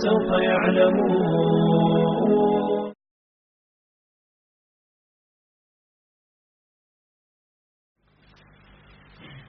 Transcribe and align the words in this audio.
فسوف 0.00 0.30
يعلمون 0.50 1.92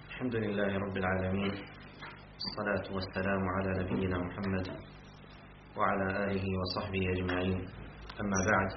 الحمد 0.10 0.36
لله 0.36 0.72
رب 0.86 0.98
العالمين 0.98 1.54
الصلاة 2.44 2.86
والسلام 2.96 3.44
على 3.56 3.72
نبينا 3.84 4.18
محمد 4.28 4.68
وعلى 5.78 6.08
آله 6.26 6.46
وصحبه 6.60 7.04
أجمعين 7.16 7.60
أما 8.22 8.40
بعد 8.52 8.72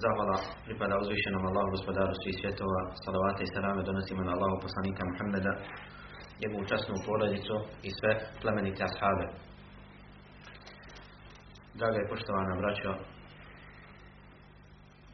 Zahvala 0.00 0.38
pripada 0.64 0.94
uzvišenom 1.02 1.42
Allahu 1.50 1.68
gospodaru 1.76 2.14
svih 2.22 2.36
svjetova, 2.40 2.82
salavate 3.04 3.42
i 3.44 3.52
salame 3.54 3.82
donosimo 3.82 4.22
na 4.24 4.32
Allahu 4.36 4.56
poslanika 4.64 5.02
Muhammeda, 5.10 5.52
njegovu 6.40 6.64
časnu 6.70 6.94
porodicu 7.06 7.56
i 7.88 7.90
sve 7.98 8.12
plemenite 8.40 8.82
ashabe. 8.88 9.49
Draga 11.74 11.98
i 12.00 12.08
poštovana 12.08 12.56
braćo, 12.56 13.04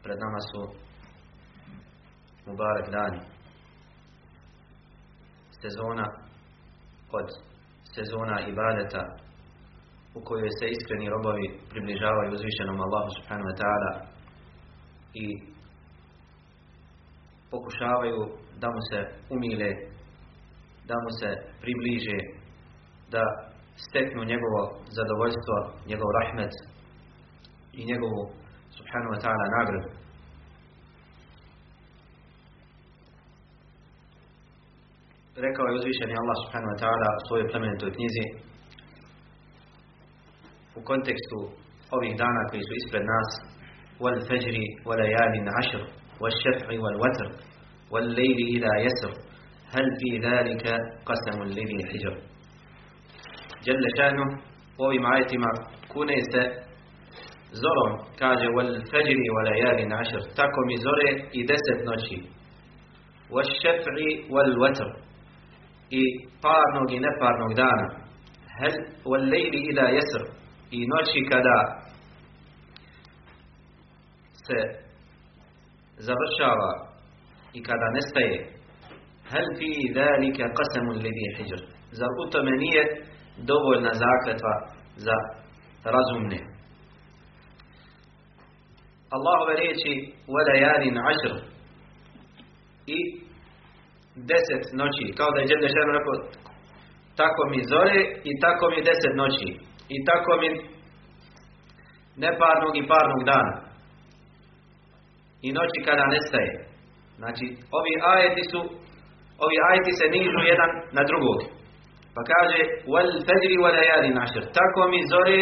pred 0.03 0.17
nama 0.19 0.39
su 0.49 0.61
Mubarek 2.45 2.89
dani. 2.91 3.19
Sezona 5.61 6.07
od 7.11 7.27
sezona 7.95 8.37
ibadeta 8.41 9.03
u 10.15 10.21
kojoj 10.27 10.49
se 10.59 10.65
iskreni 10.75 11.09
robovi 11.09 11.59
približavaju 11.69 12.33
uzvišenom 12.33 12.77
Allahu 12.85 13.09
subhanahu 13.17 13.49
wa 13.51 13.57
ta'ala 13.61 13.93
i 15.13 15.25
pokušavaju 17.51 18.19
da 18.61 18.67
mu 18.75 18.81
se 18.89 18.99
umile, 19.35 19.69
da 20.89 20.95
mu 21.03 21.09
se 21.19 21.29
približe, 21.61 22.19
da 23.11 23.46
steknu 23.85 24.21
njegovo 24.31 24.61
zadovoljstvo, 24.97 25.55
njegov 25.89 26.09
rahmet 26.19 26.53
i 27.79 27.81
njegovu 27.91 28.21
subhanahu 28.77 29.11
wa 29.15 29.19
ta'ala 29.23 29.45
nagradu. 29.57 29.89
Rekao 35.45 35.65
je 35.67 35.77
uzvišeni 35.79 36.13
Allah 36.21 36.37
subhanahu 36.43 36.71
wa 36.73 36.79
ta'ala 36.83 37.09
u 37.17 37.21
svojoj 37.27 37.49
plemenitoj 37.51 37.91
knjizi 37.97 38.25
u 40.77 40.81
kontekstu 40.89 41.39
ovih 41.97 42.13
dana 42.23 42.41
koji 42.49 42.61
su 42.67 42.73
ispred 42.81 43.05
nas 43.13 43.31
والفجر 44.03 44.55
وليال 44.85 45.33
عشر 45.57 45.81
والشفع 46.21 46.67
والوتر 46.83 47.27
والليل 47.91 48.37
إذا 48.55 48.73
يسر 48.87 49.13
هل 49.75 49.85
في 49.99 50.09
ذلك 50.27 50.63
قسم 51.09 51.43
لذي 51.43 51.79
حجر 51.89 52.15
جل 53.67 53.83
شانه 53.97 54.25
ovim 54.77 55.05
ajetima 55.05 55.49
kune 55.93 56.17
se 56.31 56.41
zorom, 57.61 57.91
kaže 58.19 58.47
wal 58.55 58.71
fajri 58.91 59.27
wa 59.35 59.41
layalin 59.47 59.91
ashr, 60.01 60.21
tako 60.35 60.59
mi 60.67 60.75
zore 60.85 61.09
i 61.39 61.41
deset 61.49 61.79
noći. 61.85 62.17
Wal 63.33 63.49
šef'i 63.61 64.09
wal 64.33 64.53
watr, 64.61 64.89
i 65.89 66.03
parnog 66.43 66.87
i 66.91 66.99
neparnog 67.05 67.51
dana. 67.61 67.87
Hel 68.59 68.75
wal 69.09 69.23
lejli 69.31 69.59
ila 69.69 69.85
jesr, 69.97 70.23
i 70.71 70.79
noći 70.87 71.19
kada 71.31 71.57
se 74.45 74.59
završava 76.07 76.71
i 77.53 77.63
kada 77.63 77.87
nestaje 77.97 78.39
hel 79.31 79.47
fi 79.57 79.69
zalika 79.97 80.45
qasamun 80.57 80.97
lidi 81.05 81.27
hijr 81.37 81.61
zar 81.99 82.09
u 82.23 82.29
tome 82.31 82.51
nije 82.51 82.83
dovoljna 83.50 83.92
zakletva 84.04 84.54
za 84.96 85.16
razumne 85.94 86.38
Allahove 89.16 89.54
riječi 89.62 89.92
وَلَيَالٍ 90.34 90.84
عَشْرٍ 91.08 91.34
i 92.86 92.98
deset 94.30 94.64
noći 94.80 95.04
kao 95.16 95.30
da 95.30 95.38
je 95.40 95.46
Đerde 95.50 95.68
Šerno 95.74 95.92
rekao 95.98 96.14
tako 97.20 97.42
mi 97.50 97.60
zore 97.72 97.98
i 98.30 98.32
tako 98.44 98.64
mi 98.72 98.86
deset 98.88 99.14
noći 99.22 99.48
i 99.96 99.98
tako 100.08 100.32
mi 100.40 100.48
neparnog 102.24 102.74
i 102.76 102.88
parnog 102.92 103.20
dana 103.32 103.54
i 105.46 105.48
noći 105.58 105.78
kada 105.88 106.04
nestaje. 106.14 106.52
Znači, 107.20 107.44
ovi 107.78 107.92
ajeti 108.14 108.42
su, 108.50 108.60
ovi 109.44 109.56
ajeti 109.68 109.92
se 109.98 110.06
nižu 110.16 110.40
jedan 110.52 110.70
na 110.96 111.02
drugog. 111.10 111.38
Pa 112.17 112.23
kaže, 112.33 112.59
wal 112.93 113.09
fajri 113.27 113.55
wa 113.63 113.69
layali 113.77 114.09
nashr. 114.19 114.43
Tako 114.59 114.81
mi 114.91 114.99
zore 115.13 115.39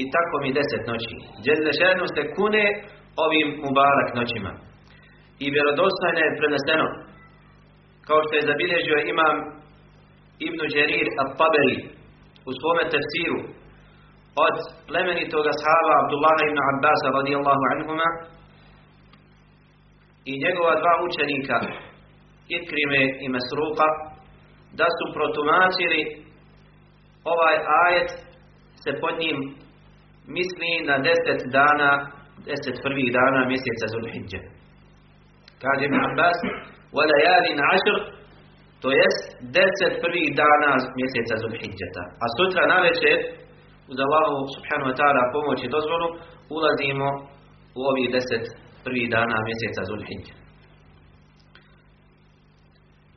i 0.00 0.02
tako 0.14 0.34
mi 0.42 0.50
deset 0.58 0.82
noći. 0.90 1.14
Dželle 1.44 1.72
šernu 1.80 2.06
se 2.14 2.22
kune 2.36 2.64
ovim 3.24 3.48
mubarak 3.64 4.10
noćima. 4.18 4.52
I 5.44 5.46
vjerodostojno 5.54 6.20
je 6.24 6.36
preneseno, 6.38 6.86
kao 8.06 8.20
što 8.24 8.32
je 8.36 8.48
zabilježio 8.50 8.98
imam 9.12 9.36
Ibn 10.46 10.60
Đerir 10.74 11.08
al-Taberi 11.22 11.78
u 12.48 12.50
svome 12.60 12.84
tefsiru 12.92 13.40
od 14.46 14.56
plemenitog 14.88 15.44
ashaba 15.54 15.92
Abdullaha 16.02 16.42
ibn 16.44 16.58
Abbas 16.72 17.00
radijallahu 17.18 17.64
anhuma 17.72 18.08
i 20.30 20.32
njegova 20.44 20.74
dva 20.82 20.94
učenika 21.06 21.56
Ikrime 22.58 23.02
i 23.24 23.26
Mesruka 23.34 23.88
da 24.79 24.87
su 24.97 25.05
protumačili 25.15 26.01
ovaj 27.33 27.55
ajet 27.83 28.09
se 28.83 28.91
pod 29.01 29.15
njim 29.23 29.37
misli 30.35 30.71
na 30.89 30.95
deset 31.07 31.41
dana 31.57 31.91
deset 32.49 32.75
prvih 32.85 33.07
dana 33.19 33.39
mjeseca 33.51 33.85
Zulhidže 33.93 34.39
kaže 35.63 35.83
Ibn 35.85 35.97
Abbas 36.07 36.37
وَلَيَالٍ 36.97 37.45
عَشْرٍ 37.71 37.97
to 38.83 38.89
jest 39.01 39.23
deset 39.57 39.93
prvih 40.03 40.27
dana 40.43 40.71
mjeseca 40.99 41.35
Zulhidžeta 41.43 42.03
a 42.23 42.25
sutra 42.37 42.63
na 42.73 42.77
večer 42.87 43.17
uz 43.91 43.97
Allahu 44.05 44.35
subhanahu 44.55 44.89
wa 44.91 44.97
ta'ala 44.99 45.23
pomoć 45.35 45.59
i 45.63 45.73
dozvolu 45.75 46.07
ulazimo 46.55 47.07
u 47.79 47.81
ovih 47.91 48.07
deset 48.15 48.43
prvih 48.83 49.09
dana 49.15 49.37
mjeseca 49.47 49.81
Zulhidja. 49.89 50.35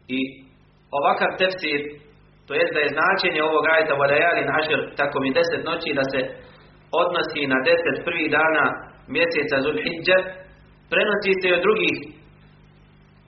I 0.09 0.21
ovakav 0.98 1.30
tefsir, 1.40 1.82
to 2.48 2.52
jest 2.60 2.72
da 2.76 2.82
je 2.82 2.96
značenje 2.98 3.42
ovog 3.50 3.64
ajeta 3.74 3.94
Valajali 4.04 4.44
našer, 4.54 4.80
tako 5.00 5.16
mi 5.24 5.36
deset 5.38 5.62
noći 5.70 5.90
da 6.00 6.04
se 6.12 6.20
odnosi 7.04 7.42
na 7.54 7.58
deset 7.70 7.98
prvih 8.06 8.28
dana 8.38 8.66
mjeseca 9.16 9.56
Zulhidja, 9.66 10.18
prenosi 10.92 11.32
se 11.42 11.48
od 11.56 11.62
drugih 11.66 11.98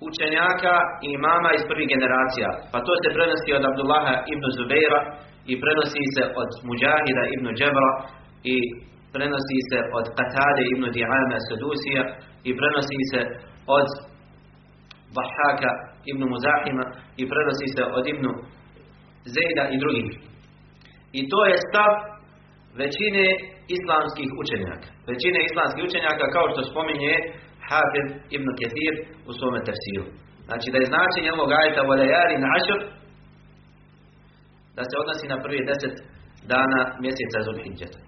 učenjaka 0.08 0.76
i 1.06 1.08
imama 1.20 1.50
iz 1.54 1.64
prvih 1.70 1.88
generacija. 1.96 2.50
Pa 2.72 2.78
to 2.86 2.94
se 3.02 3.16
prenosi 3.18 3.50
od 3.58 3.64
Abdullaha 3.70 4.16
ibn 4.34 4.46
Zubeira 4.58 5.02
i 5.52 5.54
prenosi 5.64 6.04
se 6.16 6.24
od 6.42 6.50
Mujahida 6.68 7.24
ibn 7.36 7.48
Džebra 7.58 7.92
i 8.54 8.56
prenosi 9.14 9.60
se 9.70 9.80
od 9.98 10.06
Qatade 10.18 10.64
ibn 10.74 10.84
Di'ama 10.96 11.38
Sadusija 11.48 12.04
i 12.50 12.52
prenosi 12.60 13.00
se 13.12 13.22
od 13.78 13.88
Bahaka 15.18 15.72
ibn 16.12 16.22
Muzahima 16.34 16.86
i 17.22 17.24
prenosi 17.32 17.68
se 17.76 17.84
od 17.98 18.06
ibn 18.14 18.26
Zejda 19.36 19.64
i 19.74 19.76
drugih. 19.84 20.10
I 21.20 21.22
to 21.32 21.40
je 21.50 21.56
stav 21.68 21.92
većine 22.82 23.26
islamskih 23.76 24.30
učenjaka. 24.42 24.90
Većine 25.12 25.40
islamskih 25.50 25.82
učenjaka 25.90 26.26
kao 26.36 26.46
što 26.52 26.70
spominje 26.72 27.14
Hafiz 27.70 28.08
ibn 28.36 28.48
Ketir 28.60 28.96
u 29.30 29.32
svome 29.38 29.60
tefsiru. 29.68 30.06
Znači 30.48 30.68
da 30.74 30.78
je 30.80 30.92
značenje 30.94 31.30
ovog 31.32 31.50
ajeta 31.60 31.82
Valajari 31.90 32.38
Našr 32.48 32.80
da 34.78 34.84
se 34.90 34.96
odnosi 35.02 35.26
na 35.34 35.38
prvi 35.44 35.62
deset 35.70 35.96
dana 36.54 36.82
mjeseca 37.04 37.38
Zulhidžeta. 37.48 38.00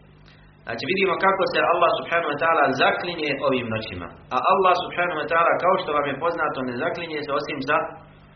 Znači 0.66 0.84
vidimo 0.92 1.14
kako 1.26 1.44
se 1.54 1.60
Allah 1.74 1.92
subhanahu 2.00 2.32
wa 2.34 2.40
ta'ala 2.44 2.64
zaklinje 2.84 3.32
ovim 3.48 3.68
noćima. 3.76 4.08
A 4.36 4.38
Allah 4.54 4.74
subhanahu 4.84 5.20
wa 5.22 5.28
ta'ala 5.32 5.54
kao 5.64 5.76
što 5.82 5.90
vam 5.98 6.06
je 6.10 6.22
poznato 6.24 6.60
ne 6.70 6.74
zaklinje 6.84 7.20
se 7.26 7.32
osim 7.40 7.60
za 7.70 7.78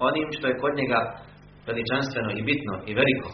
onim 0.10 0.28
što 0.38 0.46
je 0.48 0.60
kod 0.64 0.74
njega 0.82 1.00
veličanstveno 1.68 2.30
i 2.40 2.42
bitno 2.50 2.74
i 2.90 2.92
veliko. 3.00 3.30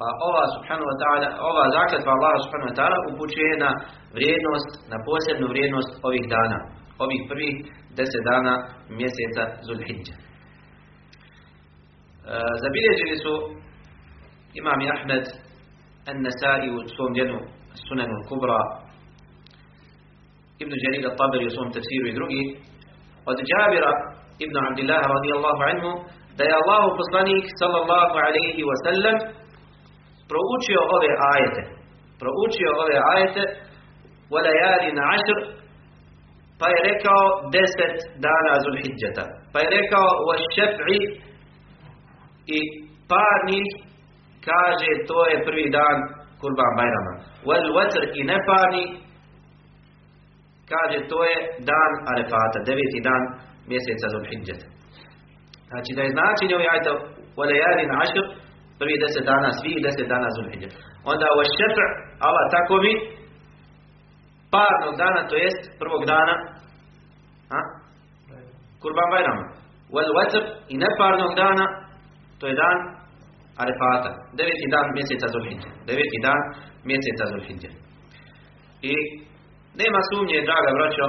Pa 0.00 0.08
ova 0.28 0.44
subhanahu 0.54 0.88
wa 0.92 0.98
ta'ala, 1.02 1.28
ova 1.50 1.64
zakletva 1.78 2.10
Allah 2.16 2.34
subhanahu 2.44 2.70
wa 2.72 2.78
ta'ala 2.80 2.98
upućuje 3.10 3.52
na 3.64 3.70
vrijednost, 4.16 4.70
na 4.92 4.98
posebnu 5.08 5.46
vrijednost 5.52 5.90
ovih 6.08 6.24
dana. 6.36 6.58
Ovih 7.04 7.20
prvih 7.30 7.54
deset 7.98 8.22
dana 8.30 8.54
mjeseca 8.98 9.42
Zulhidža. 9.66 10.14
E, 10.16 10.22
zabilježili 12.64 13.16
su 13.24 13.34
U 16.76 16.80
svom 16.94 17.10
djelu 17.16 17.38
Sunanu 17.88 18.16
Kubra 18.28 18.60
Ibn 20.62 20.72
Jarir 20.82 21.04
al-Tabari 21.10 21.46
u 21.46 21.54
svom 21.56 21.68
tefsiru 21.74 22.06
i 22.08 22.16
drugi 22.18 22.42
od 23.30 23.38
Džabira 23.48 23.92
ibn 24.44 24.56
Abdillah 24.68 25.02
radijallahu 25.16 25.62
anhu 25.70 25.90
da 26.36 26.42
je 26.48 26.58
Allahu 26.60 26.88
poslanik 27.00 27.44
sallallahu 27.60 28.14
alaihi 28.26 28.62
wa 28.70 28.76
sallam 28.86 29.16
proučio 30.30 30.80
ove 30.96 31.10
ajete 31.32 31.62
proučio 32.20 32.70
ove 32.82 32.96
ajete 33.14 33.42
وَلَيَالِ 34.34 34.84
عَشْرٍ 35.10 35.38
pa 36.60 36.66
je 36.72 36.78
rekao 36.90 37.22
deset 37.54 37.96
dana 38.24 38.52
Zulhidžeta 38.64 39.24
pa 39.52 39.58
je 39.62 39.68
rekao 39.78 40.08
وَشَفْعِ 40.28 40.88
i 42.56 42.60
parnih 43.10 43.68
Kaže, 44.48 44.88
to 45.08 45.18
je 45.30 45.44
prvi 45.46 45.66
dan 45.70 45.96
Kurban 46.40 46.72
Bajrama. 46.78 47.14
Wal 47.48 47.66
watr 47.76 48.02
i 48.18 48.22
nepani, 48.24 48.84
kaže, 50.72 50.98
to 51.10 51.18
je 51.30 51.36
dan 51.70 51.92
Arefata, 52.12 52.58
deveti 52.68 53.00
dan 53.08 53.22
mjeseca 53.70 54.06
Zulhidjeta. 54.14 54.66
Znači, 55.70 55.90
da 55.96 56.02
je 56.02 56.14
značenje 56.16 56.54
ovih 56.56 56.70
ajta 56.74 56.90
Walejadin 57.38 57.90
Ašr, 58.02 58.24
prvi 58.80 58.96
deset 59.02 59.24
dana, 59.30 59.48
svih 59.60 59.76
deset 59.86 60.06
dana 60.14 60.28
Zulhidjeta. 60.36 60.76
Onda 61.12 61.26
u 61.36 61.40
Šefr, 61.56 61.88
Allah 62.26 62.44
tako 62.56 62.74
mi, 62.84 62.92
parnog 64.54 64.94
dana, 65.02 65.20
to 65.28 65.34
jest 65.44 65.62
prvog 65.80 66.02
dana, 66.14 66.34
a? 67.56 67.58
Kurban 68.82 69.08
Bajrama. 69.12 69.44
Wal 69.94 70.10
watr 70.18 70.42
i 70.72 70.74
neparnog 70.84 71.32
dana, 71.42 71.66
to 72.38 72.44
je 72.46 72.54
dan 72.62 72.78
Arefata. 73.62 74.10
Deveti 74.38 74.66
dan 74.74 74.86
mjeseca 74.96 75.26
Zulhidje. 75.34 75.70
Deveti 75.88 76.18
dan 76.26 76.40
mjeseca 76.90 77.24
Zulhidje. 77.32 77.70
I 78.90 78.94
nema 79.80 80.00
sumnje, 80.10 80.46
draga 80.48 80.70
braćo, 80.78 81.04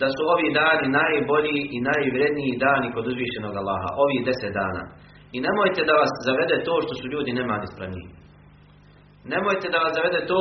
da 0.00 0.06
su 0.14 0.22
ovi 0.34 0.48
dani 0.60 0.86
najbolji 1.00 1.58
i 1.76 1.78
najvredniji 1.90 2.60
dani 2.66 2.88
kod 2.94 3.04
uzvišenog 3.12 3.54
Allaha. 3.60 3.88
Ovi 4.02 4.16
deset 4.28 4.52
dana. 4.60 4.82
I 5.36 5.38
nemojte 5.46 5.80
da 5.88 5.94
vas 6.02 6.12
zavede 6.26 6.56
to 6.66 6.74
što 6.84 6.94
su 7.00 7.06
ljudi 7.14 7.30
nemani 7.40 7.66
spremni. 7.72 8.04
Nemojte 9.34 9.66
da 9.74 9.78
vas 9.84 9.92
zavede 9.98 10.20
to 10.32 10.40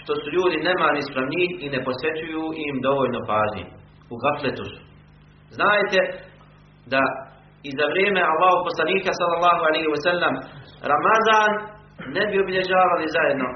što 0.00 0.12
su 0.20 0.26
ljudi 0.36 0.56
nemani 0.68 1.02
spremni 1.08 1.44
i 1.64 1.66
ne 1.74 1.80
posvećuju 1.86 2.44
im 2.66 2.76
dovoljno 2.86 3.20
pažnje. 3.30 3.64
U 4.12 4.14
gafletu 4.22 4.64
su. 4.72 4.80
Znajte 5.56 6.00
da 6.92 7.02
i 7.66 7.70
za 7.78 7.84
vrijeme 7.92 8.20
Allahu 8.32 8.58
poslanika 8.68 9.10
sallallahu 9.20 9.62
alaihi 9.68 9.88
wa 9.94 10.00
sallam 10.06 10.34
Ramazan 10.92 11.50
ne 12.16 12.22
bi 12.30 12.42
obilježavali 12.44 13.14
zajedno 13.16 13.48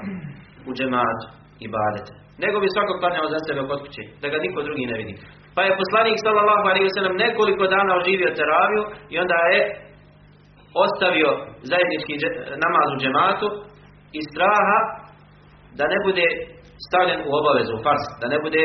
u 0.69 0.71
džematu 0.77 1.25
i 1.63 1.65
badete. 1.75 2.11
Nego 2.43 2.55
bi 2.63 2.73
svako 2.75 2.93
klanjao 3.01 3.33
za 3.33 3.39
sebe 3.47 3.61
kod 3.69 3.79
kuće, 3.83 4.03
da 4.21 4.27
ga 4.31 4.37
niko 4.45 4.59
drugi 4.67 4.85
ne 4.91 4.95
vidi. 5.01 5.13
Pa 5.55 5.61
je 5.63 5.79
poslanik 5.81 6.17
sallallahu 6.25 6.65
alaihi 6.71 6.87
wa 6.89 6.95
sallam 6.97 7.15
nekoliko 7.25 7.63
dana 7.75 7.91
oživio 8.01 8.37
teraviju 8.39 8.83
i 9.13 9.15
onda 9.23 9.39
je 9.53 9.61
ostavio 10.85 11.29
zajednički 11.71 12.13
namaz 12.65 12.87
u 12.91 12.99
džematu 13.01 13.47
i 14.17 14.19
straha 14.31 14.79
da 15.77 15.83
ne 15.93 15.97
bude 16.05 16.27
stavljen 16.85 17.19
u 17.27 17.31
obavezu, 17.39 17.71
u 17.75 17.83
fars, 17.85 18.05
da 18.21 18.25
ne 18.33 18.37
bude 18.45 18.63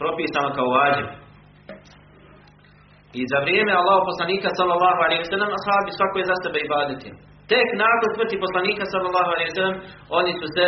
propisano 0.00 0.48
kao 0.56 0.68
vađiv. 0.76 1.06
I 3.18 3.22
za 3.32 3.38
vrijeme 3.44 3.72
Allahu 3.80 4.02
poslanika 4.10 4.48
sallallahu 4.58 5.00
alejhi 5.06 5.22
ve 5.24 5.30
sellem 5.32 5.50
ashabi 5.58 5.90
svako 5.98 6.16
je 6.18 6.30
za 6.30 6.36
sebe 6.44 6.58
ibadeti. 6.62 7.08
Tek 7.52 7.68
nakon 7.84 8.10
smrti 8.14 8.36
poslanika 8.46 8.84
sallallahu 8.92 9.30
alejhi 9.34 9.52
ve 9.58 9.68
oni 10.18 10.32
su 10.40 10.46
se 10.56 10.64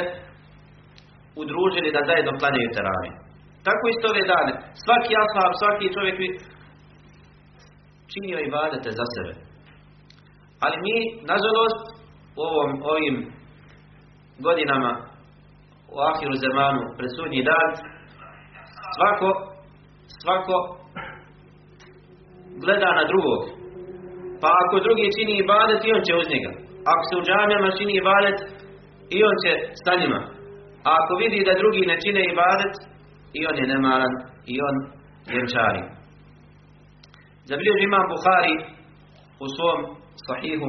udružili 1.43 1.89
da 1.97 2.01
zajedno 2.09 2.33
klanjaju 2.41 2.71
teravih. 2.77 3.15
Tako 3.67 3.85
isto 3.89 4.07
ove 4.13 4.23
dane. 4.33 4.53
Svaki 4.85 5.13
ashab, 5.25 5.53
svaki 5.61 5.95
čovjek 5.97 6.17
bi 6.23 6.29
činio 8.13 8.39
ibadete 8.41 8.91
za 8.99 9.07
sebe. 9.15 9.33
Ali 10.65 10.77
mi, 10.85 10.97
nažalost, 11.33 11.81
u 12.39 12.41
ovom, 12.51 12.71
ovim 12.93 13.17
godinama 14.47 14.93
u 15.95 15.97
ahiru 16.09 16.35
zemanu, 16.45 16.83
pred 16.99 17.11
sudnji 17.17 17.43
dan, 17.51 17.71
svako, 18.97 19.29
svako 20.23 20.78
gleda 22.63 22.91
na 22.99 23.05
drugog. 23.11 23.41
Pa 24.41 24.49
ako 24.63 24.75
drugi 24.87 25.07
čini 25.17 25.35
ibadet, 25.39 25.81
i 25.85 25.93
on 25.97 26.03
će 26.07 26.13
uz 26.21 26.27
njega. 26.33 26.51
Ako 26.93 27.03
se 27.09 27.15
u 27.21 27.25
džamijama 27.27 27.71
čini 27.79 27.93
ibadet, 28.03 28.39
i 29.17 29.19
on 29.29 29.37
će 29.45 29.53
sa 29.85 29.93
njima. 30.01 30.21
A 30.87 30.89
ako 31.01 31.13
vidi 31.23 31.47
da 31.49 31.61
drugi 31.63 31.83
ne 31.91 31.97
čine 32.05 32.23
ibadet, 32.33 32.75
i 33.39 33.41
on 33.51 33.57
je 33.61 33.67
nemaran, 33.73 34.13
i 34.53 34.55
on 34.69 34.77
vjenčari. 35.31 35.83
Zabilježi 37.51 37.85
imam 37.87 38.07
Bukhari 38.15 38.55
u 39.45 39.47
svom 39.57 39.79
sahihu, 40.27 40.69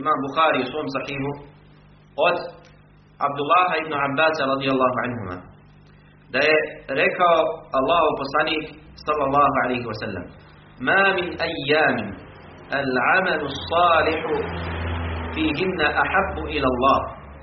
imam 0.00 0.18
Bukhari 0.26 0.58
u 0.62 0.70
svom 0.72 0.86
sahihu, 0.96 1.32
od 2.28 2.36
Abdullaha 3.26 3.74
ibn 3.82 3.92
Abbas 4.06 4.36
radijallahu 4.52 4.96
anhuma, 5.04 5.36
da 6.33 6.39
je 6.49 6.57
rekao 7.01 7.37
Allahu 7.79 8.09
poslanik 8.21 8.63
sallallahu 9.05 9.55
alaihi 9.63 9.85
wa 9.91 9.97
sallam 10.01 10.25
ma 10.87 10.99
min 11.17 11.27
ayyamin 11.47 12.09
العمل 12.83 13.41
الصالح 13.51 14.21
فيهن 15.35 15.79
أحب 16.03 16.35
إلى 16.53 16.67
الله 16.73 16.99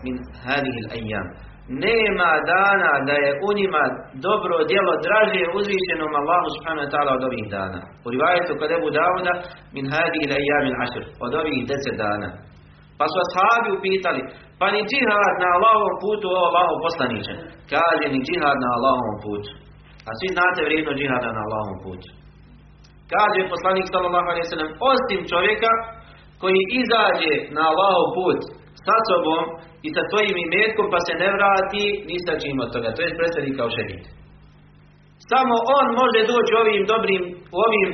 من 0.06 0.14
هذه 0.48 0.74
الأيام 0.84 1.26
nema 1.68 2.30
dana 2.52 2.90
da 3.08 3.14
je 3.24 3.30
u 3.46 3.48
njima 3.58 3.82
dobro 4.26 4.56
djelo 4.70 4.92
draže 5.06 5.42
uzvišenom 5.58 6.12
Allahu 6.20 6.46
subhanahu 6.56 6.84
wa 6.86 6.92
ta'ala 6.94 7.10
od 7.18 7.22
ovih 7.28 7.44
dana. 7.56 7.80
U 8.06 8.08
rivajetu 8.14 8.52
kod 8.60 8.70
Ebu 8.78 8.88
Dauda 8.98 9.32
min 9.76 9.84
hadi 9.94 10.18
ila 10.24 10.36
jamin 10.50 10.74
ašr, 10.84 11.02
od 11.24 11.32
ovih 11.40 11.58
deset 11.70 11.96
dana. 12.04 12.28
Pa 12.98 13.04
su 13.12 13.16
ashabi 13.24 13.68
upitali, 13.78 14.22
pa 14.61 14.67
ni 14.73 14.81
džihad 14.89 15.33
na 15.43 15.47
Allahovom 15.55 15.95
putu, 16.03 16.27
o 16.37 16.39
Allahov 16.47 16.77
poslaniče. 16.87 17.33
Kaže 17.73 18.05
ni 18.13 18.19
džihad 18.27 18.57
na 18.63 18.69
Allahovom 18.77 19.17
putu. 19.25 19.51
A 20.07 20.09
svi 20.17 20.27
znate 20.35 20.59
vrijedno 20.67 20.91
džihada 20.99 21.29
na 21.37 21.41
Allahovom 21.45 21.79
putu. 21.85 22.09
Kaže 23.13 23.51
poslanik 23.53 23.85
sallallahu 23.93 24.29
alejhi 24.31 24.47
ve 24.61 24.67
osim 24.91 25.19
čovjeka 25.31 25.71
koji 26.41 26.59
izađe 26.81 27.33
na 27.55 27.61
Allahov 27.71 28.05
put 28.17 28.39
sa 28.85 28.97
sobom 29.09 29.43
i 29.87 29.89
sa 29.95 30.03
tvojim 30.11 30.35
imetkom 30.45 30.87
pa 30.93 30.99
se 31.07 31.13
ne 31.23 31.29
vrati 31.35 31.85
ni 32.09 32.17
sa 32.25 32.33
čim 32.41 32.55
od 32.63 32.69
toga. 32.73 32.89
To 32.95 33.01
je 33.03 33.17
predstavnik 33.19 33.55
kao 33.59 33.69
šehid. 33.75 34.03
Samo 35.31 35.55
on 35.77 35.87
može 36.01 36.19
doći 36.31 36.51
ovim 36.61 36.83
dobrim, 36.93 37.23
ovim 37.65 37.89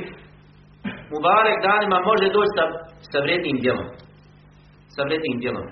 mubarek 1.12 1.58
danima 1.68 1.98
može 2.10 2.26
doći 2.36 2.52
sa, 2.56 2.64
sa 3.12 3.18
vrednim 3.24 3.56
djelom. 3.64 3.88
Sa 4.94 5.00
vrednim 5.08 5.36
djelom. 5.42 5.66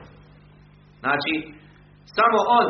Znači, 1.06 1.34
samo 2.18 2.38
on, 2.58 2.66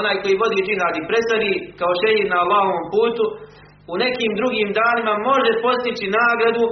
onaj 0.00 0.16
koji 0.22 0.42
vodi 0.42 0.58
džihad 0.66 0.94
i 0.96 1.08
predstavi 1.10 1.52
kao 1.80 1.92
šehid 2.02 2.26
na 2.32 2.38
Allahovom 2.42 2.84
putu, 2.94 3.24
u 3.92 3.94
nekim 4.04 4.30
drugim 4.40 4.68
danima 4.80 5.14
može 5.30 5.52
postići 5.66 6.14
nagradu 6.20 6.64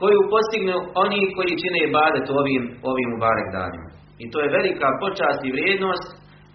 koju 0.00 0.20
postignu 0.34 0.76
oni 1.04 1.20
koji 1.36 1.60
čine 1.62 1.78
ibadet 1.84 2.26
ovim, 2.40 2.62
ovim 2.90 3.08
mubarek 3.12 3.48
danima. 3.58 3.88
I 4.22 4.24
to 4.32 4.36
je 4.40 4.54
velika 4.58 4.88
počast 5.02 5.40
i 5.44 5.54
vrijednost 5.56 6.06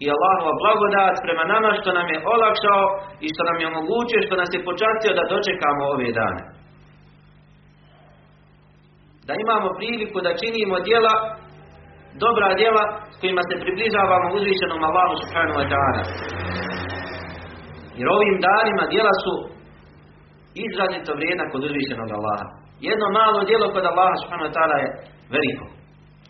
i 0.03 0.05
Allahova 0.15 0.53
blagodat 0.61 1.15
prema 1.25 1.43
nama 1.53 1.69
što 1.79 1.89
nam 1.99 2.07
je 2.13 2.23
olakšao 2.35 2.83
i 3.25 3.27
što 3.33 3.41
nam 3.49 3.57
je 3.61 3.69
omogućio, 3.71 4.25
što 4.27 4.35
nas 4.41 4.49
je 4.53 4.67
počastio 4.69 5.11
da 5.17 5.29
dočekamo 5.33 5.83
ove 5.93 6.09
dane. 6.19 6.43
Da 9.27 9.33
imamo 9.45 9.67
priliku 9.79 10.17
da 10.25 10.39
činimo 10.41 10.75
djela, 10.87 11.13
dobra 12.25 12.47
djela 12.59 12.83
s 13.13 13.15
kojima 13.21 13.43
se 13.49 13.61
približavamo 13.63 14.27
uzvišenom 14.37 14.81
Allahu 14.89 15.15
subhanahu 15.23 15.57
wa 15.61 15.67
ta'ala. 15.71 16.01
Jer 17.97 18.07
ovim 18.17 18.35
danima 18.47 18.83
djela 18.93 19.13
su 19.23 19.33
izrazito 20.65 21.11
vrijedna 21.19 21.45
kod 21.51 21.61
uzvišenog 21.67 22.09
Allaha. 22.17 22.47
Jedno 22.89 23.07
malo 23.19 23.39
djelo 23.49 23.67
kod 23.75 23.85
Allaha 23.91 24.15
subhanahu 24.21 24.47
wa 24.49 24.55
ta'ala 24.57 24.75
je 24.83 24.89
veliko. 25.35 25.65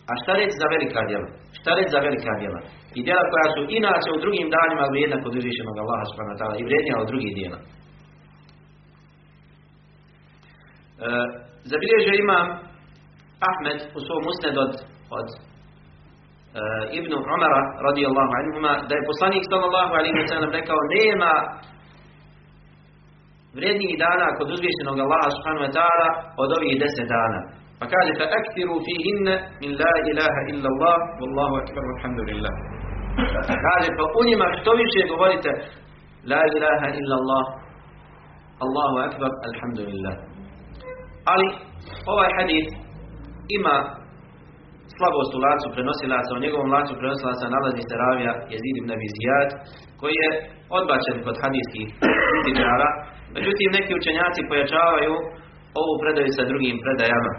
A 0.09 0.11
šta 0.21 0.31
reći 0.39 0.55
za 0.61 0.67
velika 0.75 1.01
djela? 1.09 1.27
Šta 1.59 1.69
reći 1.77 1.91
za 1.95 2.01
velika 2.07 2.31
djela? 2.41 2.59
I 2.97 2.99
djela 3.07 3.23
koja 3.31 3.47
su 3.55 3.61
inače 3.79 4.09
u 4.11 4.21
drugim 4.23 4.47
danima 4.57 4.85
vrijedna 4.93 5.17
kod 5.23 5.33
uzvišenog 5.39 5.75
Allaha 5.83 6.05
subhanahu 6.09 6.35
wa 6.35 6.39
ta'ala 6.41 6.55
i 6.57 6.67
vrijednija 6.67 6.95
od 7.03 7.07
drugih 7.11 7.31
djela. 7.39 7.59
E, 11.05 11.09
zabilježio 11.71 12.15
imam 12.25 12.45
Ahmed 13.49 13.79
u 13.97 13.99
svom 14.05 14.23
usned 14.31 14.55
od, 14.65 14.71
od 15.19 15.27
e, 16.59 16.61
Ibnu 16.99 17.15
Umara 17.35 17.61
radijallahu 17.87 18.31
anhuma 18.39 18.73
da 18.87 18.93
je 18.97 19.09
poslanik 19.11 19.43
sallallahu 19.51 19.91
alaihi 19.99 20.17
wa 20.21 20.27
sallam 20.31 20.51
rekao 20.59 20.79
nema 20.97 21.33
vrijednijih 23.57 23.95
dana 24.05 24.27
kod 24.37 24.47
uzvišenog 24.55 24.97
Allaha 25.05 25.29
subhanahu 25.37 25.65
wa 25.67 25.73
ta'ala 25.79 26.07
od 26.43 26.49
ovih 26.57 26.75
deset 26.83 27.07
dana. 27.15 27.39
Pa 27.79 27.85
kaže 27.93 28.11
fa 28.19 28.25
aktiru 28.39 28.75
fihinne 28.87 29.35
min 29.61 29.71
la 29.81 29.93
ilaha 30.11 30.41
illa 30.51 30.67
Allah 30.73 30.97
wallahu 31.21 31.53
akbar 31.61 31.81
walhamdulillah. 31.89 32.53
Kaže 33.67 33.89
pa 33.97 34.03
u 34.19 34.21
njima 34.29 34.47
što 34.59 34.71
više 34.81 35.01
govorite 35.13 35.51
la 36.31 36.41
ilaha 36.57 36.87
illa 36.99 37.15
Allah 37.21 37.43
Allahu 38.65 38.95
akbar 39.07 39.31
alhamdulillah. 39.49 40.15
Ali 41.31 41.47
ovaj 42.13 42.29
hadith 42.39 42.69
ima 43.57 43.75
slabost 45.01 45.31
u 45.37 45.39
lacu 45.45 45.67
prenosilaca, 45.75 46.31
u 46.33 46.43
njegovom 46.45 46.69
lacu 46.75 46.93
prenosilaca 46.99 47.53
nalazi 47.55 47.81
se 47.89 47.95
ravija 48.05 48.31
Jezid 48.51 48.75
ibn 48.77 48.91
Zijad, 49.15 49.49
koji 49.99 50.15
je 50.23 50.29
odbačen 50.79 51.17
kod 51.25 51.35
hadijskih 51.43 51.87
kritičara. 52.31 52.89
Međutim, 53.35 53.67
neki 53.77 53.91
učenjaci 53.99 54.49
pojačavaju 54.49 55.13
ovu 55.81 55.93
predaju 56.01 56.29
sa 56.37 56.43
drugim 56.51 56.77
predajama. 56.83 57.31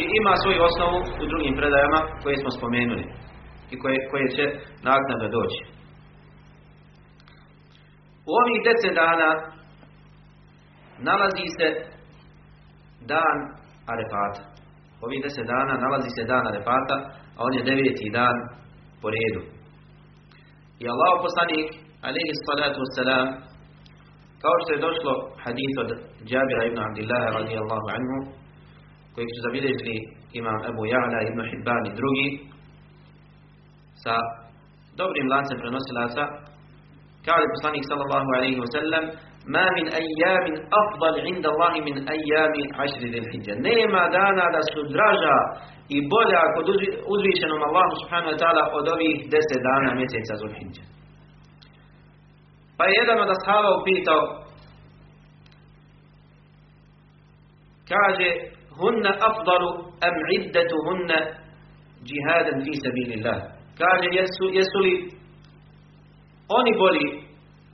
I 0.00 0.02
ima 0.18 0.32
svoju 0.42 0.60
osnovu 0.68 0.98
u 1.22 1.24
drugim 1.32 1.54
predajama 1.60 2.00
koje 2.22 2.36
smo 2.42 2.50
spomenuli 2.58 3.04
i 3.72 3.74
koje, 3.80 3.98
koje 4.10 4.26
će 4.36 4.44
naknadno 4.90 5.26
doći. 5.36 5.60
U 8.28 8.30
ovih 8.40 8.58
deset 8.66 8.94
dana 9.02 9.30
nalazi 11.08 11.46
se 11.58 11.68
dan 13.12 13.36
Arefata. 13.92 14.55
Ovih 15.04 15.20
deset 15.24 15.46
dana 15.52 15.74
nalazi 15.84 16.10
se 16.16 16.22
dan 16.30 16.44
Arefata, 16.50 16.96
a 17.36 17.38
on 17.46 17.52
je 17.58 17.62
deveti 17.68 18.08
dan 18.18 18.36
po 19.00 19.08
redu. 19.16 19.42
I 20.82 20.84
Allah 20.92 21.12
poslanik, 21.24 21.68
alaihi 22.08 22.32
salatu 22.48 22.78
wassalam, 22.82 23.26
kao 24.42 24.56
što 24.62 24.70
je 24.72 24.84
došlo 24.86 25.12
hadith 25.44 25.76
od 25.82 25.90
Jabira 26.32 26.62
ibn 26.64 26.78
Abdillaha 26.86 27.28
radijallahu 27.38 27.86
anhu, 27.96 28.16
kojeg 29.14 29.28
su 29.34 29.40
zabilježili 29.46 29.96
imam 30.40 30.58
Ebu 30.70 30.82
Ja'la 30.92 31.18
ibn 31.28 31.40
Hibban 31.50 31.82
i 31.86 31.96
drugi, 31.98 32.28
sa 34.02 34.14
dobrim 35.00 35.26
lancem 35.34 35.58
prenosilaca, 35.62 36.22
kao 37.26 37.38
je 37.42 37.54
poslanik 37.54 37.84
sallallahu 37.90 38.28
alaihi 38.36 38.58
wa 38.64 38.70
ma 39.54 39.64
min 39.76 39.86
ayyamin 40.00 40.56
afdal 40.80 41.16
inda 41.30 41.48
Allahi 41.52 41.80
min 41.88 41.96
ayyami 42.14 42.62
ašri 42.84 43.08
dhil 43.12 43.28
hijja. 43.32 43.54
Nema 43.68 44.02
dana 44.18 44.44
da 44.54 44.60
su 44.72 44.80
draža 44.94 45.36
i 45.96 45.98
bolja 46.12 46.42
kod 46.54 46.66
uzvišenom 47.14 47.60
Allahu 47.68 47.92
subhanahu 48.02 48.32
wa 48.34 48.38
ta'ala 48.42 48.62
od 48.78 48.86
ovih 48.94 49.16
deset 49.32 49.60
dana 49.68 49.90
mjeseca 49.98 50.34
Zulhidja. 50.42 50.84
Pa 52.78 52.84
je 52.84 52.94
jedan 53.00 53.18
od 53.24 53.30
ashaba 53.36 53.70
upitao, 53.80 54.22
kaže, 57.90 58.28
hunna 58.78 59.12
afdalu 59.28 59.70
am 60.08 60.16
iddetu 60.38 60.76
hunna 60.86 61.18
džihadan 62.06 62.58
fi 62.64 62.72
sabilillah. 62.84 63.38
Kaže, 63.80 64.06
jesu, 64.18 64.44
jesu 64.58 64.78
li 64.84 64.94
oni 66.58 66.72
boli 66.78 67.06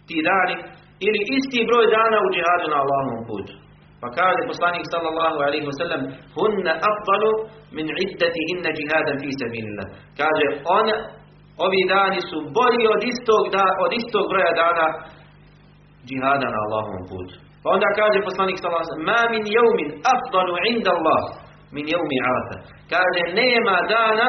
ti 0.06 0.16
dani 0.30 0.56
ili 1.06 1.20
isti 1.36 1.60
broj 1.68 1.84
dana 1.96 2.16
u 2.26 2.28
džihadu 2.34 2.66
na 2.72 2.76
Allahovom 2.82 3.22
putu. 3.30 3.54
Pa 4.02 4.08
kaže 4.18 4.40
poslanik 4.52 4.84
sallallahu 4.92 5.38
alaihi 5.46 5.66
wa 5.70 5.76
sallam 5.80 6.02
hunna 6.36 6.72
afdalu 6.90 7.30
min 7.76 7.86
iddati 8.04 8.40
inna 8.52 8.70
džihadan 8.76 9.16
fi 9.22 9.28
sabilillah. 9.42 9.86
Kaže, 10.20 10.46
on, 10.78 10.86
ovi 11.66 11.82
dani 11.94 12.20
su 12.30 12.36
bolji 12.58 12.84
od 12.94 13.02
istog, 13.12 13.42
da, 13.56 13.64
od 13.84 13.90
istog 14.00 14.24
broja 14.32 14.52
dana 14.62 14.86
džihada 16.08 16.46
na 16.54 16.58
Allahovom 16.64 17.04
putu. 17.10 17.34
Pa 17.62 17.66
onda 17.74 17.88
kaže 18.00 18.18
poslanik 18.28 18.56
sallallahu 18.58 18.84
alaihi 18.84 18.92
wa 18.92 18.96
sallam 18.96 19.10
ma 19.12 19.20
min 19.34 19.44
jevmin 19.56 19.88
afdalu 20.14 20.54
inda 20.70 20.90
Allah 20.98 21.22
min 21.76 21.84
jevmi 21.94 22.18
arafa. 22.30 22.56
Kaže, 22.92 23.20
nema 23.40 23.76
dana 23.96 24.26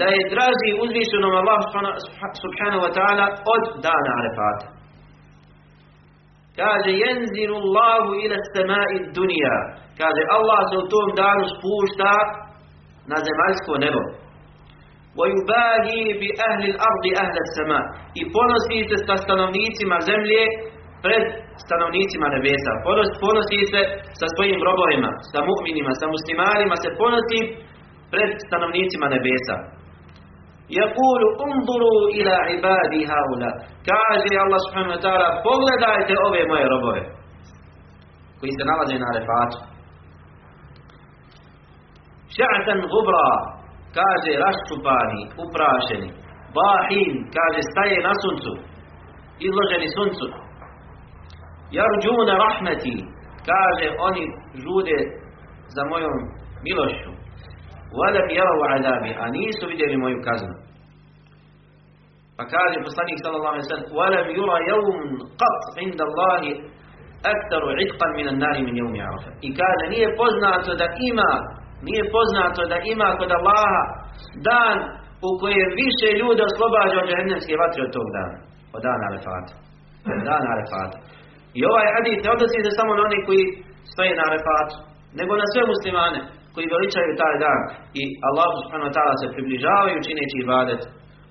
da 0.00 0.06
je 0.14 0.20
draži 0.34 0.70
uzvišenom 0.84 1.32
Allah 1.40 1.58
subhanahu 2.44 2.82
wa 2.86 2.92
ta'ala 2.98 3.24
od 3.54 3.64
dana 3.86 4.10
Arefata. 4.20 4.66
Kaže, 6.59 6.91
jenziru 7.03 7.55
Allahu 7.63 8.09
ila 8.23 8.37
samai 8.55 8.95
dunija. 9.15 9.57
Kaže, 9.99 10.21
Allah 10.37 10.59
se 10.69 10.75
u 10.83 10.85
tom 10.93 11.07
danu 11.21 11.43
spušta 11.55 12.13
na 13.11 13.17
zemaljsko 13.27 13.73
nebo. 13.85 14.01
وَيُبَاهِي 15.19 16.01
بِأَهْلِ 16.21 16.63
الْأَرْضِ 16.73 17.05
أَهْلَ 17.23 17.35
السَّمَا 17.45 17.81
I 18.21 18.21
ponosi 18.35 18.79
se 18.89 18.97
sa 19.07 19.15
stanovnicima 19.23 19.97
zemlje 20.09 20.41
pred 21.05 21.23
stanovnicima 21.65 22.27
nebesa. 22.35 22.71
Ponosi 23.23 23.59
se 23.71 23.81
sa 24.19 24.27
svojim 24.35 24.59
robovima, 24.67 25.11
sa 25.31 25.39
mu'minima, 25.49 25.91
sa 25.99 26.05
muslimarima, 26.15 26.75
se 26.83 26.89
ponosi 27.01 27.39
pred 28.13 28.31
stanovnicima 28.47 29.07
nebesa. 29.15 29.55
Jakulu 30.68 31.26
unduru 31.44 31.94
ila 32.20 32.36
ibadi 32.56 33.00
haula. 33.10 33.50
Kaže 33.84 34.32
Allah 34.44 34.60
subhanahu 34.66 34.96
wa 34.96 35.02
ta'ala, 35.04 35.28
pogledajte 35.44 36.14
ove 36.26 36.40
moje 36.48 36.66
robove 36.68 37.02
koji 38.40 38.52
se 38.58 38.64
nalaze 38.64 38.96
na 38.98 39.10
refatu. 39.18 39.58
Ša'atan 42.36 42.80
gubra, 42.92 43.28
kaže 43.96 44.32
raščupani, 44.44 45.22
uprašeni. 45.44 46.10
Bahin, 46.56 47.12
kaže 47.36 47.60
staje 47.70 47.98
na 48.06 48.12
suncu, 48.22 48.52
izloženi 49.46 49.88
suncu. 49.96 50.26
Jarđuna 51.76 52.34
rahmeti, 52.44 52.96
kaže 53.50 53.86
oni 54.06 54.24
žude 54.64 54.98
za 55.74 55.82
mojom 55.90 56.14
milošću. 56.66 57.23
Walem 57.98 58.26
jela 58.36 58.52
u 58.60 58.62
azabi, 58.74 59.10
a 59.22 59.24
nisu 59.36 59.64
vidjeli 59.72 59.96
moju 60.04 60.18
kaznu. 60.28 60.54
Pa 62.36 62.42
kaže 62.54 62.76
poslanik 62.88 63.18
sallallahu 63.22 63.54
alejhi 63.54 63.66
ve 63.66 63.72
sellem: 63.72 63.88
"Wa 63.98 64.06
lam 64.14 64.26
yura 64.38 64.58
yawm 64.70 64.98
qat 65.40 65.62
'inda 65.82 66.02
Allah 66.08 66.42
akthar 67.32 67.62
'itqan 67.82 68.10
min 68.18 68.26
nar 68.42 68.56
min 68.66 68.76
yawm 68.82 68.94
nije 69.92 70.08
poznato 70.20 70.70
da 70.80 70.86
ima, 71.10 71.30
nije 71.88 72.02
poznato 72.16 72.60
da 72.72 72.76
ima 72.92 73.08
kod 73.20 73.30
Allaha 73.38 73.82
dan 74.48 74.76
u 75.28 75.30
kojem 75.42 75.68
više 75.82 76.08
ljudi 76.20 76.40
oslobađa 76.50 76.96
od 77.00 77.06
džehennemske 77.08 77.54
vatre 77.62 77.80
od 77.86 77.92
tog 77.96 78.08
dana, 78.16 78.36
od 78.76 78.80
dana 78.86 79.04
Arefata. 79.10 79.54
Od 80.12 80.20
dana 80.30 80.46
Arefata. 80.54 80.96
I 81.58 81.60
ovaj 81.70 81.86
hadis 81.96 82.18
ne 82.24 82.30
odnosi 82.34 82.58
se 82.64 82.70
samo 82.78 82.92
na 82.94 83.02
one 83.06 83.18
koji 83.26 83.44
stoje 83.92 84.12
na 84.18 84.24
Arefatu, 84.28 84.76
nego 85.18 85.32
na 85.42 85.46
sve 85.52 85.62
muslimane 85.72 86.20
koji 86.54 86.72
veličaju 86.74 87.20
taj 87.22 87.34
dan 87.44 87.60
i 88.02 88.04
Allah 88.28 88.48
subhanahu 88.58 88.88
wa 88.90 88.94
ta'ala 88.96 89.14
se 89.22 89.34
približavaju 89.34 90.04
čineći 90.06 90.36
ibadet 90.38 90.82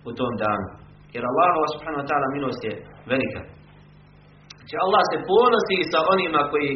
u 0.09 0.11
tom 0.19 0.33
danu. 0.43 0.67
Jer 1.15 1.23
Allah 1.31 1.49
subhanahu 1.73 2.01
wa 2.03 2.07
ta'ala 2.09 2.27
milost 2.35 2.61
je 2.69 2.73
velika. 3.13 3.41
Znači 4.57 4.75
Allah 4.85 5.03
se 5.11 5.17
ponosi 5.31 5.77
sa 5.91 5.99
onima 6.13 6.41
koji, 6.51 6.71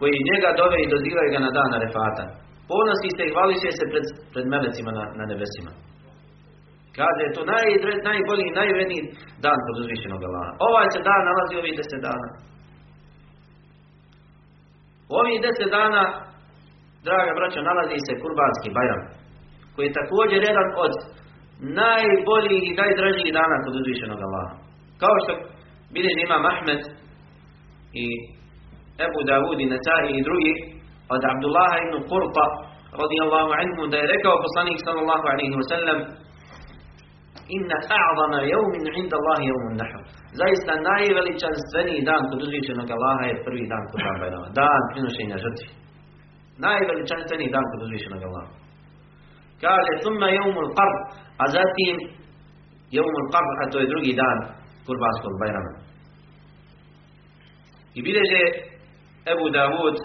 koji 0.00 0.26
njega 0.30 0.50
dove 0.60 0.78
i 0.80 0.92
dozivaju 0.94 1.28
ga 1.34 1.40
na 1.46 1.50
dan 1.58 1.70
Arefata. 1.78 2.24
Ponosi 2.72 3.08
se 3.16 3.22
i 3.26 3.32
hvališe 3.34 3.70
se 3.78 3.84
pred, 3.92 4.06
pred 4.32 4.46
melecima 4.54 4.90
na, 4.98 5.04
na 5.18 5.24
nebesima. 5.30 5.72
Kaže, 6.98 7.20
je 7.24 7.34
to 7.36 7.42
naj, 7.52 7.66
najbolji 8.10 8.44
i 8.46 8.56
najvredniji 8.60 9.02
dan 9.44 9.58
kod 9.64 9.76
uzvišenog 9.82 10.20
Allaha. 10.28 10.52
Ovaj 10.68 10.86
se 10.94 11.00
dan 11.08 11.22
nalazi 11.28 11.54
ovih 11.60 11.74
deset 11.80 12.00
dana. 12.08 12.28
Ovih 15.18 15.36
deset 15.46 15.70
dana 15.78 16.02
draga 17.06 17.32
braća, 17.38 17.60
nalazi 17.68 17.98
se 18.06 18.20
kurbanski 18.22 18.68
bajram, 18.76 19.02
koji 19.72 19.84
je 19.86 19.98
također 20.00 20.40
jedan 20.50 20.68
od 20.84 20.94
najboljih 21.82 22.62
i 22.66 22.78
najdražijih 22.82 23.32
dana 23.40 23.56
kod 23.64 23.74
uzvišenog 23.80 24.20
Allaha. 24.26 24.54
Kao 25.02 25.14
što 25.22 25.32
bilježi 25.94 26.20
ima 26.24 26.38
Mahmed 26.46 26.82
i 28.02 28.06
Ebu 29.06 29.20
Davud 29.30 29.58
i 29.60 29.70
Nasai 29.72 30.08
i 30.14 30.26
drugi 30.28 30.52
od 31.14 31.22
Abdullaha 31.32 31.76
ibn 31.84 31.96
Qurta 32.10 32.46
radijallahu 33.02 33.50
anhu 33.60 33.80
da 33.92 33.96
je 33.98 34.10
rekao 34.14 34.44
poslanik 34.46 34.78
sallallahu 34.86 35.26
alaihi 35.32 35.54
wa 35.60 35.66
sallam 35.72 35.98
inna 37.56 37.78
a'zama 38.00 38.38
yawmin 38.52 38.84
'inda 38.98 39.14
Allah 39.20 39.38
yawmun 39.50 39.74
nahr. 39.82 40.00
Zaista 40.40 40.72
najveličanstveniji 40.90 42.06
dan 42.10 42.22
kod 42.30 42.38
uzvišenog 42.46 42.88
Allaha 42.96 43.24
je 43.30 43.42
prvi 43.46 43.64
dan 43.72 43.82
Kurban 43.90 44.16
Bajrama, 44.22 44.48
dan 44.60 44.82
prinošenja 44.90 45.36
žrtvi. 45.44 45.83
Najveličanstveniji 46.58 47.50
dan 47.54 47.64
kod 47.70 47.80
uzvišenog 47.86 48.22
Allaha. 48.28 48.50
Kaže, 49.60 49.92
thumma 50.02 50.28
jevmul 50.30 50.70
qarb, 50.78 50.96
a 51.42 51.44
zatim 51.56 51.96
jevmul 52.90 53.26
qarb, 53.34 53.50
a 53.62 53.64
to 53.72 53.78
je 53.80 53.86
drugi 53.92 54.12
dan 54.20 54.38
kurbanskog 54.86 55.34
bajrama. 55.40 55.72
I 57.94 58.02
bileže 58.02 58.42
Ebu 59.32 59.46
Davud, 59.50 59.96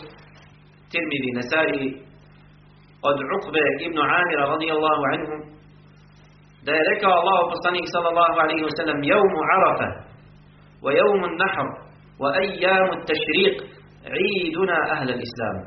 Tirmidhi, 0.92 1.30
Nasari, 1.38 1.86
od 3.02 3.18
Uqbe 3.38 3.64
ibn 3.86 3.98
Amira 4.00 4.46
radijallahu 4.54 5.04
anhu, 5.14 5.36
da 6.66 6.72
je 6.74 6.84
rekao 6.94 7.12
Allah 7.20 7.40
poslanik 7.54 7.86
sallallahu 7.94 8.36
alaihi 8.44 8.64
wa 8.68 8.74
sallam, 8.80 9.00
jevmu 9.04 9.40
Arafa, 9.56 9.90
wa 10.84 10.92
jevmu 10.98 11.28
Nahr, 11.42 11.68
wa 12.20 12.30
ayyamu 12.42 12.94
tashriq, 13.06 13.58
عيدنا 14.00 14.78
أهل 14.96 15.10
الإسلام 15.10 15.58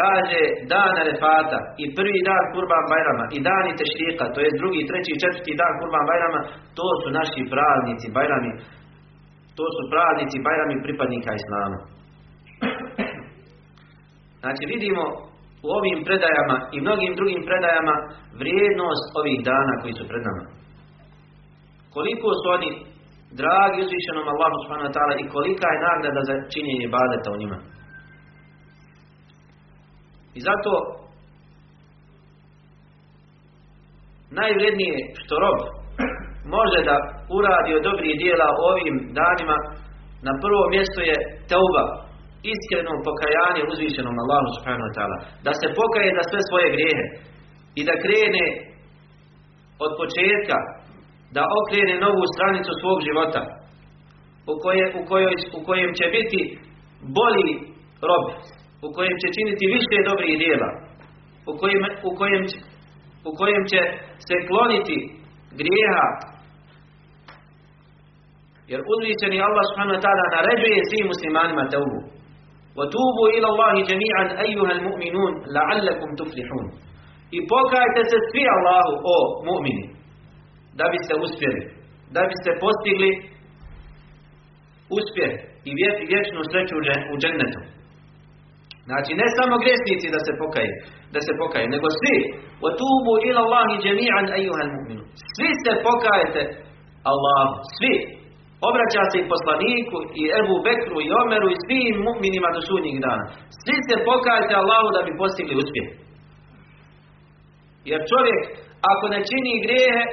kaže 0.00 0.40
dan 0.72 0.92
Arefata 1.02 1.58
i 1.82 1.84
prvi 1.96 2.20
dan 2.28 2.44
Kurban 2.52 2.84
Bajrama 2.92 3.24
i 3.36 3.38
dani 3.48 3.70
Tešrika, 3.80 4.24
to 4.34 4.38
je 4.44 4.56
drugi, 4.60 4.88
treći 4.88 5.20
četvrti 5.22 5.52
dan 5.62 5.72
Kurban 5.78 6.04
Bajrama, 6.10 6.40
to 6.78 6.86
su 7.00 7.08
naši 7.18 7.40
praznici 7.52 8.06
Bajrami, 8.16 8.52
to 9.58 9.64
su 9.74 9.82
praznici 9.92 10.36
Bajrami 10.46 10.84
pripadnika 10.86 11.30
Islama. 11.40 11.78
Znači 14.42 14.62
vidimo 14.72 15.04
u 15.66 15.68
ovim 15.78 15.98
predajama 16.06 16.56
i 16.74 16.76
mnogim 16.86 17.12
drugim 17.18 17.42
predajama 17.48 17.94
vrijednost 18.40 19.04
ovih 19.20 19.38
dana 19.50 19.74
koji 19.82 19.94
su 19.98 20.04
pred 20.10 20.22
nama. 20.28 20.44
Koliko 21.94 22.28
su 22.40 22.46
oni 22.56 22.70
dragi 23.42 23.78
uzvišenom 23.84 24.26
Allahu 24.32 24.56
subhanahu 24.62 24.88
wa 24.90 24.94
ta'ala 24.96 25.14
i 25.16 25.28
kolika 25.34 25.66
je 25.70 25.84
nagrada 25.88 26.20
za 26.28 26.34
činjenje 26.52 26.86
badeta 26.96 27.28
u 27.34 27.40
njima. 27.42 27.58
I 30.38 30.40
zato 30.48 30.72
najvrednije 34.40 34.96
što 35.20 35.34
rob 35.44 35.58
može 36.56 36.80
da 36.90 36.96
uradi 37.38 37.70
od 37.74 37.82
dobrih 37.90 38.14
dijela 38.22 38.48
ovim 38.70 38.96
danima 39.20 39.58
na 40.26 40.32
prvo 40.42 40.62
mjesto 40.74 41.00
je 41.10 41.16
teuba, 41.50 41.84
iskreno 42.52 42.92
pokajanje 43.08 43.62
uzvišenom 43.72 44.16
Allahu 44.22 44.48
subhanahu 44.56 44.86
wa 44.88 44.94
ta'ala. 44.96 45.16
Da 45.46 45.52
se 45.60 45.66
pokaje 45.80 46.08
za 46.18 46.24
sve 46.30 46.40
svoje 46.48 46.68
grijehe 46.74 47.06
i 47.78 47.80
da 47.88 48.02
krene 48.04 48.46
od 49.84 49.90
početka 50.00 50.58
da 51.36 51.42
okrene 51.60 51.94
novu 52.06 52.24
stranicu 52.34 52.72
svog 52.80 52.98
života 53.08 53.42
u, 54.50 54.52
koje, 54.62 54.84
u, 54.98 55.00
kojoj, 55.10 55.34
u 55.58 55.60
kojem 55.68 55.90
će 55.98 56.06
biti 56.16 56.40
bolji 57.18 57.54
rob, 58.08 58.24
u 58.85 58.87
kojem 58.95 59.15
će 59.21 59.27
činiti 59.37 59.73
više 59.75 59.97
dobrih 60.09 60.33
dijela, 60.43 60.69
u 61.49 61.51
kojem, 61.59 61.81
u 62.09 62.11
kojem, 62.19 62.43
u 63.29 63.31
kojem 63.39 63.63
će 63.71 63.81
se 64.27 64.35
kloniti 64.49 64.97
grijeha, 65.59 66.07
jer 68.71 68.79
uzvišeni 68.93 69.45
Allah 69.47 69.63
subhanahu 69.69 69.97
wa 69.97 70.03
ta'ala 70.05 70.25
naređuje 70.37 70.89
svim 70.89 71.05
muslimanima 71.13 71.63
teubu. 71.73 71.99
وَتُوبُوا 72.77 73.29
إِلَى 73.35 73.47
اللَّهِ 73.53 73.75
جَمِيعًا 73.91 74.25
أَيُّهَا 74.45 74.71
الْمُؤْمِنُونَ 74.77 75.33
لَعَلَّكُمْ 75.55 76.09
تُفْلِحُونَ 76.21 76.67
I 77.37 77.39
pokajte 77.53 78.01
se 78.11 78.17
svi 78.29 78.43
Allahu, 78.55 78.91
o 79.13 79.17
mu'mini, 79.47 79.85
da 80.79 80.85
biste 80.93 81.13
uspjeli, 81.25 81.61
da 82.15 82.21
biste 82.31 82.51
postigli 82.63 83.11
uspjeh 84.97 85.33
i 85.69 85.71
vječnu 86.11 86.39
sreću 86.51 86.75
u 87.13 87.17
džennetu. 87.21 87.59
Znači 88.88 89.12
ne 89.20 89.26
samo 89.38 89.54
gresnici 89.62 90.06
da 90.14 90.20
se 90.26 90.32
pokaje, 90.42 90.72
da 91.14 91.20
se 91.26 91.32
pokaje, 91.42 91.66
nego 91.74 91.86
svi. 92.00 92.16
Wa 92.62 92.70
tubu 92.80 93.12
jami'an 93.86 94.26
ayyuhal. 94.36 94.70
Svi 95.34 95.50
se 95.64 95.72
pokajete 95.88 96.42
Allahu, 97.12 97.54
svi. 97.76 97.94
Obraća 98.70 99.02
se 99.10 99.16
i 99.20 99.28
poslaniku 99.32 99.98
i 100.20 100.22
Ebu 100.40 100.56
Bekru 100.66 100.98
i 101.06 101.12
Omeru 101.22 101.48
i 101.50 101.60
svim 101.64 101.94
mu'minima 102.06 102.48
do 102.56 102.60
sudnjih 102.68 102.96
dana. 103.06 103.24
Svi 103.62 103.76
se 103.88 103.94
pokajete 104.08 104.52
Allahu 104.62 104.88
da 104.96 105.00
bi 105.06 105.18
postigli 105.22 105.54
uspjeh. 105.62 105.88
Jer 107.90 108.00
čovjek 108.12 108.42
ako 108.92 109.04
ne 109.14 109.20
čini 109.28 109.62
grijehe 109.64 110.04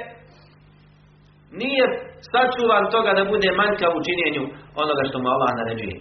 nije 1.62 1.84
sačuvan 2.32 2.84
toga 2.94 3.10
da 3.18 3.30
bude 3.32 3.48
manjka 3.60 3.86
u 3.96 3.98
činjenju 4.06 4.44
onoga 4.82 5.02
što 5.08 5.16
mu 5.22 5.28
Allah 5.34 5.50
naređuje. 5.60 5.96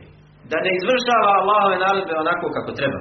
Da 0.51 0.57
ne 0.65 0.71
izvršava 0.79 1.29
Allahove 1.39 1.75
naredbe 1.85 2.13
onako 2.23 2.45
kako 2.57 2.71
treba. 2.79 2.99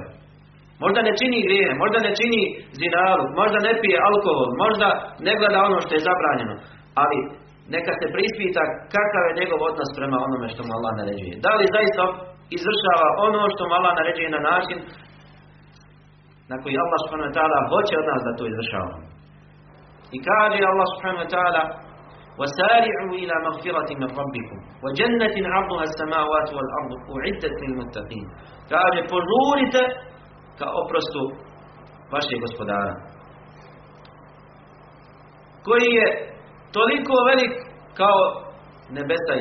Možda 0.83 0.99
ne 1.07 1.13
čini 1.19 1.45
grijehe, 1.47 1.73
možda 1.83 1.97
ne 2.07 2.11
čini 2.19 2.41
zinalu, 2.81 3.23
možda 3.41 3.57
ne 3.67 3.73
pije 3.81 3.97
alkohol, 4.09 4.49
možda 4.63 4.87
ne 5.27 5.33
gleda 5.39 5.59
ono 5.69 5.77
što 5.83 5.91
je 5.95 6.05
zabranjeno. 6.09 6.55
Ali 7.01 7.17
neka 7.75 7.91
se 7.99 8.13
preispita 8.13 8.63
kakav 8.95 9.23
je 9.27 9.37
njegov 9.39 9.59
odnos 9.69 9.89
prema 9.97 10.17
onome 10.27 10.47
što 10.53 10.61
mu 10.65 10.71
Allah 10.77 10.93
naređuje. 11.01 11.33
Da 11.45 11.51
li 11.57 11.73
zaista 11.77 12.03
izvršava 12.57 13.07
ono 13.27 13.41
što 13.53 13.61
mu 13.67 13.73
Allah 13.79 13.93
naređuje 13.99 14.29
na 14.37 14.41
način 14.51 14.77
na 16.51 16.55
koji 16.61 16.75
Allah 16.83 16.99
subhanahu 17.01 17.29
wa 17.31 17.35
ta'ala 17.37 17.57
hoće 17.71 17.93
od 18.01 18.07
nas 18.11 18.21
da 18.27 18.37
to 18.37 18.43
izvršavamo. 18.47 18.99
I 20.15 20.17
kaže 20.29 20.61
Allah 20.71 20.87
subhanahu 20.93 21.23
wa 21.25 21.31
ta'ala 21.35 21.63
وسارعوا 22.39 23.15
إلى 23.21 23.35
مغفرة 23.47 23.89
من 24.01 24.09
ربكم. 24.21 24.57
وجنة 24.85 25.35
عرضها 25.53 25.83
السماوات 25.89 26.47
والأرض 26.55 26.91
أعدت 27.15 27.55
للمتقين. 27.63 28.27
كأجي 28.69 29.01
فرورت 29.11 29.75
كأبرست 30.59 31.15
فاشي 32.11 32.35
господара 32.43 32.93
koji 35.65 35.89
je 35.99 36.07
toliko 36.71 37.13
velik 37.29 37.53
kao 37.93 38.19
nebeta. 38.89 39.33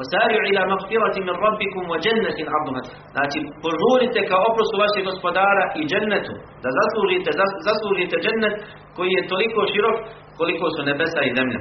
وسارعوا 0.00 0.46
إلى 0.50 0.60
مغفرة 0.72 1.16
من 1.28 1.34
ربكم 1.46 1.82
وجنة 1.92 2.38
عرضها 2.52 2.82
znači 3.14 3.38
požurite 3.64 4.20
ka 4.30 4.36
oprostu 4.48 4.76
vašeg 4.82 5.02
gospodara 5.10 5.64
i 5.80 5.82
džennetu 5.90 6.34
da 6.62 6.68
zaslužite 6.78 7.30
zaslužite 7.68 8.16
džennet 8.24 8.56
koji 8.96 9.10
je 9.16 9.28
toliko 9.32 9.60
širok 9.72 9.96
koliko 10.38 10.66
su 10.74 10.80
nebesa 10.90 11.20
i 11.24 11.34
zemlja 11.38 11.60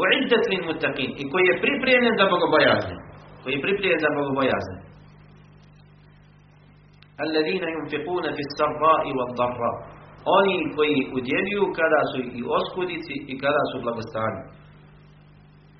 uiddat 0.00 0.44
lil 0.50 0.62
muttaqin 0.68 1.10
i 1.22 1.24
koji 1.30 1.44
je 1.50 1.60
pripremljen 1.64 2.14
za 2.20 2.26
bogobojazne 2.34 2.96
koji 3.42 3.52
je 3.54 3.64
pripremljen 3.66 4.00
za 4.04 4.10
bogobojazne 4.18 4.76
alladine 7.22 7.68
yunfiquna 7.76 8.30
fi 8.36 8.42
sarra'i 8.58 9.10
wad 9.18 9.30
darra 9.40 9.72
oni 10.38 10.56
koji 10.76 10.96
udjeljuju 11.18 11.64
kada 11.78 12.00
su 12.10 12.18
i 12.38 12.40
oskudici 12.58 13.14
i 13.32 13.34
kada 13.42 13.62
su 13.70 13.76
blagostani 13.84 14.40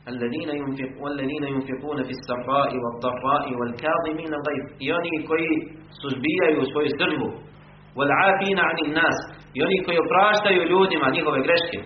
الذين 0.08 0.50
ينفق 0.62 0.92
والذين 1.04 1.44
ينفقون 1.44 1.98
في 2.04 2.14
السراء 2.18 2.72
والضراء 2.84 3.46
والكاظمين 3.60 4.32
الغيظ. 4.40 4.66
يعني 4.90 5.10
كي 5.30 5.48
سبيعوا 6.04 6.64
سوي 6.74 6.90
سرهم 7.00 7.34
والعافين 7.98 8.60
عن 8.60 8.78
الناس. 8.86 9.18
يعني 9.60 9.78
كي 9.86 9.98
براشتا 10.10 10.50
يلود 10.50 10.92
ما 11.02 11.10
نيغو 11.10 11.32
بغرشكي. 11.32 11.82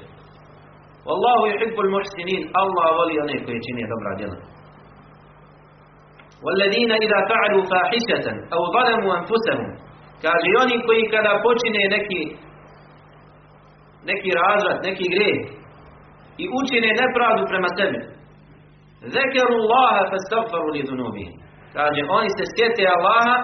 والله 1.07 1.39
يحب 1.51 1.75
المحسنين. 1.86 2.41
الله 2.62 2.88
ولي 2.99 3.15
يعني 3.19 3.45
كي 3.45 3.51
يجيني 3.57 3.84
دبرا 3.91 4.13
دينا 4.19 4.39
والذين 6.45 6.91
إذا 6.91 7.19
فعلوا 7.29 7.63
فاحشة 7.71 8.27
أو 8.53 8.62
ظلموا 8.75 9.17
أنفسهم 9.19 9.67
كاجي 10.23 10.49
يعني 10.57 10.75
كي 10.88 11.01
كلا 11.12 11.34
بوشيني 11.43 11.84
نكي 11.93 12.23
نكي 14.10 14.29
رازرت 14.39 14.88
نكي 14.88 15.05
غريب 15.15 15.61
i 16.44 16.46
učine 16.60 16.89
nepravdu 17.02 17.41
prema 17.52 17.70
sebi. 17.78 18.00
Zekeru 19.15 19.54
Allaha 19.63 20.02
fastagfaru 20.12 20.67
li 20.74 20.84
dunubihim. 20.89 21.34
Kaže, 21.74 22.02
oni 22.17 22.30
se 22.38 22.44
sjete 22.54 22.84
Allaha 22.96 23.38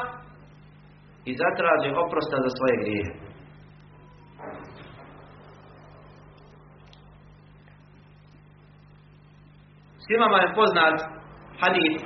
i 1.29 1.31
zatraže 1.41 1.89
oprosta 2.03 2.37
za 2.45 2.49
svoje 2.57 2.75
grijehe. 2.81 3.13
Svima 10.03 10.25
vam 10.33 10.41
je 10.45 10.55
poznat 10.59 10.95
hadith 11.61 12.03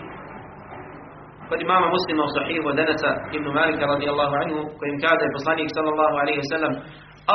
kod 1.49 1.61
imama 1.61 1.87
muslima 1.95 2.21
u 2.23 2.33
sahihu 2.37 2.65
od 2.69 2.75
Denesa 2.79 3.11
ibn 3.37 3.47
Malika 3.59 3.85
radijallahu 3.93 4.33
anhu 4.41 4.59
kojim 4.79 4.97
kaže 5.05 5.35
poslanik 5.37 5.69
sallallahu 5.77 6.15
alaihi 6.21 6.41
wa 6.43 6.49
sallam 6.53 6.73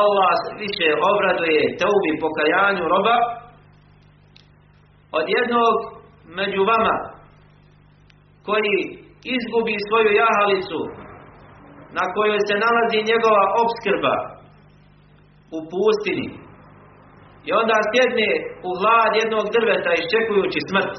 Allah 0.00 0.36
više 0.62 0.88
obraduje 1.10 1.60
teubi 1.80 2.12
pokajanju 2.24 2.84
roba 2.94 3.16
od 5.18 5.24
jednog 5.36 5.76
među 6.38 6.62
vama 6.72 6.96
koji 8.46 8.76
izgubi 9.36 9.76
svoju 9.88 10.10
jahalicu 10.22 10.80
na 11.98 12.04
kojoj 12.14 12.40
se 12.48 12.54
nalazi 12.64 13.08
njegova 13.10 13.44
obskrba 13.62 14.14
u 15.56 15.58
pustini 15.70 16.28
i 17.48 17.50
onda 17.60 17.76
sjedne 17.90 18.30
u 18.68 18.70
hlad 18.78 19.10
jednog 19.22 19.44
drveta 19.56 19.92
iščekujući 19.94 20.60
smrt 20.70 20.94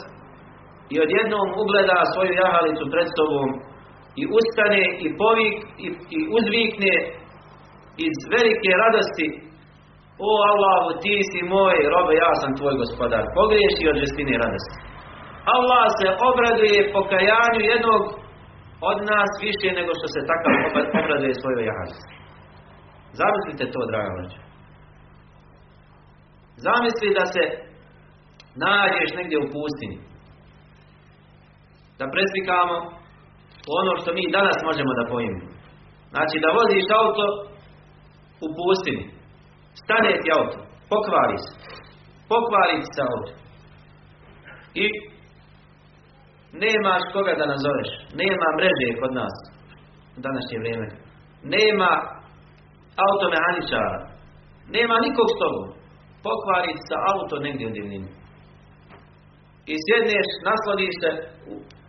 i 0.93 0.95
odjednom 1.05 1.47
ugleda 1.61 1.99
svoju 2.13 2.33
jahalicu 2.41 2.83
pred 2.93 3.07
sobom 3.17 3.49
i 4.21 4.23
ustane 4.39 4.83
i 5.05 5.07
povik 5.21 5.57
i, 5.85 5.87
i 6.17 6.19
uzvikne 6.37 6.93
iz 8.05 8.15
velike 8.33 8.71
radosti 8.83 9.27
O 10.29 10.31
Allahu, 10.51 10.89
ti 11.03 11.15
si 11.29 11.39
moj 11.55 11.77
robe, 11.93 12.13
ja 12.25 12.31
sam 12.41 12.51
tvoj 12.59 12.75
gospodar. 12.81 13.23
Pogriješi 13.39 13.83
od 13.91 13.97
žestine 14.03 14.33
radosti. 14.43 14.77
Allah 15.55 15.85
se 15.99 16.07
obraduje 16.29 16.91
pokajanju 16.97 17.61
jednog 17.73 18.01
od 18.89 18.97
nas 19.11 19.31
više 19.45 19.67
nego 19.79 19.91
što 19.99 20.07
se 20.13 20.19
takav 20.31 20.53
obraduje 21.01 21.33
svojoj 21.41 21.67
jahalici. 21.69 22.07
Zamislite 23.19 23.63
to, 23.73 23.81
draga 23.91 24.11
vraća. 24.17 24.41
Zamisli 26.65 27.17
da 27.19 27.25
se 27.33 27.43
nađeš 28.65 29.09
negdje 29.17 29.37
u 29.39 29.49
pustini. 29.53 29.97
Da 31.99 32.05
preslikamo 32.15 32.75
ono 33.79 33.91
što 33.99 34.09
mi 34.17 34.35
danas 34.37 34.57
možemo 34.69 34.91
da 34.99 35.09
pojmimo. 35.11 35.47
Znači 36.13 36.35
da 36.43 36.57
voziš 36.59 36.85
auto 36.99 37.25
u 38.45 38.47
pustini. 38.57 39.03
Stane 39.81 40.11
ti 40.21 40.27
auto. 40.37 40.57
Pokvari 40.91 41.37
se. 41.43 41.51
Pokvari 42.31 42.77
se 42.93 43.01
auto. 43.11 43.31
I 44.83 44.85
nemaš 46.63 47.03
koga 47.13 47.33
da 47.39 47.45
nazoveš, 47.53 47.89
nema 48.21 48.47
mreže 48.57 48.87
kod 49.01 49.11
nas 49.21 49.35
u 50.17 50.19
današnje 50.27 50.57
vrijeme, 50.63 50.87
nema 51.55 51.91
automehaničara, 53.07 53.99
nema 54.77 54.95
nikog 55.05 55.27
s 55.31 55.35
tobom, 55.41 55.67
pokvari 56.25 56.71
sa 56.87 56.97
auto 57.11 57.35
negdje 57.45 57.67
u 57.67 57.75
divnini. 57.77 58.09
I 59.71 59.75
sjedneš, 59.85 60.27
nasladiš 60.49 60.93
se, 61.01 61.09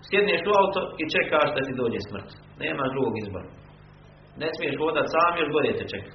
sjedneš 0.09 0.43
u 0.51 0.53
auto 0.61 0.81
i 1.03 1.05
čekaš 1.15 1.49
da 1.55 1.61
ti 1.67 1.81
dođe 1.81 2.01
smrt. 2.09 2.31
Nema 2.65 2.93
drugog 2.93 3.15
izbora. 3.23 3.49
Ne 4.43 4.49
smiješ 4.55 4.77
vodat 4.83 5.07
sam, 5.15 5.33
još 5.41 5.51
bolje 5.57 5.73
te 5.79 5.85
čeka. 5.93 6.13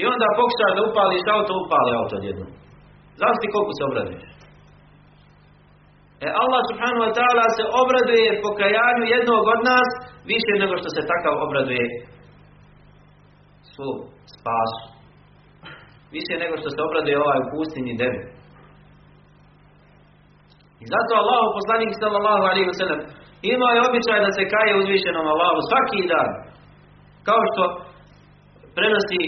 I 0.00 0.02
onda 0.12 0.26
pokušaš 0.40 0.72
da 0.76 0.82
upališ 0.90 1.24
auto, 1.34 1.52
upali 1.64 1.90
auto 2.00 2.14
odjednom. 2.20 2.50
Znaš 3.18 3.36
ti 3.40 3.46
koliko 3.54 3.72
se 3.76 3.82
obraduješ? 3.90 4.26
E 6.26 6.28
Allah 6.42 6.62
subhanahu 6.70 7.02
wa 7.06 7.12
ta'ala 7.18 7.44
se 7.56 7.64
obraduje 7.82 8.40
pokajanju 8.46 9.04
jednog 9.14 9.42
od 9.54 9.60
nas 9.70 9.88
više 10.32 10.52
nego 10.62 10.74
što 10.80 10.88
se 10.96 11.08
takav 11.12 11.34
obraduje 11.46 11.84
svom 13.72 13.98
spasu. 14.34 14.84
Više 16.16 16.34
nego 16.42 16.54
što 16.60 16.68
se 16.74 16.80
obraduje 16.86 17.16
ovaj 17.18 17.40
u 17.42 17.50
pustinji 17.52 17.94
debi. 18.02 18.20
I 20.82 20.84
zato 20.94 21.12
Allah 21.22 21.42
poslanik 21.58 21.92
sallallahu 22.02 22.44
alaihi 22.50 22.68
wa 22.72 22.78
sallam 22.80 23.00
imao 23.52 23.72
je 23.74 23.84
običaj 23.88 24.18
da 24.26 24.30
se 24.36 24.50
kaje 24.54 24.72
uzvišenom 24.82 25.26
Allahu 25.32 25.60
svaki 25.70 26.00
dan. 26.12 26.30
Kao 27.28 27.40
što 27.50 27.62
prenosi 28.76 29.20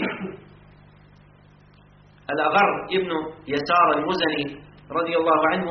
الأغر 2.33 2.69
ابن 2.97 3.11
يسار 3.47 3.87
المزني 3.97 4.45
رضي 4.91 5.13
الله 5.17 5.39
عنه. 5.51 5.67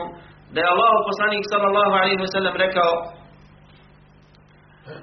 ده 0.54 0.62
الله 0.72 0.92
فصانيك 1.08 1.44
صلى 1.52 1.66
الله 1.66 1.96
عليه 1.96 2.18
وسلم 2.24 2.54
لك. 2.56 2.76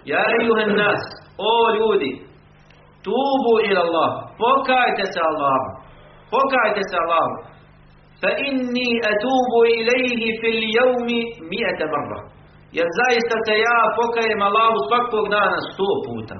يا 0.06 0.22
أيها 0.40 0.64
الناس 0.68 1.04
أو 1.40 1.76
لودي 1.76 2.14
توبوا 3.04 3.60
إلى 3.68 3.82
الله. 3.82 4.10
فكايت 4.42 5.16
الله. 5.32 5.60
فكايت 6.32 6.92
الله. 7.02 7.26
فإني 8.24 8.90
أتوب 9.12 9.52
إليه 9.76 10.22
في 10.42 10.48
اليوم 10.58 11.08
مئة 11.54 11.80
مرة. 11.96 12.20
ينزاي 12.80 13.16
ستيا 13.32 13.78
فكايم 13.98 14.42
الله 14.50 14.72
فكوك 14.92 15.26
دانا 15.34 15.58
ستو 15.68 15.90
بوتا. 16.06 16.38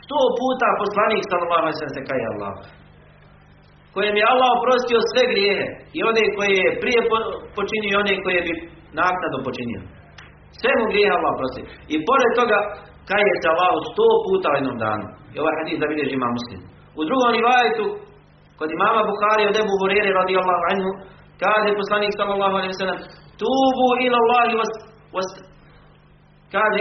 ستو 0.00 0.20
بوتا 0.38 0.68
فصانيك 0.80 1.24
صلى 1.32 1.42
الله 1.46 1.60
عليه 1.60 1.74
وسلم 1.76 2.04
ركو 2.10 2.26
الله. 2.34 2.52
Kojem 3.94 4.14
je 4.20 4.30
Allah 4.32 4.50
oprostio 4.58 4.98
sve 5.10 5.22
grijehe 5.32 5.66
i 5.96 5.98
one 6.10 6.22
koje 6.36 6.52
je 6.62 6.76
prije 6.82 7.00
počinio 7.58 7.90
i 7.92 8.00
one 8.02 8.14
koje 8.24 8.40
bi 8.46 8.52
naknadno 9.02 9.38
počinio. 9.48 9.80
Sve 10.60 10.72
mu 10.78 10.84
grijehe 10.92 11.12
Allah 11.18 11.30
oprostio. 11.36 11.64
I 11.94 11.96
pored 12.08 12.30
toga, 12.40 12.58
kaj 13.08 13.22
je 13.28 13.34
se 13.42 13.48
Allah 13.52 13.72
sto 13.90 14.08
puta 14.26 14.48
u 14.50 14.56
jednom 14.58 14.76
danu. 14.84 15.06
I 15.34 15.36
ovaj 15.42 15.54
hadis 15.60 15.76
da 15.80 15.86
vidiš 15.92 16.10
ima 16.12 16.28
muslim. 16.38 16.60
U 16.98 17.02
drugom 17.08 17.30
rivajetu, 17.38 17.86
kod 18.58 18.68
imama 18.76 19.00
Bukhari 19.10 19.42
od 19.50 19.56
Ebu 19.62 19.74
Hurere 19.80 20.10
radijallahu 20.20 20.62
anhu, 20.72 20.90
kaže 21.42 21.78
poslanik 21.80 22.12
sallallahu 22.20 22.56
alaihi 22.58 22.80
sallam, 22.82 23.00
tubu 23.40 23.88
ila 24.04 24.16
Allahi 24.22 24.52
was, 24.60 24.72
was 25.16 25.28
kaže, 26.54 26.80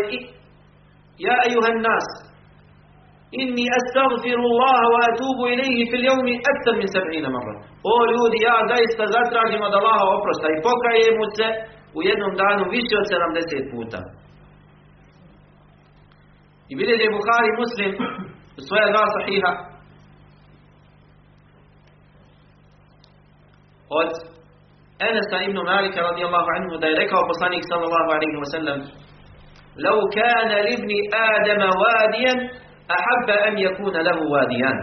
ja 1.27 1.35
ejuhan 1.47 1.77
nas, 1.89 2.07
Inni 3.31 3.65
astaghfirullah 3.79 4.79
wa 4.93 4.99
atubu 5.09 5.43
ilayhi 5.53 5.83
fil 5.91 6.05
yawmi 6.09 6.33
akthar 6.51 6.73
min 6.81 6.87
70 6.87 7.35
marra. 7.35 7.53
O 7.91 7.93
ljudi, 8.11 8.37
ja 8.49 8.57
zaista 8.71 9.03
zatražim 9.15 9.61
od 9.67 9.73
Allaha 9.79 10.05
oprosta 10.17 10.47
i 10.49 10.61
pokajem 10.67 11.15
mu 11.19 11.27
se 11.37 11.47
u 11.97 11.99
jednom 12.09 12.31
danu 12.41 12.63
više 12.75 12.95
od 13.01 13.05
70 13.13 13.71
puta. 13.73 13.99
I 16.71 16.73
bilježi 16.79 17.07
Buhari 17.17 17.51
Muslim 17.61 17.91
u 18.57 18.61
svoja 18.67 18.87
dva 18.93 19.05
sahiha 19.15 19.51
od 24.01 24.09
Enesa 25.07 25.37
ibn 25.47 25.57
Malika 25.71 25.99
radijallahu 26.09 26.49
anhu 26.57 26.73
da 26.81 26.87
je 26.87 26.99
rekao 27.03 27.27
poslanik 27.31 27.63
sallallahu 27.71 28.09
alaihi 28.17 28.37
wa 28.43 28.49
sallam 28.55 28.79
لو 29.87 29.97
كان 30.19 30.49
لابن 30.67 30.91
آدم 31.33 31.61
واديا 31.81 32.33
an 32.89 33.53
yakuna 33.57 33.99
lahu 34.07 34.23
wadiyan. 34.33 34.77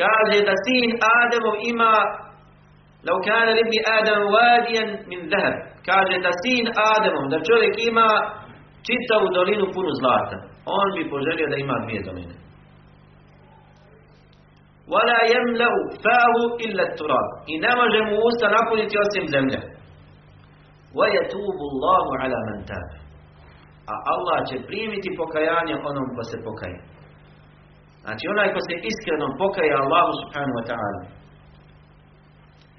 Kaže 0.00 0.38
da 0.48 0.54
sin 0.66 0.88
Ademov 1.16 1.56
ima 1.70 1.94
لو 3.04 3.20
كان 3.20 3.46
لابن 3.56 3.74
آدم 3.98 4.20
واديا 4.34 4.84
من 5.10 5.20
ذهب 5.32 5.54
da 6.22 6.32
sin 6.42 6.64
Ademov, 6.94 7.24
da 7.30 7.38
čovjek 7.48 7.74
ima 7.88 8.08
čitavu 8.86 9.26
dolinu 9.34 9.66
punu 9.74 9.90
zlata 10.00 10.36
on 10.66 10.88
bi 10.96 11.10
poželio 11.10 11.46
da 11.52 11.56
ima 11.56 11.76
dvije 11.84 12.02
doline 12.08 12.34
ولا 14.94 15.20
يملأ 15.34 15.72
فاه 16.04 16.36
إلا 16.66 16.82
التراب 16.88 17.28
i 17.52 17.54
ne 17.64 17.72
može 17.80 17.98
mu 18.08 18.14
usta 18.28 18.46
napuniti 18.56 18.94
osim 19.04 19.24
zemlje 19.34 19.60
ويتوب 20.98 21.58
الله 21.70 22.06
على 22.22 22.38
من 22.48 22.58
تاب 22.70 22.88
a 23.92 23.94
Allah 24.14 24.38
će 24.48 24.56
primiti 24.68 25.16
pokajanje 25.20 25.74
onom 25.88 26.06
ko 26.16 26.22
se 26.30 26.36
pokaje 26.46 26.78
Znači 28.08 28.24
onaj 28.34 28.48
ko 28.54 28.60
se 28.66 28.74
iskreno 28.90 29.26
pokaje 29.42 29.72
Allahu 29.82 30.12
subhanahu 30.20 30.56
wa 30.60 30.66
ta'ala. 30.70 31.00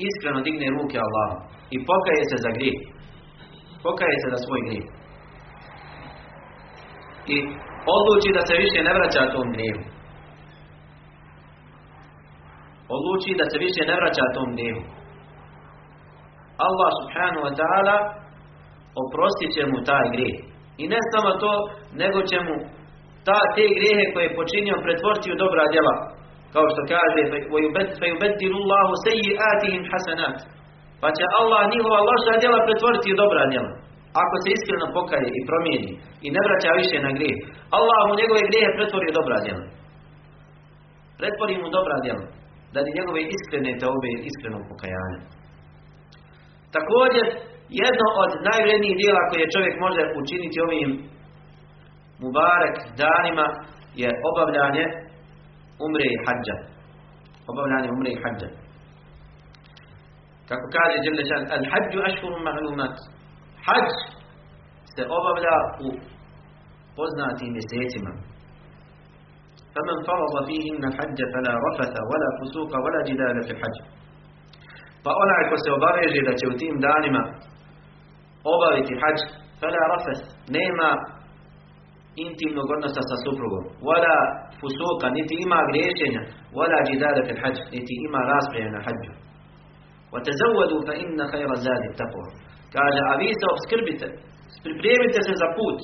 Iskreno 0.08 0.39
digne 0.48 0.68
ruke 0.78 0.98
Allahu 1.06 1.36
i 1.76 1.78
pokaje 1.89 2.24
se 2.32 2.38
za 2.46 2.52
grijeh. 2.58 2.80
Pokaje 3.86 4.15
se 4.22 4.28
za 4.34 4.39
svoj 4.46 4.62
grijeh. 4.68 4.88
I 7.34 7.36
odluči 7.98 8.30
da 8.38 8.42
se 8.48 8.56
više 8.63 8.80
ne 8.88 8.94
vraća 8.98 9.34
tom 9.36 9.48
grijehu. 9.56 9.84
Odluči 12.96 13.32
da 13.39 13.46
se 13.52 13.58
više 13.65 13.82
ne 13.89 13.96
vraća 14.00 14.26
tom 14.36 14.50
grijehu. 14.56 14.84
Allah 16.68 16.92
subhanahu 17.00 17.44
wa 17.48 17.54
ta'ala 17.60 17.96
oprostit 19.04 19.50
će 19.56 19.63
mu 19.72 19.78
taj 19.89 20.08
grijeh. 20.15 20.38
I 20.82 20.84
ne 20.94 21.00
samo 21.12 21.30
to, 21.44 21.52
nego 22.02 22.20
će 22.30 22.38
mu 22.48 22.79
ta, 23.30 23.39
te 23.56 23.65
grehe 23.78 24.06
koje 24.13 24.24
je 24.26 24.38
počinio 24.39 24.84
pretvoriti 24.86 25.34
u 25.34 25.39
dobra 25.44 25.63
djela. 25.74 25.96
Kao 26.54 26.65
što 26.72 26.82
kaže, 26.94 27.22
Allahu 28.60 28.94
seji'atihim 29.06 29.84
hasanat. 29.92 30.38
Pa 31.02 31.08
će 31.18 31.24
Allah 31.39 31.62
njihova 31.74 32.00
loša 32.10 32.34
djela 32.42 32.60
pretvoriti 32.68 33.13
u 33.13 33.20
dobra 33.24 33.44
djela. 33.52 33.72
Ako 34.24 34.36
se 34.44 34.50
iskreno 34.52 34.88
pokaje 34.98 35.28
i 35.38 35.46
promijeni 35.50 35.92
i 36.26 36.28
ne 36.36 36.42
vraća 36.46 36.80
više 36.82 36.98
na 37.06 37.12
grijeh, 37.18 37.39
Allah 37.78 38.00
mu 38.08 38.13
njegove 38.22 38.42
grijehe 38.50 38.72
pretvori 38.78 39.08
u 39.10 39.18
dobra 39.20 39.38
djela. 39.46 39.65
Pretvori 41.20 41.56
mu 41.62 41.68
dobra 41.78 41.96
djela. 42.06 42.26
li 42.84 42.98
njegove 43.00 43.20
iskrene 43.36 43.72
teobe 43.82 44.12
iskreno 44.30 44.60
pokajanje. 44.72 45.20
Također, 46.76 47.26
jedno 47.84 48.08
od 48.24 48.32
najvrednijih 48.50 48.96
djela 49.02 49.24
koje 49.30 49.54
čovjek 49.56 49.76
može 49.86 50.02
učiniti 50.22 50.58
ovim 50.68 50.89
Mubarek 52.24 52.76
danima 53.04 53.48
je 54.02 54.10
obavljanje 54.30 54.86
umre 55.86 56.06
i 56.14 56.18
hađa. 56.26 56.56
Obavljanje 57.52 57.90
umre 57.96 58.10
i 58.12 58.22
hađa. 58.24 58.50
Kako 60.50 60.66
kaže 60.76 60.98
Đelešan, 61.04 61.44
al 61.56 61.64
hađu 61.72 62.00
ašhurum 62.10 62.42
ma'lumat. 62.48 62.96
Hađ 63.66 63.90
se 64.94 65.02
obavlja 65.18 65.56
u 65.86 65.88
poznatim 66.98 67.50
mjesecima. 67.58 68.14
فمن 69.76 69.98
فرض 70.08 70.34
فيهن 70.48 70.84
الحج 70.92 71.20
فلا 71.34 71.54
رفث 71.68 71.96
ولا 72.10 72.30
فسوق 72.40 72.72
ولا 72.84 73.02
جدال 73.10 73.38
في 73.48 73.52
الحج 73.56 73.78
pa 75.04 75.12
onaj 75.24 75.44
ko 75.50 75.56
se 75.64 75.70
obaveže 75.78 76.20
da 76.28 76.34
će 76.40 76.46
u 76.52 76.58
tim 76.62 76.76
danima 76.88 77.22
obaviti 78.54 78.94
hađ 79.02 79.18
fala 79.60 79.82
rafas 79.94 80.20
nema 80.58 80.90
intimnog 82.27 82.67
odnosa 82.77 83.03
sa 83.11 83.17
suprugom. 83.25 83.64
Wala 83.88 84.17
fusuka, 84.61 85.07
niti 85.17 85.35
ima 85.47 85.59
griješenja. 85.71 86.23
Wala 86.57 86.79
jidada 86.90 87.21
fil 87.27 87.40
hađ, 87.43 87.57
niti 87.75 87.95
ima 88.07 88.21
rasprije 88.33 88.67
na 88.77 88.81
hađu. 88.87 89.12
وَتَزَوَّدُوا 90.12 90.81
فَإِنَّ 90.88 91.19
خَيْرَ 91.33 91.51
زَادِ 91.67 91.83
التَّقْوَى 91.90 92.29
Kaže, 92.77 93.01
a 93.11 93.12
vi 93.23 93.29
se 93.40 93.47
obskrbite, 93.55 94.07
pripremite 94.64 95.21
se 95.29 95.35
za 95.43 95.49
put. 95.59 95.79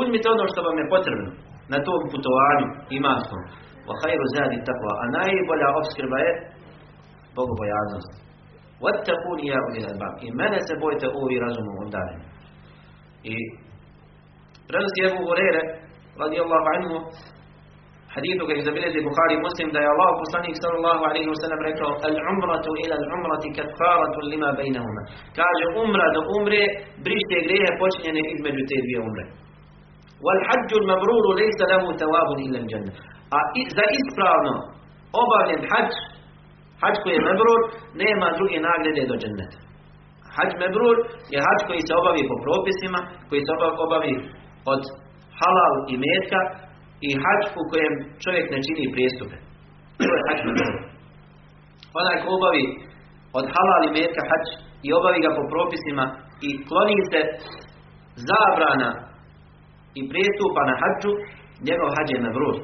Uzmite 0.00 0.26
ono 0.34 0.44
što 0.52 0.60
vam 0.66 0.76
je 0.80 0.92
potrebno 0.94 1.28
na 1.72 1.78
tom 1.86 2.00
putovanju 2.12 2.68
imanskom. 2.98 3.42
وَخَيْرُ 3.88 4.20
زَادِ 4.36 4.50
التَّقْوَى 4.60 4.92
A 5.02 5.04
najbolja 5.18 5.68
obskrba 5.80 6.18
je 6.26 6.32
bogobojaznost. 7.38 8.12
وَاتَّقُونِ 8.82 9.38
يَا 9.50 9.58
أُولِي 9.64 9.78
الْأَلْبَابِ 9.82 10.14
I 10.26 10.28
mene 10.40 10.58
se 10.68 10.74
bojte 10.84 11.06
ovi 11.20 11.36
razumom 11.44 11.76
obdareni. 11.84 12.24
I 13.32 13.34
prenosi 14.67 14.99
Ebu 15.09 15.19
Hurere 15.27 15.61
radijallahu 16.23 16.67
anhu 16.75 16.95
hadithu 18.15 18.43
ga 18.49 18.53
zabilježi 18.67 18.99
Buhari 19.07 19.35
Muslim 19.47 19.67
da 19.73 19.79
je 19.83 19.91
Allah 19.93 20.09
poslanik 20.23 20.55
sallallahu 20.63 21.01
alaihi 21.09 21.29
wasallam 21.33 21.59
rekao 21.69 21.89
al 22.07 22.17
umratu 22.33 22.71
ila 22.83 22.95
al 23.01 23.05
umrati 23.17 23.47
kafaratu 23.57 24.17
lima 24.31 24.49
bejnahuma. 24.59 25.01
Kaže 25.39 25.65
umra 25.83 26.05
do 26.15 26.21
umre 26.37 26.61
brište 27.05 27.37
grehe 27.45 27.69
počinjene 27.81 28.21
između 28.33 28.61
te 28.69 28.77
dvije 28.85 28.99
umre. 29.07 29.23
Wal 30.25 30.41
hađu 30.47 30.77
mabruru 30.91 31.29
lejsa 31.39 31.65
lahu 31.71 31.87
tawabun 32.01 32.39
ila 32.47 32.59
janna. 32.71 32.93
A 33.37 33.39
za 33.77 33.85
ispravno 33.99 34.53
obavljen 35.23 35.61
hađ, 35.71 35.91
hađ 36.81 36.95
koji 37.03 37.13
je 37.17 37.27
mabrur, 37.29 37.59
nema 38.03 38.27
druge 38.37 38.57
nagrade 38.67 39.03
do 39.11 39.15
dženneta. 39.21 39.57
Hađ 40.35 40.51
mebrur 40.63 40.95
je 41.33 41.39
hađ 41.45 41.59
koji 41.67 41.81
se 41.87 41.93
obavi 42.01 42.21
po 42.29 42.35
propisima, 42.45 42.99
koji 43.29 43.41
se 43.45 43.51
obavi 43.85 44.13
od 44.73 44.81
halal 45.39 45.73
i 45.93 45.95
metka 46.05 46.39
i 47.07 47.09
hađ 47.23 47.41
u 47.61 47.63
kojem 47.71 47.93
čovjek 48.23 48.45
ne 48.53 48.59
čini 48.65 48.93
prijestupe. 48.95 49.35
To 50.05 50.11
je 50.17 50.21
hađ. 50.27 50.39
Onaj 51.99 52.17
ko 52.21 52.27
obavi 52.37 52.65
od 53.39 53.45
halal 53.55 53.81
i 53.85 53.95
metka 53.99 54.21
hađ 54.29 54.45
i 54.87 54.89
obavi 54.99 55.19
ga 55.25 55.31
po 55.37 55.43
propisima 55.53 56.05
i 56.47 56.49
kloni 56.67 56.97
se 57.11 57.21
zabrana 58.29 58.91
i 59.99 60.01
prijestupa 60.11 60.61
na 60.69 60.75
hađu, 60.81 61.11
njegov 61.67 61.89
hađ 61.95 62.07
je 62.13 62.23
mebrur. 62.25 62.55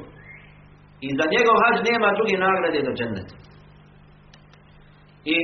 I 1.06 1.08
za 1.18 1.24
njegov 1.34 1.54
hađ 1.62 1.76
nema 1.90 2.16
druge 2.18 2.36
nagrade 2.46 2.80
do 2.86 2.92
dženneta. 2.98 3.34
I 5.34 5.36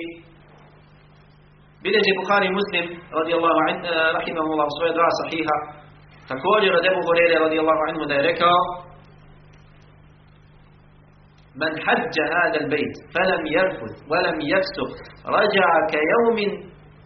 Bileži 1.82 2.12
Bukhari 2.20 2.48
Muslim 2.58 2.84
radijallahu 3.18 3.58
anhu, 3.66 3.88
rahimahullah, 4.18 4.68
svoje 4.76 4.92
dva 4.98 5.10
sahiha, 5.20 5.56
također 6.32 6.70
od 6.78 6.84
Ebu 6.90 7.00
Hurere 7.06 7.36
radijallahu 7.44 7.82
anhu 7.88 8.02
da 8.08 8.14
je 8.14 8.28
rekao 8.30 8.58
من 11.62 11.72
حج 11.86 12.14
هذا 12.36 12.58
البيت 12.62 12.94
فلم 13.14 13.42
يرفث 13.56 13.94
ولم 14.10 14.36
يفسق 14.40 14.90
رجع 15.26 15.68
كيوم 15.94 16.38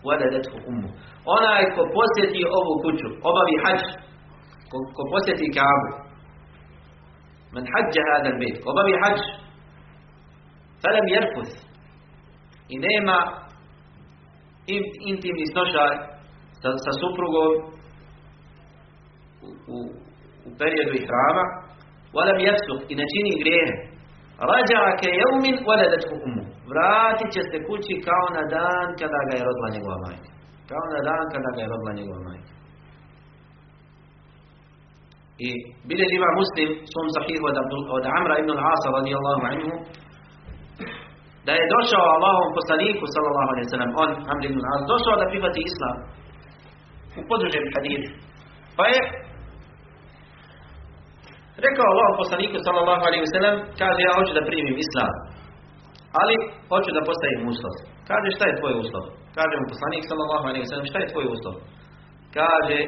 ولدته 0.06 0.54
أمه 0.68 0.90
onaj 1.34 1.64
ko 1.74 1.82
posjeti 1.98 2.40
ovu 2.58 2.72
kuću, 2.82 3.08
obavi 3.28 3.54
hađ, 3.64 3.82
ko, 4.70 4.76
ko 4.96 5.02
posjeti 5.12 5.46
Kaabu, 5.56 5.90
men 7.52 7.64
hađa 7.72 8.02
hada 8.10 8.30
bejt, 8.40 8.56
obavi 8.70 8.94
hađ, 9.02 9.20
felem 10.82 11.06
jerfus, 11.14 11.50
i 12.74 12.76
nema 12.86 13.18
intimni 15.10 15.46
snošaj 15.52 15.94
sa, 16.60 16.68
sa 16.84 16.92
suprugom 17.00 17.50
u, 19.74 19.76
u, 20.46 20.48
periodu 20.60 20.92
ihrama, 21.00 21.44
walam 22.16 22.38
jefsuh 22.46 22.80
i 22.92 22.94
ne 23.00 23.04
čini 23.12 23.32
grijehe. 23.42 23.74
Rađake 24.50 25.08
jeumin 25.20 25.56
waladatku 25.68 26.14
umu. 26.26 26.42
Vratit 26.70 27.28
će 27.34 27.42
se 27.50 27.56
kući 27.68 27.94
kao 28.08 28.26
na 28.36 28.42
dan 28.54 28.88
kada 29.00 29.20
ga 29.28 29.32
je 29.36 29.46
rodila 29.48 29.68
njegova 29.74 29.98
majka. 30.04 30.30
Kao 30.70 30.84
na 30.94 31.00
dan 31.08 31.24
kada 31.34 31.50
ga 31.54 31.60
je 31.62 31.70
rodila 31.72 31.92
njegova 31.98 32.22
majka. 32.28 32.52
I 35.46 35.48
bilje 35.88 36.06
ima 36.18 36.30
muslim 36.40 36.68
svom 36.92 37.08
sahihu 37.16 37.44
od, 37.50 37.56
od 37.96 38.04
Amra 38.18 38.34
ibn 38.38 38.50
al-Asa 38.56 38.88
radijallahu 38.98 39.42
anhu 39.52 39.72
da 41.46 41.52
je 41.58 41.70
došao 41.74 42.06
Allahom 42.16 42.48
poslaniku 42.58 43.04
sallallahu 43.14 43.50
alaihi 43.52 43.70
sallam 43.74 43.92
on 44.02 44.10
Amr 44.32 44.42
ibn 44.48 44.58
al-As 44.62 44.82
došao 44.92 45.14
da 45.20 45.30
prihvati 45.32 45.60
islam 45.70 45.96
u 47.18 47.22
podružem 47.30 47.64
hadithu 47.74 48.10
pa 48.76 48.84
je 48.92 48.98
rekao 51.66 51.86
Allah 51.92 52.08
poslaniku 52.22 52.56
sallallahu 52.66 53.02
alaihi 53.08 53.32
sallam 53.36 53.56
kaže 53.80 54.00
ja 54.06 54.12
hoću 54.18 54.32
da 54.38 54.48
primim 54.50 54.76
islam 54.84 55.12
ali 56.20 56.34
hoću 56.72 56.90
da 56.96 57.06
postavim 57.08 57.42
uslov 57.52 57.74
kaže 58.10 58.28
šta 58.36 58.44
je 58.46 58.58
tvoj 58.60 58.74
uslov 58.82 59.04
kaže 59.38 59.54
mu 59.60 59.66
poslanik 59.72 60.02
sallallahu 60.10 60.44
alaihi 60.50 60.66
sallam 60.70 60.86
šta 60.90 60.98
je 61.00 61.10
tvoj 61.12 61.26
uslov 61.34 61.54
kaže 62.38 62.78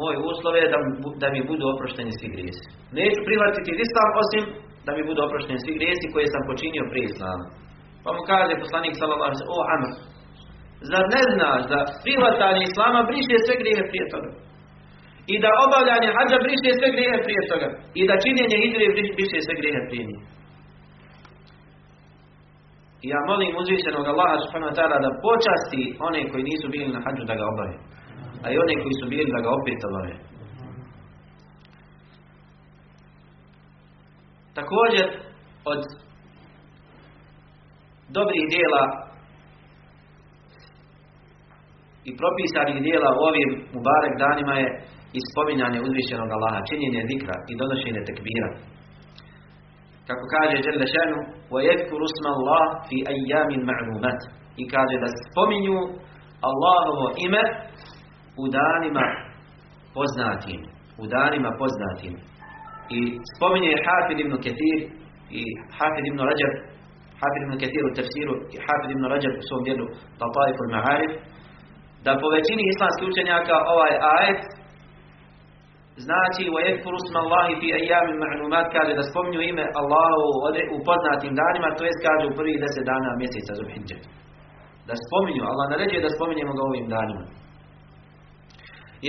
moj 0.00 0.16
uslov 0.30 0.54
je 0.60 0.66
da, 0.74 0.78
da 1.22 1.26
mi 1.34 1.40
budu 1.50 1.64
oprošteni 1.74 2.12
svi 2.18 2.28
grijesi 2.34 2.64
neću 2.98 3.20
prihvatiti 3.28 3.70
islam 3.86 4.10
osim 4.22 4.44
da 4.86 4.90
mi 4.96 5.02
budu 5.08 5.20
oprošteni 5.26 5.62
svi 5.64 5.72
grijesi 5.78 6.12
koje 6.14 6.26
sam 6.34 6.42
počinio 6.50 6.84
prije 6.90 7.04
islama. 7.12 7.44
Pa 8.04 8.10
mu 8.16 8.22
kaže 8.32 8.62
poslanik 8.64 8.94
sallallahu 8.96 9.28
alejhi 9.30 9.40
ve 9.40 9.44
sellem: 9.44 9.60
"O 9.60 9.68
Amr, 9.74 9.90
zar 10.90 11.04
ne 11.16 11.22
znaš 11.34 11.62
da 11.72 11.78
prihvatanje 12.04 12.62
islama 12.70 13.00
briše 13.10 13.36
sve 13.46 13.54
grijehe 13.62 13.82
prije 13.90 14.06
toga? 14.14 14.30
I 15.32 15.34
da 15.44 15.50
obavljanje 15.66 16.08
hadža 16.16 16.38
briše 16.44 16.70
sve 16.78 16.88
grijehe 16.94 17.18
prije 17.26 17.42
toga? 17.50 17.68
I 18.00 18.02
da 18.08 18.22
činjenje 18.24 18.56
hidre 18.62 18.86
briše 19.16 19.38
sve 19.46 19.54
grijehe 19.60 19.82
prije 19.88 20.04
njih?" 20.08 20.22
I 23.04 23.06
ja 23.14 23.20
molim 23.30 23.52
uzvišenog 23.60 24.06
Allaha 24.12 24.36
subhanahu 24.42 24.70
wa 24.72 24.76
ta'ala 24.78 24.96
da 25.06 25.10
počasti 25.26 25.82
one 26.08 26.20
koji 26.30 26.42
nisu 26.50 26.66
bili 26.74 26.88
na 26.94 27.00
hađu 27.04 27.24
da 27.30 27.34
ga 27.40 27.44
obave. 27.52 27.76
A 28.44 28.46
i 28.52 28.60
one 28.64 28.74
koji 28.82 28.94
su 29.00 29.06
bili 29.12 29.28
da 29.34 29.40
ga 29.44 29.50
opet 29.58 29.80
obave. 29.90 30.14
Također 34.58 35.06
od 35.72 35.80
dobrih 38.18 38.44
dijela 38.54 38.82
i 42.08 42.10
propisanih 42.20 42.82
dijela 42.86 43.10
u 43.18 43.20
ovim 43.30 43.50
Mubarek 43.74 44.14
danima 44.24 44.54
je 44.62 44.68
ispominjanje 45.19 45.79
uzvišenog 45.87 46.29
Allaha, 46.37 46.59
činjenje 46.69 47.01
zikra 47.11 47.35
i 47.51 47.53
donošenje 47.61 48.01
tekbira. 48.09 48.49
Kako 50.07 50.23
kaže 50.33 50.57
Đelle 50.65 50.87
Šenu, 50.93 51.19
وَيَذْكُرُ 51.53 51.99
اسْمَ 52.09 52.25
اللَّهِ 52.35 52.63
فِي 52.87 52.97
أَيَّامٍ 53.13 53.51
مَعْلُومَةٍ 53.69 54.19
I 54.61 54.63
kaže 54.73 54.95
da 55.03 55.09
spominju 55.23 55.77
Allahovo 56.49 57.05
ime 57.25 57.43
u 58.43 58.43
danima 58.57 59.05
poznatim. 59.95 60.61
U 61.01 61.03
danima 61.15 61.49
poznatim. 61.61 62.13
I 62.97 62.99
spominje 63.33 63.71
Hafid 63.85 64.17
ibn 64.19 64.33
Ketir 64.45 64.79
i 65.39 65.41
Hafid 65.77 66.05
ibn 66.11 66.19
Rajab, 66.29 66.53
Hafid 67.21 67.41
ibn 67.45 67.55
Ketir 67.61 67.83
u 67.89 67.95
tefsiru 67.97 68.35
i 68.55 68.57
Hafid 68.65 68.89
ibn 68.95 69.03
Rajab 69.13 69.33
u 69.41 69.43
svom 69.47 69.61
djelu 69.65 69.85
Tataif 70.21 70.57
al-Ma'arif, 70.65 71.13
da 72.05 72.11
po 72.21 72.27
većini 72.35 72.63
islamskih 72.73 73.05
učenjaka 73.11 73.55
ovaj 73.73 73.93
ajet 74.15 74.41
Znači, 76.06 76.42
wa 76.54 76.60
yadhkuru 76.66 76.96
isma 77.02 77.22
fi 77.60 77.68
ayyamin 77.78 78.16
ma'lumat 78.22 78.66
kaže 78.76 78.92
da 78.98 79.02
spominju 79.10 79.40
ime 79.42 79.64
Allahu 79.80 80.24
u 80.76 80.78
poznatim 80.88 81.32
danima, 81.40 81.68
to 81.78 81.82
jest 81.88 82.00
kaže 82.06 82.24
u 82.26 82.36
prvih 82.38 82.56
10 82.64 82.90
dana 82.90 83.10
mjeseca 83.20 83.52
Zulhidže. 83.58 83.98
Da 84.88 84.94
spominju, 85.06 85.42
Allah 85.50 85.66
naređuje 85.72 86.00
da 86.06 86.14
spominjemo 86.16 86.52
ga 86.56 86.62
ovim 86.70 86.86
danima. 86.94 87.24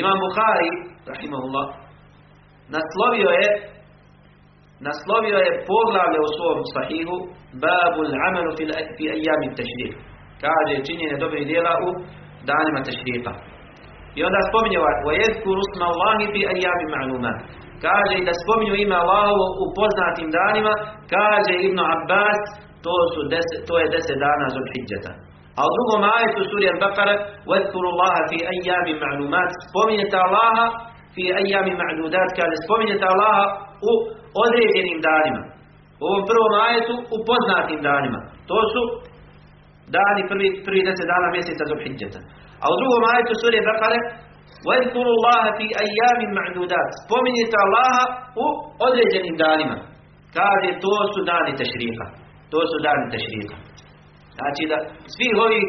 Imam 0.02 0.18
Buhari, 0.24 0.72
rahimahullah, 1.12 1.68
naslovio 2.76 3.30
je 3.40 3.48
naslovio 4.88 5.38
je 5.46 5.52
poglavlje 5.70 6.20
u 6.28 6.30
svom 6.38 6.60
sahihu 6.76 7.16
Babul 7.64 8.12
amalu 8.28 8.52
fi, 8.58 8.64
fi 8.96 9.04
ajami. 9.16 9.48
Kaže 10.44 10.74
činjenje 10.88 11.18
dobrih 11.24 11.44
djela 11.52 11.74
u 11.86 11.90
danima 12.50 12.80
tešrifa. 12.88 13.34
I 14.18 14.20
onda 14.28 14.40
spominje 14.50 14.78
ovaj 14.80 14.98
Vojedku 15.08 15.50
rusma 15.60 15.86
Allahi 15.94 16.26
bi 16.34 16.42
ajami 16.54 16.86
ma'luma 16.96 17.34
Kaže 17.86 18.14
i 18.18 18.26
da 18.28 18.34
spominju 18.44 18.74
ime 18.76 18.96
Allahovo 19.04 19.46
u 19.64 19.66
poznatim 19.78 20.28
danima 20.40 20.74
Kaže 21.16 21.54
Ibn 21.68 21.80
Abbas 21.96 22.42
To, 22.86 22.96
su 23.14 23.20
deset, 23.34 23.60
to 23.70 23.74
je 23.82 23.92
deset 23.96 24.18
dana 24.26 24.46
Zulhidjeta 24.56 25.12
A 25.60 25.62
u 25.68 25.72
drugom 25.76 26.02
ajetu 26.16 26.42
surijan 26.52 26.78
Bakara 26.84 27.16
Vojedkuru 27.50 27.88
Allaha 27.94 28.22
fi 28.30 28.38
ajami 28.54 28.94
ma'lumat. 29.04 29.50
Spominjete 29.70 30.18
Allaha 30.26 30.66
fi 31.16 31.24
ajami 31.40 31.74
ma'ludat 31.82 32.30
Kaže 32.40 32.56
spominjete 32.66 33.06
Allaha 33.14 33.46
u 33.90 33.92
određenim 34.46 35.00
danima. 35.10 35.42
U 36.02 36.04
ovom 36.10 36.24
prvom 36.30 36.54
ajetu 36.68 36.94
u 37.16 37.18
poznatim 37.30 37.80
danima. 37.90 38.20
To 38.50 38.58
su 38.72 38.82
dani 39.98 40.22
prvi, 40.32 40.48
prvi 40.66 40.82
deset 40.88 41.08
dana 41.14 41.28
mjeseca 41.36 41.64
za 41.64 41.70
Zulhidjeta 41.72 42.20
A 42.63 42.67
u 42.73 42.75
drugom 42.81 43.03
ajetu 43.13 43.33
suri 43.43 43.59
Al-Baqara 43.63 43.99
وَذْكُرُ 44.69 45.07
اللَّهَ 45.15 45.43
فِي 45.59 45.67
أَيَّامٍ 45.85 46.21
مَعْدُودَاتٍ 46.39 46.89
Spominjete 47.05 47.57
Allaha 47.65 48.05
u 48.45 48.47
određenim 48.87 49.35
danima. 49.45 49.77
Kaže, 50.39 50.69
to 50.85 50.95
su 51.13 51.21
dani 51.33 51.53
tešrika. 51.61 52.05
To 52.53 52.61
su 52.71 52.77
dani 52.87 53.05
tešrika. 53.15 53.57
Znači 54.39 54.63
da 54.71 54.77
svih 55.15 55.35
ovih 55.47 55.65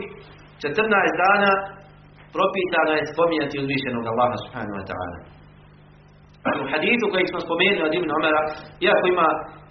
14 0.64 1.24
dana 1.24 1.52
propisano 2.36 2.92
je 2.98 3.10
spominjati 3.14 3.60
uzvišenog 3.64 4.04
Allaha 4.12 4.36
subhanahu 4.44 4.78
wa 4.80 4.86
ta'ala. 4.92 5.18
U 6.64 6.66
hadithu 6.74 7.06
koji 7.14 7.26
smo 7.32 7.40
spomenuli 7.48 7.88
od 7.88 7.94
Ibn 8.00 8.10
Omara, 8.18 8.42
iako 8.86 9.06
ima 9.08 9.28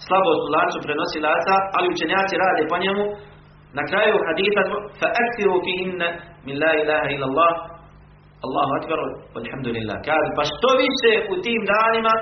slabost 0.06 0.42
u 0.46 0.52
lancu 0.56 0.78
prenosilaca, 0.86 1.54
ali 1.76 1.86
učenjaci 1.94 2.34
rade 2.44 2.62
po 2.70 2.76
njemu, 2.84 3.04
na 3.77 3.81
kraju 3.89 4.15
haditha 4.27 4.61
فَأَكْثِرُوا 5.01 5.59
فِيهِنَّ 5.65 6.01
مِنْ 6.47 6.55
لَا 6.63 6.71
إِلَهَ 6.81 7.01
إِلَّا 7.13 7.27
اللَّهِ 7.31 7.53
Allahu 8.47 8.71
akbar, 8.79 8.99
alhamdulillah. 9.41 9.97
Kaže, 10.09 10.29
pa 10.37 10.43
što 10.51 10.69
više 10.83 11.11
u 11.33 11.35
tim 11.45 11.61
danima 11.73 12.13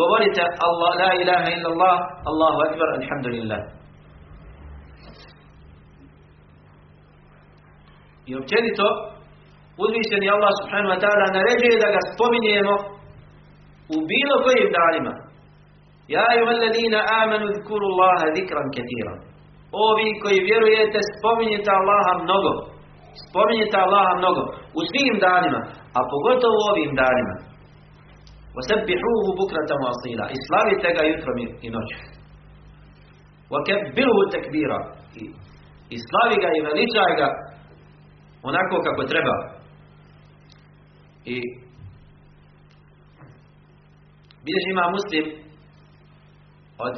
govorite 0.00 0.42
Allah, 0.66 0.90
la 1.02 1.10
ilaha 1.22 1.48
illallah, 1.56 1.96
Allahu 2.30 2.58
akbar, 2.66 2.88
alhamdulillah. 2.98 3.60
I 8.30 8.32
općenito, 8.40 8.86
uzvišeni 9.84 10.26
Allah 10.34 10.52
subhanahu 10.60 10.92
wa 10.94 11.00
ta'ala 11.04 11.26
naređuje 11.38 11.76
da 11.84 11.88
ga 11.94 12.00
spominjemo 12.12 12.74
u 13.94 13.96
bilo 14.10 14.34
kojim 14.44 14.68
danima. 14.78 15.14
Ja 16.16 16.26
i 16.36 16.44
valadina 16.48 17.00
amanu 17.22 17.46
zkuru 17.58 17.84
Allaha 17.92 18.26
zikran 18.36 18.68
ketiran. 18.76 19.18
Ovi 19.87 20.07
koji 20.23 20.45
vjerujete, 20.49 20.99
spominjete 21.15 21.69
Allaha 21.79 22.13
mnogo. 22.25 22.51
Spominjete 23.25 23.77
Allaha 23.85 24.11
mnogo. 24.21 24.41
U 24.79 24.81
svim 24.89 25.13
danima, 25.25 25.59
a 25.97 25.99
pogotovo 26.11 26.55
u 26.59 26.67
ovim 26.71 26.91
danima. 27.03 27.35
وَسَبِّحُوهُ 28.55 29.25
بُكْرَةً 29.39 29.69
وَأَصِيلًا 29.81 30.25
I 30.35 30.37
slavite 30.47 30.87
ga 30.97 31.03
jutrom 31.09 31.37
i 31.65 31.69
noću. 31.75 31.99
وَكَبِّرُهُ 33.53 34.17
تَكْبِيرًا 34.35 34.79
I, 35.21 35.23
I 35.95 35.97
slavi 36.07 36.35
ga 36.43 36.49
i 36.57 36.63
veličaj 36.67 37.11
ga 37.21 37.29
onako 38.49 38.75
kako 38.85 39.03
treba. 39.11 39.35
I 41.25 41.35
bilježi 44.43 44.69
ima 44.71 44.85
muslim 44.97 45.25
od 46.77 46.95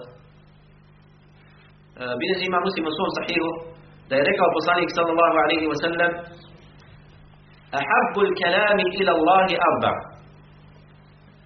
bilježi 2.20 2.44
ima 2.50 2.58
muslim 2.66 2.84
u 2.90 2.92
svom 2.96 3.10
sahihu 3.18 3.50
da 4.08 4.12
je 4.16 4.28
rekao 4.30 4.48
poslanik 4.58 4.90
sallallahu 4.96 5.36
alaihi 5.44 5.66
wa 5.72 5.78
sallam 5.84 6.12
ahabbu 7.80 8.18
l-kalami 8.30 8.86
ila 9.00 9.12
Allahi 9.18 9.54
arba 9.68 9.92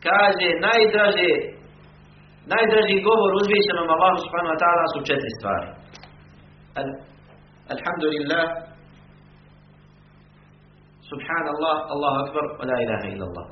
kaže 0.07 0.49
najdraže 0.67 1.31
najdraži 2.53 2.97
govor 3.09 3.31
uzvišenom 3.41 3.87
Allahu 3.95 4.17
subhanahu 4.25 4.53
wa 4.55 4.61
ta'ala 4.63 4.85
su 4.95 4.99
četiri 5.09 5.33
stvari 5.39 5.69
Al, 6.81 6.89
alhamdulillah 7.75 8.45
subhanallah 11.11 11.77
Allahu 11.95 12.17
akbar 12.25 12.45
wa 12.61 12.65
la 12.71 12.77
ilaha 12.85 13.07
illa 13.15 13.27
Allah 13.31 13.47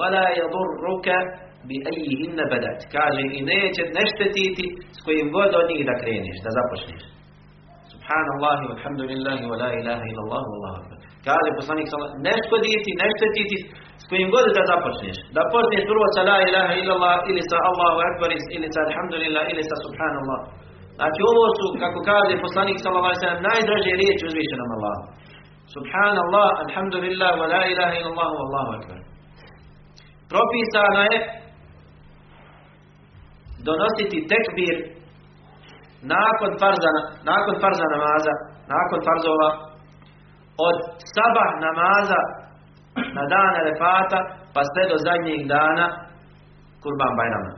ولا 0.00 0.26
يضرك 0.40 1.08
bi 1.68 1.76
ejihimne 1.92 2.44
bedat. 2.52 2.78
Kaže, 2.96 3.22
i 3.38 3.40
neće 3.52 3.82
neštetiti 3.98 4.64
s 4.96 4.98
kojim 5.04 5.26
god 5.36 5.50
od 5.60 5.66
njih 5.70 5.82
da 5.90 5.94
kreneš, 6.02 6.38
da 6.44 6.50
započneš. 6.58 7.02
Subhanallahi, 7.92 8.64
walhamdulillahi, 8.70 9.44
wa 9.50 9.56
la 9.62 9.70
ilaha 9.80 10.04
illallah, 10.10 10.42
wallahu 10.52 10.76
akbar. 10.80 10.96
Kaže 11.28 11.48
poslanik 11.60 11.86
sallallahu 11.88 12.24
ne 12.28 12.34
škoditi, 12.44 12.90
ne 13.00 13.06
štetiti 13.16 13.56
s 14.02 14.04
kojim 14.10 14.28
god 14.34 14.44
da 14.58 14.62
započneš. 14.72 15.16
Da 15.36 15.42
počneš 15.54 15.82
prvo 15.90 16.06
sa 16.16 16.22
la 16.30 16.38
ilaha 16.48 16.72
illallah 16.80 17.16
ili 17.30 17.42
sa 17.50 17.56
Allahu 17.70 17.98
akbar 18.08 18.28
ili 18.56 18.68
sa 18.74 18.80
alhamdulillah 18.88 19.44
ili 19.52 19.62
sa 19.70 19.76
subhanallah. 19.84 20.40
Znači 20.98 21.20
ovo 21.30 21.44
su, 21.58 21.66
kako 21.82 21.98
kaže 22.10 22.44
poslanik 22.46 22.76
sallallahu 22.82 23.10
alejhi 23.10 23.22
ve 23.22 23.26
sellem, 23.26 23.42
najdraže 23.50 23.92
riječi 24.02 24.22
uzvišenom 24.30 24.70
Allahu. 24.76 25.02
Subhanallah, 25.76 26.48
alhamdulillah, 26.64 27.30
wa 27.40 27.46
la 27.54 27.62
ilaha 27.72 27.92
illallah, 27.98 28.28
wallahu 28.40 28.70
akbar. 28.78 28.98
Propisano 30.32 31.00
je 31.10 31.16
donositi 33.66 34.18
tekbir 34.32 34.76
nakon 36.14 36.52
farza, 36.60 36.90
nakon 37.30 37.56
farza 37.62 37.86
namaza, 37.94 38.34
nakon 38.74 39.00
farzova, 39.06 39.50
od 40.68 40.76
sabah 41.14 41.50
namaza 41.66 42.20
na 43.16 43.22
dan 43.32 43.52
Arefata 43.60 44.18
pa 44.54 44.60
sve 44.70 44.82
do 44.92 44.96
zadnjeg 45.06 45.40
dana 45.54 45.86
Kurban 46.82 47.12
Bajrama. 47.18 47.52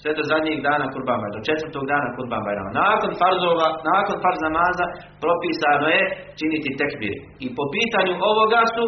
Sve 0.00 0.10
do 0.18 0.24
zadnjeg 0.30 0.58
dana 0.68 0.84
Kurban 0.92 1.18
Bajrama, 1.20 1.36
do 1.36 1.46
četvrtog 1.48 1.84
dana 1.92 2.08
Kurban 2.16 2.42
Bajrama. 2.46 2.70
Nakon 2.82 3.12
farzova, 3.20 3.68
nakon 3.90 4.16
farz 4.24 4.40
namaza 4.46 4.86
propisano 5.22 5.86
je 5.96 6.02
činiti 6.38 6.70
tekbir. 6.80 7.16
I 7.44 7.46
po 7.56 7.64
pitanju 7.74 8.14
ovoga 8.30 8.62
su 8.74 8.84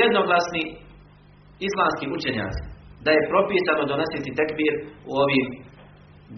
jednoglasni 0.00 0.64
islamski 1.68 2.06
učenjaci 2.16 2.69
da 3.04 3.10
je 3.12 3.28
propisano 3.32 3.82
donositi 3.92 4.36
tekbir 4.40 4.74
u 5.10 5.12
ovim 5.24 5.46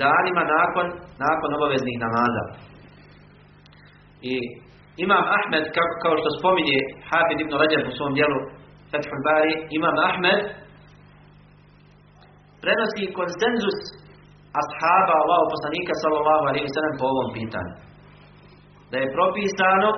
danima 0.05 0.43
nakon, 0.57 0.87
nakon 1.25 1.51
obaveznih 1.59 1.97
namaza. 2.05 2.45
I 4.33 4.35
Imam 5.05 5.25
Ahmed, 5.39 5.65
kao, 6.03 6.15
što 6.21 6.29
spominje 6.39 6.79
Hafid 7.11 7.39
ibn 7.41 7.53
Rajab 7.61 7.85
u 7.91 7.97
svom 7.99 8.13
dijelu 8.19 8.39
Fathul 8.91 9.23
Bari, 9.27 9.55
Imam 9.79 9.97
Ahmed 10.09 10.41
prenosi 12.63 13.05
konsenzus 13.19 13.79
ashaba 14.63 15.15
Allahu 15.23 15.47
poslanika 15.55 15.93
sallallahu 16.03 16.45
alaihi 16.51 16.75
sallam 16.77 16.95
po 17.01 17.07
ovom 17.13 17.29
pitanju. 17.39 17.75
Da 18.91 18.97
je 18.99 19.15
propisano 19.17 19.91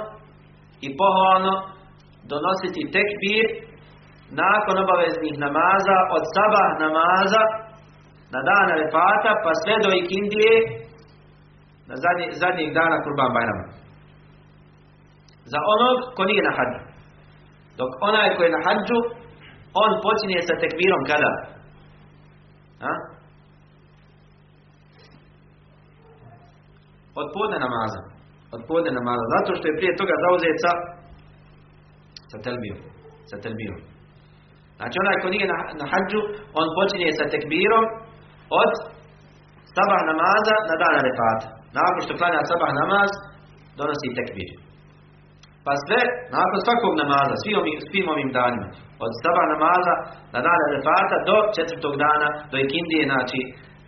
i 0.87 0.89
pohvalno 1.01 1.55
donositi 2.33 2.83
tekbir 2.97 3.45
nakon 4.31 4.77
obaveznih 4.85 5.35
namaza, 5.45 5.99
od 6.17 6.23
sabah 6.35 6.69
namaza 6.85 7.43
na 8.33 8.41
dan 8.49 8.67
Arefata, 8.75 9.31
pa 9.45 9.51
sve 9.63 9.75
do 9.85 9.91
ikindije 10.03 10.55
na 11.89 11.95
zadnji, 12.41 12.75
dana 12.79 12.97
Kurban 13.05 13.33
Bajrama. 13.37 13.67
Za 15.53 15.61
onog 15.75 15.97
ko 16.17 16.23
nije 16.25 16.43
na 16.49 16.53
hađu. 16.57 16.81
Dok 17.79 17.91
onaj 18.09 18.37
ko 18.37 18.43
je 18.43 18.55
na 18.57 18.61
hađu, 18.67 18.99
on 19.83 19.91
počinje 20.05 20.41
sa 20.49 20.55
tekbirom 20.61 21.03
kada? 21.11 21.33
A? 22.91 22.93
Od 27.21 27.27
podne 27.35 27.59
namaza. 27.67 28.01
Od 28.55 28.63
podne 28.69 28.91
namaza. 28.99 29.25
Zato 29.37 29.51
što 29.57 29.65
je 29.69 29.79
prije 29.79 29.93
toga 30.01 30.15
zauzet 30.25 30.57
sa 30.65 30.73
sa 32.31 32.39
telbijom. 32.45 32.79
Sa 33.31 33.37
telbijom. 33.43 33.94
Znači 34.79 34.97
onaj 35.03 35.17
ko 35.23 35.27
nije 35.35 35.47
na, 35.53 35.59
na 35.81 35.85
hađu, 35.93 36.21
on 36.61 36.67
počinje 36.77 37.09
sa 37.19 37.25
tekbirom 37.35 37.85
od 38.63 38.71
sabah 39.75 40.01
namaza 40.11 40.57
na 40.69 40.75
dan 40.83 40.95
arefata. 41.01 41.47
Nakon 41.79 42.01
što 42.05 42.19
klanja 42.21 42.51
sabah 42.51 42.73
namaz, 42.83 43.11
donosi 43.79 44.17
tekbir. 44.19 44.51
Pa 45.67 45.73
sve, 45.87 46.01
nakon 46.37 46.59
svakog 46.67 46.93
namaza, 47.03 47.35
svim 47.43 47.57
ovim, 47.63 47.79
svim 47.89 48.07
ovim 48.15 48.31
danima, 48.39 48.69
od 49.05 49.13
sabah 49.23 49.47
namaza 49.55 49.95
na 50.35 50.39
dan 50.47 50.61
arefata 50.69 51.17
do 51.29 51.37
četvrtog 51.57 51.95
dana, 52.05 52.29
do 52.51 52.57
ikindije, 52.65 53.03
znači 53.13 53.41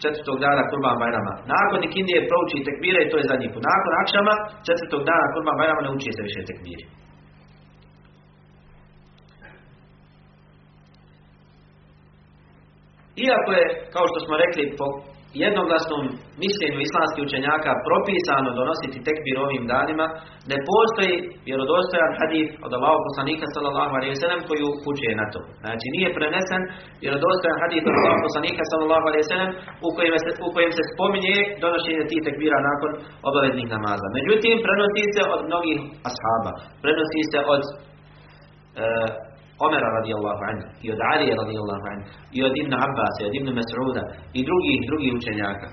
četvrtog 0.02 0.36
dana 0.46 0.62
Kurban 0.68 0.96
Bajrama. 1.02 1.34
Nakon 1.54 1.80
ikindije 1.88 2.28
prouči 2.30 2.64
tekbire 2.68 2.98
i 3.02 3.10
to 3.10 3.16
je 3.18 3.28
zadnji 3.30 3.48
put. 3.52 3.62
Nakon 3.72 3.92
akšama, 4.02 4.34
četvrtog 4.66 5.02
dana 5.10 5.26
Kurban 5.32 5.56
Bajrama 5.58 5.82
ne 5.84 5.90
uči 5.96 6.10
se 6.16 6.22
više 6.28 6.40
tekbiri. 6.50 6.84
Iako 13.24 13.50
je, 13.58 13.64
kao 13.94 14.04
što 14.10 14.18
smo 14.24 14.34
rekli, 14.44 14.62
po 14.78 14.86
jednoglasnom 15.44 16.02
mišljenju 16.44 16.78
islamskih 16.86 17.22
učenjaka 17.28 17.70
propisano 17.88 18.48
donositi 18.60 19.04
tekbir 19.06 19.36
ovim 19.46 19.64
danima, 19.72 20.06
ne 20.50 20.58
postoji 20.70 21.14
vjerodostojan 21.48 22.12
hadith 22.20 22.50
od 22.66 22.70
Allahog 22.76 23.02
poslanika 23.08 23.46
sallallahu 23.54 23.92
alaihi 23.98 24.20
sallam 24.22 24.42
koji 24.48 24.62
upućuje 24.72 25.12
na 25.20 25.26
to. 25.32 25.40
Znači 25.64 25.86
nije 25.96 26.08
prenesen 26.18 26.62
vjerodostojan 27.04 27.58
hadith 27.64 27.84
od 27.90 27.96
Allahog 27.98 28.20
poslanika 28.26 28.62
sallallahu 28.70 29.06
alaihi 29.08 29.30
sallam 29.32 29.50
u 29.86 29.88
kojem 29.96 30.16
se, 30.24 30.30
u 30.46 30.48
kojem 30.54 30.72
se 30.76 30.82
spominje 30.92 31.36
donošenje 31.64 32.02
tih 32.10 32.20
tekbira 32.26 32.58
nakon 32.70 32.90
obaveznih 33.28 33.66
namaza. 33.74 34.06
Međutim, 34.18 34.54
prenosi 34.66 35.04
se 35.14 35.22
od 35.34 35.40
mnogih 35.50 35.78
ashaba, 36.10 36.52
prenosi 36.84 37.20
se 37.32 37.38
od 37.54 37.62
uh, 37.66 39.25
Omera 39.64 39.88
radijallahu 39.98 40.42
anhu, 40.50 40.66
i 40.84 40.86
od 40.94 41.00
Alije 41.12 41.32
radijallahu 41.42 41.84
anhu, 41.92 42.06
i 42.36 42.38
od 42.48 42.54
Ibn 42.62 42.72
Abbas, 42.86 43.14
i 43.20 43.26
od 43.28 43.34
Ibn 43.38 43.48
Mas'uda, 43.58 44.02
i 44.38 44.40
drugih, 44.48 44.78
drugih 44.88 45.10
učenjaka, 45.20 45.68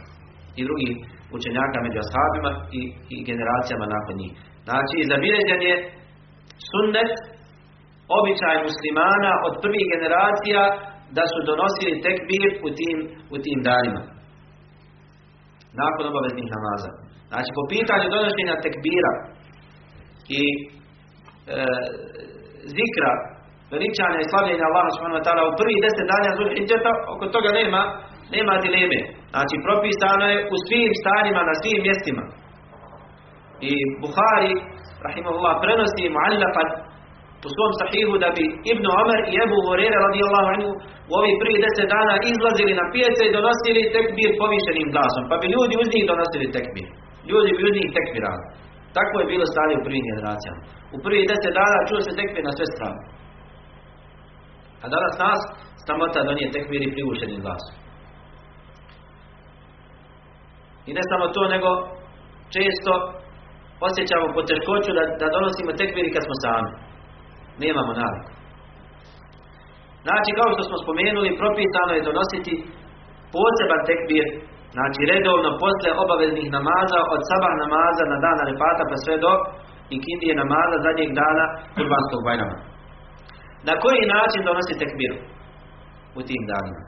i 0.60 0.62
drugih 0.68 0.92
učenjaka 1.38 1.78
među 1.86 1.98
ashabima 2.06 2.52
i, 2.80 2.82
i 3.14 3.16
generacijama 3.30 3.86
nakon 3.96 4.16
njih. 4.22 4.34
Znači, 4.68 4.98
zabilježen 5.12 5.62
je 5.70 5.76
sunnet, 6.70 7.14
običaj 8.18 8.56
muslimana 8.68 9.32
od 9.48 9.54
prvih 9.64 9.86
generacija 9.94 10.62
da 11.18 11.24
su 11.32 11.40
donosili 11.50 12.02
tekbir 12.06 12.50
u 12.68 12.70
tim, 12.78 12.98
u 13.34 13.38
tim 13.44 13.60
danima. 13.70 14.02
Nakon 15.82 16.04
obaveznih 16.12 16.48
namaza. 16.56 16.92
Znači, 17.32 17.50
po 17.58 17.64
pitanju 17.74 18.08
donošenja 18.16 18.56
tekbira 18.66 19.14
i 20.40 20.42
e, 20.54 21.58
zikra 22.78 23.12
veličanja 23.76 24.20
i 24.22 24.30
slavljenja 24.32 24.66
Allaha 24.70 24.90
subhanahu 24.96 25.20
wa 25.20 25.26
ta'ala 25.28 25.42
u 25.46 25.58
prvih 25.60 25.80
deset 25.86 26.08
dana 26.14 26.30
Zul 26.38 26.50
Hidjeta, 26.56 26.92
oko 27.14 27.26
toga 27.36 27.50
nema, 27.60 27.82
nema 28.36 28.54
dileme. 28.66 29.00
Znači, 29.34 29.56
propisano 29.66 30.26
je 30.34 30.38
u 30.54 30.56
svim 30.66 30.92
stanjima, 31.02 31.42
na 31.50 31.56
svim 31.62 31.80
mjestima. 31.88 32.24
I 33.72 33.74
Buhari, 34.04 34.54
rahimahullah, 35.08 35.54
prenosi 35.64 36.04
muallafat 36.16 36.70
u 37.48 37.50
svom 37.56 37.72
sahihu 37.82 38.14
da 38.24 38.30
bi 38.38 38.46
Ibn 38.72 38.86
Omer 39.02 39.20
i 39.32 39.36
Ebu 39.46 39.58
Horere 39.66 39.98
radijallahu 40.08 40.48
anhu 40.54 40.70
u 41.10 41.14
ovih 41.20 41.36
prvih 41.42 41.60
deset 41.66 41.88
dana 41.96 42.14
izlazili 42.32 42.74
na 42.82 42.86
pijace 42.94 43.22
i 43.26 43.36
donosili 43.38 43.92
tekbir 43.96 44.30
povišenim 44.42 44.88
glasom. 44.94 45.24
Pa 45.30 45.36
bi 45.42 45.48
ljudi 45.56 45.74
uz 45.84 45.88
njih 45.94 46.06
donosili 46.12 46.54
tekbir. 46.56 46.88
Ljudi 47.32 47.50
bi 47.58 47.62
uz 47.68 47.74
njih 47.80 47.90
tekbirali. 47.98 48.44
Tako 48.98 49.16
je 49.18 49.30
bilo 49.34 49.46
stanje 49.54 49.76
u 49.78 49.86
prvim 49.88 50.04
generacijama. 50.10 50.62
U 50.96 50.98
prvih 51.06 51.24
deset 51.32 51.54
dana 51.60 51.78
čuo 51.88 52.00
se 52.08 52.12
tekbir 52.20 52.44
na 52.46 52.54
sve 52.58 52.66
strane. 52.74 53.02
A 54.84 54.86
danas 54.96 55.14
nas 55.24 55.40
stamota 55.84 56.28
donije 56.30 56.54
tekbir 56.56 56.82
i 56.84 56.94
privušenim 56.96 57.40
glasom. 57.44 57.76
I 60.90 60.92
ne 60.98 61.04
samo 61.12 61.26
to, 61.36 61.44
nego 61.56 61.70
često 62.56 62.92
osjećamo 63.88 64.36
poteškoću 64.38 64.92
da, 64.98 65.04
da 65.22 65.34
donosimo 65.36 65.72
tekbir 65.82 66.06
kad 66.14 66.22
smo 66.26 66.36
sami. 66.44 66.72
Nemamo 67.64 67.92
naviku. 68.02 68.32
Znači, 70.06 70.30
kao 70.40 70.50
što 70.54 70.64
smo 70.68 70.78
spomenuli, 70.84 71.40
propisano 71.42 71.92
je 71.96 72.08
donositi 72.10 72.54
poseban 73.36 73.82
tekbir, 73.90 74.26
znači 74.76 75.02
redovno 75.12 75.50
posle 75.64 75.90
obaveznih 76.04 76.48
namaza, 76.58 77.00
od 77.14 77.22
sabah 77.30 77.54
namaza 77.64 78.04
na 78.12 78.18
dan 78.26 78.38
repata 78.50 78.84
pa 78.90 78.96
sve 79.04 79.16
do 79.26 79.32
ikindije 79.96 80.34
namaza 80.42 80.78
zadnjeg 80.86 81.10
dana 81.22 81.46
kurbanskog 81.76 82.22
bajrama. 82.28 82.73
Na 83.70 83.74
koji 83.84 84.12
način 84.16 84.42
donosi 84.50 84.80
tekbir 84.82 85.12
u 86.20 86.22
tim 86.28 86.44
danima? 86.52 86.82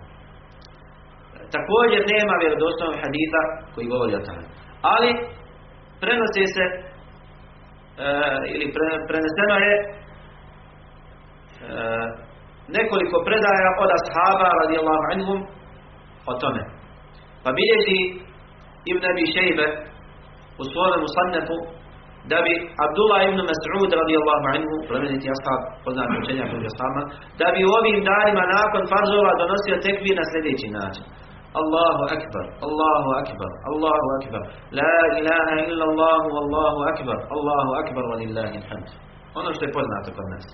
Također 1.55 2.01
nema 2.13 2.33
vjerodostojnog 2.43 2.97
hadita 3.03 3.41
koji 3.73 3.91
govori 3.93 4.13
o 4.15 4.25
tome. 4.27 4.43
Ali 4.93 5.09
prenose 6.01 6.43
se 6.55 6.65
e, 6.71 6.77
ili 8.53 8.67
pre, 8.75 8.87
preneseno 9.09 9.55
je 9.65 9.73
e, 9.79 9.85
nekoliko 12.77 13.15
predaja 13.27 13.69
od 13.83 13.89
ashaba 13.97 14.47
radijallahu 14.61 15.03
anhum 15.13 15.39
o 16.31 16.33
tome. 16.41 16.61
Pa 17.43 17.49
bilježi 17.59 17.99
Ibn 18.91 19.03
Abi 19.11 19.25
Šejbe 19.33 19.67
u 20.61 20.63
svome 20.71 20.97
musannefu 21.05 21.57
da 22.31 22.37
bi 22.45 22.53
Abdullah 22.85 23.19
ibn 23.29 23.39
Mas'ud 23.51 23.89
radijallahu 24.01 24.45
anhu, 24.55 24.73
plemeniti 24.89 25.27
ashab, 25.35 25.59
poznat 25.85 26.09
učenjak 26.21 26.49
među 26.53 26.67
ashama, 26.73 27.01
da 27.39 27.47
bi 27.53 27.59
u 27.67 27.71
ovim 27.79 27.97
danima 28.09 28.43
nakon 28.57 28.83
farzova 28.91 29.31
donosio 29.41 29.75
tekbir 29.85 30.15
na 30.19 30.25
sljedeći 30.31 30.67
način. 30.79 31.05
Allahu 31.61 32.01
akbar, 32.15 32.45
Allahu 32.67 33.09
akbar, 33.21 33.51
Allahu 33.71 34.07
akbar, 34.17 34.41
la 34.79 34.95
ilaha 35.19 35.53
illa 35.69 35.83
Allahu, 35.91 36.29
Allahu 36.43 36.79
akbar, 36.91 37.17
Allahu 37.35 37.71
akbar, 37.81 38.03
walillahi 38.11 38.55
alhamd. 38.61 38.87
Ono 39.39 39.49
što 39.55 39.63
je 39.65 39.75
poznato 39.77 40.09
kod 40.17 40.27
nas. 40.33 40.45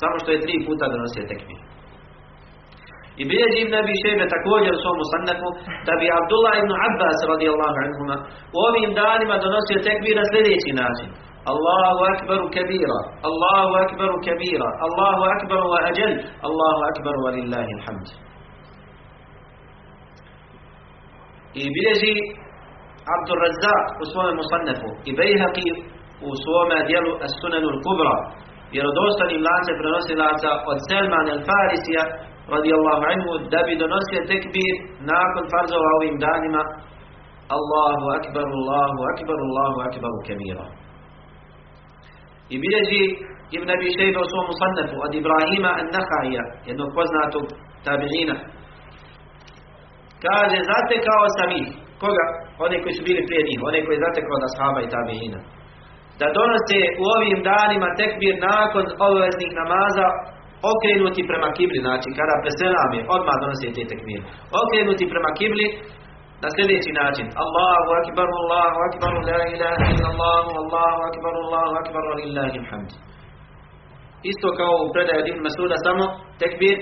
Samo 0.00 0.16
što 0.22 0.28
je 0.32 0.42
tri 0.44 0.54
puta 0.66 0.84
donosio 0.94 1.24
tekbir. 1.32 1.58
I 3.20 3.22
bilježi 3.30 3.58
Ibn 3.62 3.74
Abi 3.82 3.94
Šejbe 4.02 4.24
također 4.36 4.70
u 4.74 4.80
svom 4.82 4.96
musannefu 5.02 5.48
da 5.86 5.92
bi 6.00 6.06
Abdullah 6.18 6.54
ibn 6.62 6.72
Abbas 6.88 7.18
radijallahu 7.32 7.76
anhuma 7.86 8.16
u 8.56 8.58
ovim 8.68 8.90
danima 9.00 9.36
donosio 9.44 9.84
tekbir 9.86 10.14
na 10.20 10.24
sljedeći 10.30 10.72
način. 10.82 11.08
Allahu 11.52 12.00
akbaru 12.12 12.46
kabira, 12.56 12.98
Allahu 13.28 13.72
akbaru 13.84 14.16
kabira, 14.26 14.68
Allahu 14.86 15.22
akbaru 15.34 15.66
wa 15.74 15.80
ajal, 15.90 16.12
Allahu 16.48 16.80
akbaru 16.90 17.18
wa 17.26 17.30
lillahi 17.36 17.70
alhamd. 17.78 18.06
I 21.62 21.64
bilježi 21.74 22.14
Abdul 23.16 23.38
Razzaq 23.44 23.84
u 24.02 24.04
svome 24.10 24.32
musannefu 24.40 24.88
i 25.08 25.10
Bejhaqi 25.18 25.68
u 26.28 26.30
svome 26.42 26.78
dijelu 26.88 27.12
As-Sunanu 27.26 27.68
al-Kubra 27.74 28.16
vjerodostanim 28.74 29.40
lance 29.48 29.72
prenosilaca 29.80 30.50
od 30.70 30.78
Selman 30.88 31.26
al-Farisija 31.34 32.02
radijallahu 32.56 33.02
anhu 33.12 33.30
da 33.52 33.60
bi 33.66 33.72
donosio 33.82 34.20
tekbir 34.32 34.74
nakon 35.12 35.44
farzova 35.52 35.88
ovim 35.98 36.16
danima 36.26 36.62
Allahu 37.56 38.04
akbar, 38.18 38.44
Allahu 38.58 39.00
akbar, 39.12 39.36
Allahu 39.46 39.78
akbar 39.88 40.10
kabira. 40.28 40.66
I 42.54 42.56
bilježi 42.62 43.02
Ibn 43.56 43.68
Abi 43.76 43.88
Shayba 43.96 44.20
u 44.22 44.30
svom 44.32 44.46
musannefu 44.50 44.96
od 45.06 45.12
Ibrahima 45.20 45.70
an-Nakhaija, 45.80 46.44
jednog 46.68 46.88
poznatog 46.98 47.44
tabi'ina. 47.86 48.36
Kaže, 50.24 50.58
zatekao 50.72 51.24
sam 51.38 51.50
ih. 51.62 51.68
Koga? 52.02 52.26
One 52.64 52.76
koji 52.82 52.94
su 52.96 53.02
bili 53.08 53.22
prije 53.28 53.42
njih, 53.48 53.58
one 53.68 53.78
koji 53.84 53.94
je 53.96 54.04
zatekao 54.06 54.34
od 54.38 54.44
ashaba 54.48 54.80
i 54.82 54.92
tabi'ina. 54.96 55.40
Da 56.20 56.26
donose 56.38 56.80
u 57.02 57.04
ovim 57.16 57.38
danima 57.50 57.88
tekbir 58.00 58.34
nakon 58.50 58.84
obaveznih 59.06 59.50
namaza 59.60 60.06
okrenuti 60.72 61.22
prema 61.30 61.48
kibli, 61.56 61.78
znači 61.86 62.08
kada 62.18 62.34
preselam 62.44 62.90
je, 62.96 63.00
odmah 63.14 63.36
donosi 63.42 63.74
te 63.76 63.82
tekbir. 63.90 64.20
Okrenuti 64.62 65.04
prema 65.12 65.30
kibli 65.38 65.66
na 66.42 66.48
sljedeći 66.54 66.90
način. 67.00 67.26
Allahu 67.44 67.88
akbar, 68.00 68.28
Allahu 68.40 68.78
akbar, 68.88 69.12
la 69.30 69.40
ilaha 69.54 69.84
illa 69.92 70.08
Allah, 70.12 70.44
Allahu 70.62 71.00
akbar, 71.10 71.32
Allahu 71.42 71.74
akbar, 71.82 72.02
lillahi 72.20 72.56
alhamd. 72.62 72.90
Isto 74.32 74.48
kao 74.60 74.74
u 74.84 74.92
predaju 74.94 75.22
Ibn 75.30 75.40
Masuda, 75.46 75.76
samo 75.86 76.04
tekbir 76.40 76.76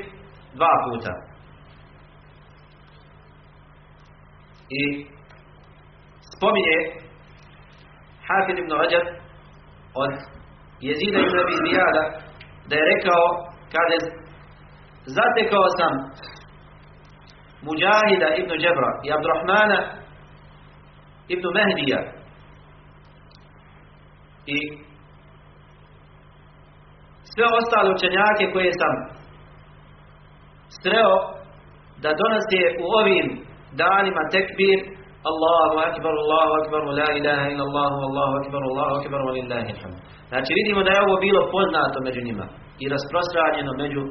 dva 0.58 0.72
puta. 0.84 1.12
I 4.80 4.82
spominje 6.34 6.78
Hafid 8.26 8.58
ibn 8.58 8.72
Rajab 8.80 9.06
od 10.02 10.12
Jezida 10.86 11.18
ibn 11.26 11.36
Abi 11.42 11.56
da 12.68 12.74
je 12.76 12.90
rekao 12.94 13.24
kaže 13.74 13.96
zatekao 15.16 15.66
sam 15.78 15.94
Mujahida 17.66 18.28
ibn 18.40 18.50
Džebra 18.62 18.90
i 19.06 19.08
Abdurrahmana 19.16 19.78
ibn 21.28 21.44
Mehdija 21.56 22.00
i 24.46 24.58
sve 27.32 27.44
ostale 27.58 27.88
učenjake 27.96 28.44
koje 28.52 28.70
sam 28.80 28.94
sreo 30.82 31.14
da 32.02 32.10
donose 32.20 32.60
u 32.82 32.84
ovim 33.00 33.26
danima 33.82 34.22
tekbir 34.34 34.78
Allahu 35.30 35.76
akbar, 35.88 36.12
Allahu 36.22 36.52
akbar, 36.60 36.80
la 37.00 37.08
ilaha 37.20 37.44
illa 37.52 37.64
Allahu, 37.68 37.98
Allahu 38.08 38.34
akbar, 38.40 38.60
Allahu 38.70 38.92
akbar, 39.00 39.20
wa 39.28 39.32
lillahi. 39.38 39.72
Znači 40.30 40.50
vidimo 40.58 40.80
da 40.86 40.90
je 40.92 41.04
ovo 41.06 41.16
bilo 41.26 41.40
poznato 41.54 41.98
među 42.06 42.20
njima 42.28 42.46
i 42.82 42.84
rasprostranjeno 42.94 43.72
među 43.82 44.02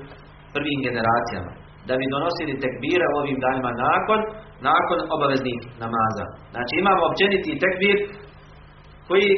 prvim 0.56 0.80
generacijama. 0.88 1.52
Da 1.88 1.94
bi 2.00 2.14
donosili 2.16 2.62
tekbire 2.64 3.06
u 3.10 3.18
ovim 3.22 3.38
danima 3.46 3.72
nakon, 3.88 4.20
nakon 4.70 5.00
obaveznih 5.16 5.60
namaza. 5.84 6.26
Znači 6.54 6.74
imamo 6.82 7.02
općeniti 7.10 7.62
tekbir 7.64 7.98
koji 9.10 9.30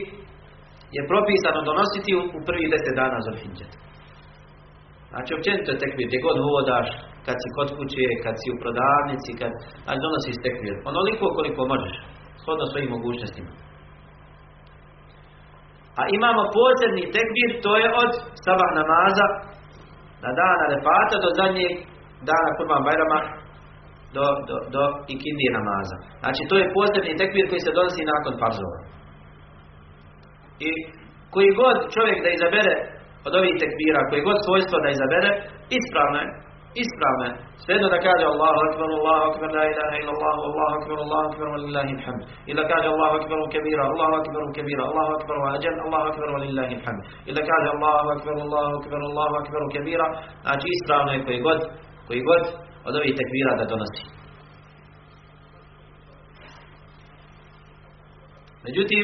je 0.96 1.02
propisano 1.12 1.60
donositi 1.70 2.12
u, 2.20 2.22
prvih 2.48 2.68
deset 2.74 2.96
dana 3.02 3.18
Zulhidžeta. 3.28 3.78
Znači 5.12 5.32
općenito 5.38 5.70
je 5.72 5.82
tekbir, 5.84 6.06
gdje 6.08 6.26
god 6.28 6.38
vodaš, 6.54 6.88
kad 7.26 7.36
si 7.42 7.48
kod 7.58 7.70
kuće, 7.78 8.08
kad 8.24 8.36
si 8.40 8.48
u 8.54 8.60
prodavnici, 8.62 9.32
kad 9.42 9.52
znači, 9.86 10.00
donosiš 10.06 10.38
tekbir. 10.46 10.76
Onoliko 10.92 11.26
koliko 11.38 11.62
možeš, 11.74 11.96
shodno 12.42 12.66
svojim 12.72 12.90
mogućnostima. 12.96 13.52
A 16.00 16.02
imamo 16.18 16.42
posebni 16.60 17.04
tekbir, 17.16 17.50
to 17.66 17.72
je 17.82 17.88
od 18.04 18.12
sabah 18.46 18.72
namaza 18.80 19.28
na 20.24 20.32
dana 20.40 20.66
repata 20.74 21.16
do 21.24 21.30
zadnjeg 21.40 21.72
dana 22.30 22.50
kurban 22.58 22.84
bajrama 22.88 23.20
do, 24.16 24.26
do, 24.48 24.56
do 24.76 24.84
ikindije 25.14 25.52
namaza. 25.60 25.98
Znači 26.22 26.42
to 26.50 26.56
je 26.58 26.74
posebni 26.78 27.20
tekbir 27.22 27.46
koji 27.50 27.62
se 27.66 27.78
donosi 27.78 28.12
nakon 28.14 28.34
farzova. 28.42 28.80
I 30.68 30.70
koji 31.34 31.50
god 31.62 31.78
čovjek 31.96 32.20
da 32.26 32.30
izabere 32.32 32.74
od 33.28 33.34
ovih 33.40 33.56
tekbira, 33.62 34.08
koji 34.10 34.28
god 34.30 34.38
svojstvo 34.46 34.76
da 34.84 34.90
izabere, 34.96 35.30
ispravno 35.78 36.18
je, 36.24 36.30
ispravno 36.84 37.24
je. 37.28 37.34
Svejedno 37.64 37.88
da 37.96 38.00
kaže 38.08 38.24
Allahu 38.34 38.60
akbar, 38.68 38.88
Allahu 38.98 39.24
akbar, 39.30 39.48
la 39.60 39.64
ilaha 39.72 39.96
illa 40.02 40.12
Allah, 40.16 40.36
Allahu 40.50 40.74
akbar, 40.78 40.98
Allahu 41.06 41.26
akbar, 41.30 41.46
wa 41.54 41.60
lillahi 41.66 41.92
alhamd. 41.98 42.22
Ili 42.52 42.64
kaže 42.72 42.88
Allahu 42.94 43.14
akbar 43.20 43.38
kabira, 43.54 43.84
Allahu 43.92 44.14
akbar 44.20 44.42
kabira, 44.58 44.84
Allahu 44.90 45.12
akbar 45.18 45.36
wa 45.44 45.48
ajal, 45.56 45.76
Allahu 45.86 46.06
akbar 46.12 46.28
wa 46.36 46.40
lillahi 46.46 46.74
alhamd. 46.80 47.02
Ili 47.30 47.42
kaže 47.50 47.68
Allahu 47.76 48.08
akbar, 48.16 48.34
Allahu 48.46 48.72
akbar, 48.80 49.00
Allahu 49.10 49.34
akbar 49.42 49.62
kabira, 49.76 50.08
znači 50.46 50.68
ispravno 50.76 51.10
je 51.16 51.20
koji 51.26 51.40
god, 51.48 51.60
koji 52.08 52.22
god 52.30 52.44
od 52.88 52.94
ovih 53.00 53.14
tekbira 53.20 53.52
da 53.60 53.66
donosi. 53.74 54.04
Međutim, 58.66 59.04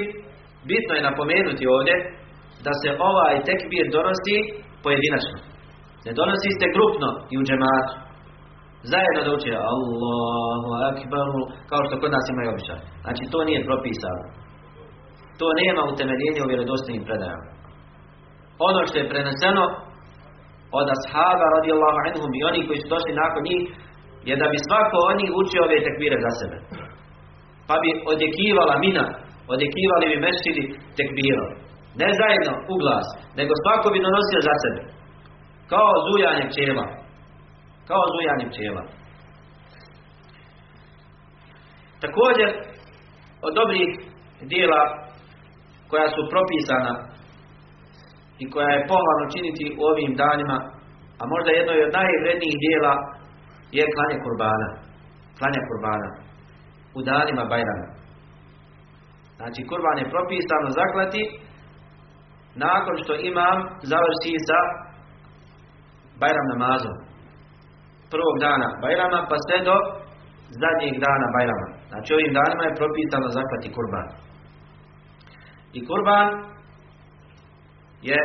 bitno 0.72 0.94
je 0.96 1.08
napomenuti 1.10 1.64
ovdje 1.76 1.96
da 2.66 2.72
se 2.82 2.90
ovaj 3.10 3.36
tekbir 3.50 3.86
donosi 3.98 4.36
pojedinačno. 4.84 5.55
Ne 6.06 6.12
donosi 6.20 6.50
se 6.60 6.68
grupno 6.76 7.10
i 7.34 7.36
u 7.40 7.46
džematu. 7.48 7.94
Zajedno 8.92 9.22
da 9.26 9.32
Allahu 9.74 10.70
Akbar, 10.90 11.28
kao 11.70 11.82
što 11.86 11.94
kod 12.02 12.12
nas 12.16 12.26
imaju 12.34 12.48
običaj. 12.54 12.80
Znači 13.04 13.24
to 13.32 13.40
nije 13.48 13.68
propisano. 13.70 14.24
To 15.40 15.48
nema 15.62 15.82
utemeljenja 15.92 16.42
u 16.44 16.50
vjerodostojnim 16.52 17.04
predajama. 17.08 17.48
Ono 18.70 18.80
što 18.88 18.96
je 18.98 19.12
preneseno 19.12 19.64
od 20.80 20.88
ashaba 20.96 21.46
radijallahu 21.58 21.98
anhum 22.06 22.32
i 22.36 22.46
oni 22.50 22.60
koji 22.68 22.80
su 22.82 22.88
došli 22.96 23.22
nakon 23.24 23.42
njih 23.50 23.64
je 24.30 24.34
da 24.42 24.48
bi 24.52 24.66
svako 24.68 24.98
od 25.10 25.16
njih 25.20 25.32
učio 25.42 25.62
ove 25.64 25.78
tekbire 25.86 26.18
za 26.26 26.32
sebe. 26.40 26.58
Pa 27.68 27.76
bi 27.82 27.90
odjekivala 28.14 28.76
mina, 28.86 29.06
odjekivali 29.54 30.06
bi 30.12 30.24
mešćini 30.26 30.64
tekbirom. 30.98 31.52
Ne 32.02 32.10
zajedno 32.20 32.54
u 32.74 32.76
glas, 32.82 33.08
nego 33.40 33.52
svako 33.64 33.88
bi 33.94 34.06
donosio 34.08 34.40
za 34.50 34.56
sebe. 34.64 34.82
Kao 35.72 35.90
zujanje 36.08 36.46
pčela. 36.50 36.86
Kao 37.90 38.04
zujanje 38.14 38.46
pčela. 38.52 38.84
Također, 42.04 42.50
od 43.48 43.54
dobrih 43.60 43.90
dijela 44.52 44.82
koja 45.90 46.08
su 46.16 46.22
propisana 46.34 46.94
i 48.44 48.44
koja 48.54 48.70
je 48.74 48.88
pohvalno 48.92 49.26
činiti 49.34 49.66
u 49.80 49.82
ovim 49.92 50.12
danima, 50.24 50.58
a 51.20 51.24
možda 51.34 51.50
jedno 51.52 51.74
od 51.74 51.92
najvrednijih 52.00 52.58
dijela 52.66 52.94
je 53.78 53.94
klanje 53.94 54.18
kurbana. 54.24 54.70
Klanje 55.38 55.62
kurbana. 55.68 56.10
U 56.98 57.00
danima 57.10 57.44
Bajrama. 57.52 57.88
Znači, 59.38 59.60
kurban 59.70 59.98
je 60.00 60.14
propisano 60.16 60.68
zaklati 60.80 61.22
nakon 62.66 62.96
što 63.04 63.14
imam 63.32 63.58
završi 63.92 64.34
sa 64.48 64.60
Bajram 66.22 66.48
namazom. 66.54 66.96
Prvog 68.14 68.36
dana 68.46 68.68
Bajrama 68.84 69.20
pa 69.30 69.36
sve 69.46 69.58
do 69.68 69.76
zadnjeg 70.62 70.96
dana 71.06 71.28
Bajrama. 71.36 71.68
Znači 71.92 72.10
ovim 72.18 72.32
danima 72.40 72.64
je 72.66 72.80
propisano 72.82 73.28
zaklati 73.38 73.74
kurban. 73.76 74.08
I 75.78 75.80
kurban 75.88 76.28
je 78.10 78.20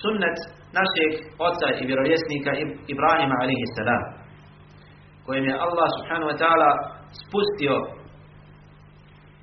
sunnet 0.00 0.38
našeg 0.78 1.12
oca 1.48 1.68
i 1.80 1.86
vjerovjesnika 1.90 2.52
Ibrahima 2.92 3.36
alaihi 3.42 3.72
salam 3.78 4.02
kojim 5.26 5.44
je 5.50 5.62
Allah 5.66 5.88
subhanahu 5.96 6.30
wa 6.32 6.38
ta'ala 6.42 6.70
spustio 7.22 7.74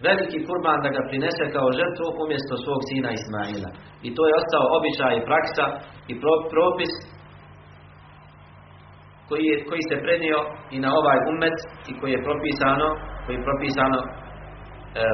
veliki 0.07 0.39
kurban 0.47 0.79
da 0.85 0.89
ga 0.95 1.07
prinese 1.09 1.43
kao 1.55 1.75
žrtvu 1.79 2.07
umjesto 2.23 2.53
svog 2.63 2.81
sina 2.89 3.09
Ismaila. 3.19 3.69
I 4.07 4.09
to 4.15 4.21
je 4.27 4.37
ostao 4.41 4.65
običaj 4.77 5.13
i 5.17 5.25
praksa 5.29 5.65
i 6.11 6.13
propis 6.53 6.93
koji, 9.30 9.45
je, 9.51 9.55
koji 9.69 9.84
se 9.89 9.95
prenio 10.05 10.39
i 10.75 10.78
na 10.86 10.89
ovaj 10.99 11.19
umet 11.34 11.57
i 11.89 11.91
koji 11.99 12.11
je 12.13 12.25
propisano, 12.28 12.88
koji 13.23 13.36
je 13.38 13.47
propisano 13.49 13.99
e, 14.03 14.07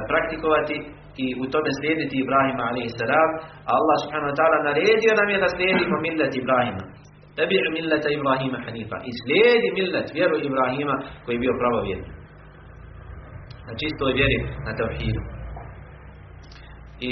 praktikovati 0.10 0.76
i 1.24 1.26
u 1.44 1.46
tome 1.54 1.70
slijediti 1.80 2.16
Ibrahima 2.24 2.64
a.s. 2.70 3.00
A 3.70 3.72
Allah 3.80 3.98
subhanahu 4.04 4.32
wa 4.32 4.38
ta'ala 4.40 4.58
naredio 4.70 5.14
nam 5.20 5.30
je 5.34 5.38
da 5.44 5.50
slijedimo 5.56 5.96
millet 6.08 6.34
Ibrahima. 6.42 6.84
Tebi 7.38 7.56
milleta 7.78 8.10
Ibrahima 8.18 8.60
Hanifa. 8.66 8.98
I 9.10 9.12
slijedi 9.22 9.70
millet, 9.80 10.08
vjeru 10.18 10.36
Ibrahima 10.48 10.96
koji 11.24 11.34
je 11.36 11.44
bio 11.46 11.54
pravovjerni. 11.62 12.10
Na 13.68 13.74
čistoj 13.82 14.12
vjeri, 14.20 14.38
na 14.66 14.72
tevhidu. 14.80 15.22
I 17.10 17.12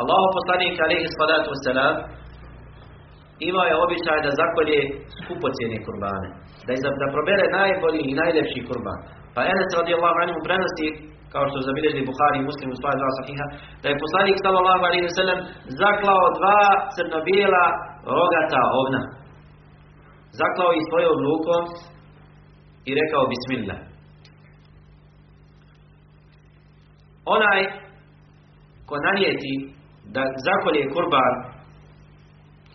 Allahu 0.00 0.28
poslanik 0.38 0.76
alaihi 0.86 1.08
salatu 1.20 1.48
wasalam 1.54 1.94
imao 3.48 3.66
je 3.70 3.80
običaj 3.84 4.18
da 4.26 4.38
zakolje 4.42 4.78
skupocjene 5.20 5.76
kurbane. 5.86 6.28
Da, 6.66 6.70
je, 6.72 6.80
da 7.02 7.06
probere 7.16 7.44
najbolji 7.58 8.02
i 8.06 8.16
najljepši 8.20 8.60
kurban. 8.68 8.98
Pa 9.34 9.40
Enes 9.52 9.70
radijallahu 9.80 10.18
anhu 10.24 10.38
prenosi 10.46 10.88
kao 11.32 11.44
što 11.50 11.66
zabilježili 11.68 12.08
Buhari 12.10 12.38
i 12.40 12.48
Muslim 12.50 12.68
u 12.70 12.78
svoje 12.80 12.96
dva 13.00 13.10
sahiha, 13.18 13.46
da 13.82 13.86
je 13.88 14.02
poslanik 14.04 14.36
sallallahu 14.44 14.82
alaihi 14.88 15.06
wa 15.08 15.16
sallam 15.20 15.40
zaklao 15.82 16.24
dva 16.38 16.62
crno-bijela 16.94 17.64
rogata 18.18 18.62
ovna. 18.80 19.02
Zaklao 20.40 20.70
ih 20.78 20.84
svojom 20.90 21.16
rukom 21.26 21.62
i 22.88 22.90
rekao 23.00 23.30
Bismillah. 23.32 23.80
Onaj 27.36 27.60
ko 28.88 28.94
nanijeti 29.06 29.54
da 30.14 30.22
zakolje 30.46 30.82
kurban 30.94 31.55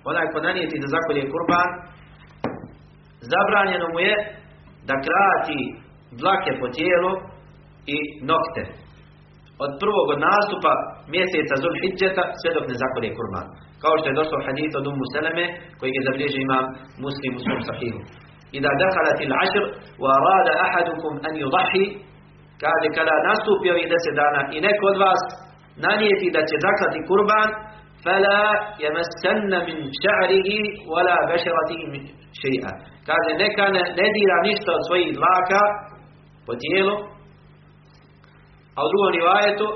onaj 0.09 0.25
ko 0.31 0.37
nanijeti 0.47 0.81
da 0.83 0.87
zakolje 0.95 1.23
kurban 1.33 1.67
zabranjeno 3.31 3.87
mu 3.93 3.99
je 4.07 4.15
da 4.89 4.95
krati 5.07 5.59
dlake 6.21 6.51
po 6.61 6.67
tijelu 6.77 7.11
i 7.95 7.97
nokte. 8.31 8.61
Od 9.63 9.71
prvog 9.81 10.05
od 10.13 10.19
nastupa 10.29 10.73
mjeseca 11.13 11.53
Zul 11.61 11.75
Hidžeta 11.81 12.23
sve 12.39 12.49
dok 12.55 12.65
ne 12.71 12.75
zakolje 12.83 13.09
kurban. 13.17 13.47
Kao 13.83 13.93
što 13.97 14.07
je 14.09 14.19
došlo 14.19 14.45
hadith 14.47 14.73
od 14.79 14.85
Ummu 14.91 15.05
Seleme 15.13 15.45
koji 15.79 15.91
je 15.95 16.07
zabilježi 16.07 16.39
imam 16.43 16.65
muslim 17.05 17.31
u 17.35 17.43
svom 17.45 17.61
sahihu. 17.69 18.01
Il 18.57 19.33
ašr 19.43 19.63
wa 20.03 20.09
arada 20.17 20.53
ahadukum 20.65 21.13
an 21.27 21.33
yudahi 21.41 21.83
kaže 22.63 22.87
kada 22.97 23.13
nastupi 23.29 23.67
ovih 23.73 23.87
deset 23.93 24.15
dana 24.21 24.41
i 24.55 24.57
neko 24.65 24.83
od 24.91 24.97
vas 25.05 25.21
nanijeti 25.85 26.27
da 26.35 26.41
će 26.49 26.55
zaklati 26.65 27.05
kurban 27.09 27.47
fela 28.03 28.41
jemesenna 28.83 29.59
min 29.67 29.77
ša'rihi 30.01 30.57
wala 30.91 31.15
bešerati 31.29 31.77
še'a. 32.41 32.71
Kaže, 33.07 33.31
neka 33.43 33.65
ne, 33.75 33.81
ne 33.99 34.07
dira 34.15 34.37
ništa 34.47 34.69
od 34.77 34.83
svojih 34.87 35.09
dlaka 35.19 35.61
po 36.45 36.53
tijelu, 36.61 36.95
a 38.75 38.79
u 38.85 38.87
drugom 38.91 39.11
rivajetu, 39.17 39.67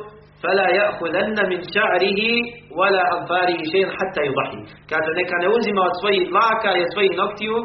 fela 0.42 0.66
min 1.52 1.62
ša'rihi 1.76 2.32
wala 2.80 3.04
anfarihi 3.16 3.64
še'in 3.72 3.90
hatta 3.96 4.22
yudahi. 4.28 4.60
Kaže, 4.92 5.10
neka 5.20 5.36
ne 5.44 5.48
uzima 5.58 5.82
od 5.90 5.96
svojih 6.02 6.24
dlaka 6.32 6.70
i 6.74 6.84
od 6.86 6.90
svojih 6.94 7.14
noktiju 7.22 7.58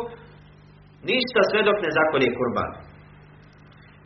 ništa 1.11 1.40
sve 1.50 1.61
dok 1.68 1.76
ne 1.84 1.90
zakolje 1.98 2.28
kurban. 2.38 2.70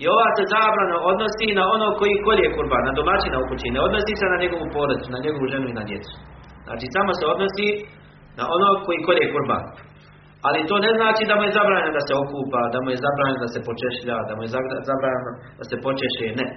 I 0.03 0.05
ova 0.15 0.29
se 0.37 0.45
zabrana 0.55 0.97
odnosi 1.11 1.49
na 1.59 1.65
ono 1.75 1.89
koji 1.99 2.23
kolje 2.27 2.47
kurban, 2.55 2.83
na 2.89 2.93
domaćina 3.01 3.37
u 3.41 3.47
kući, 3.51 3.69
ne 3.77 3.81
odnosi 3.87 4.13
se 4.21 4.27
na 4.33 4.39
njegovu 4.43 4.67
porodicu, 4.75 5.09
na 5.15 5.21
njegovu 5.25 5.47
ženu 5.53 5.67
i 5.69 5.79
na 5.81 5.85
djecu. 5.91 6.15
Znači 6.67 6.87
samo 6.97 7.11
se 7.19 7.25
odnosi 7.35 7.69
na 8.39 8.45
ono 8.57 8.69
koji 8.85 9.07
kolje 9.07 9.27
kurban. 9.33 9.65
Ali 10.47 10.69
to 10.69 10.77
ne 10.87 10.93
znači 10.99 11.23
da 11.29 11.35
mu 11.37 11.43
je 11.47 11.57
zabranjeno 11.59 11.93
da 11.99 12.03
se 12.09 12.15
okupa, 12.23 12.61
da 12.75 12.79
mu 12.83 12.89
je 12.93 13.03
zabranjeno 13.07 13.41
da 13.47 13.51
se 13.55 13.61
počešlja, 13.69 14.17
da 14.29 14.33
mu 14.37 14.43
je 14.45 14.51
zabranjeno 14.91 15.33
da 15.59 15.65
se 15.71 15.77
počeše, 15.87 16.27
ne. 16.41 16.49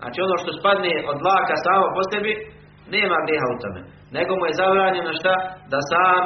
Znači 0.00 0.18
ono 0.26 0.36
što 0.42 0.50
spadne 0.58 0.94
od 1.12 1.18
laka 1.28 1.56
samo 1.66 1.84
po 1.96 2.02
sebi, 2.10 2.32
nema 2.94 3.16
grijeha 3.24 3.48
u 3.54 3.60
tome. 3.62 3.80
Nego 4.16 4.32
mu 4.38 4.44
je 4.46 4.58
zabranjeno 4.62 5.12
šta? 5.20 5.34
Da 5.72 5.80
sam 5.90 6.20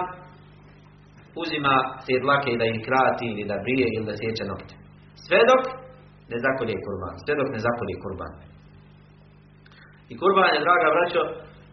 uzima 1.43 1.75
te 2.05 2.15
dlake 2.25 2.51
i 2.53 2.61
da 2.61 2.67
ih 2.69 2.79
krati 2.89 3.25
ili 3.33 3.45
da 3.51 3.57
brije 3.65 3.87
ili 3.95 4.07
da 4.11 4.15
sjeće 4.21 4.45
nokte. 4.53 4.75
Sve 5.25 5.41
dok 5.51 5.63
ne 6.33 6.39
zakolje 6.47 6.75
kurban. 6.85 7.15
Sve 7.25 7.33
dok 7.41 7.49
ne 7.57 7.61
zakolje 7.67 7.95
kurban. 8.03 8.33
I 10.13 10.15
kurban 10.21 10.51
je, 10.55 10.65
draga 10.67 10.89
braćo, 10.97 11.21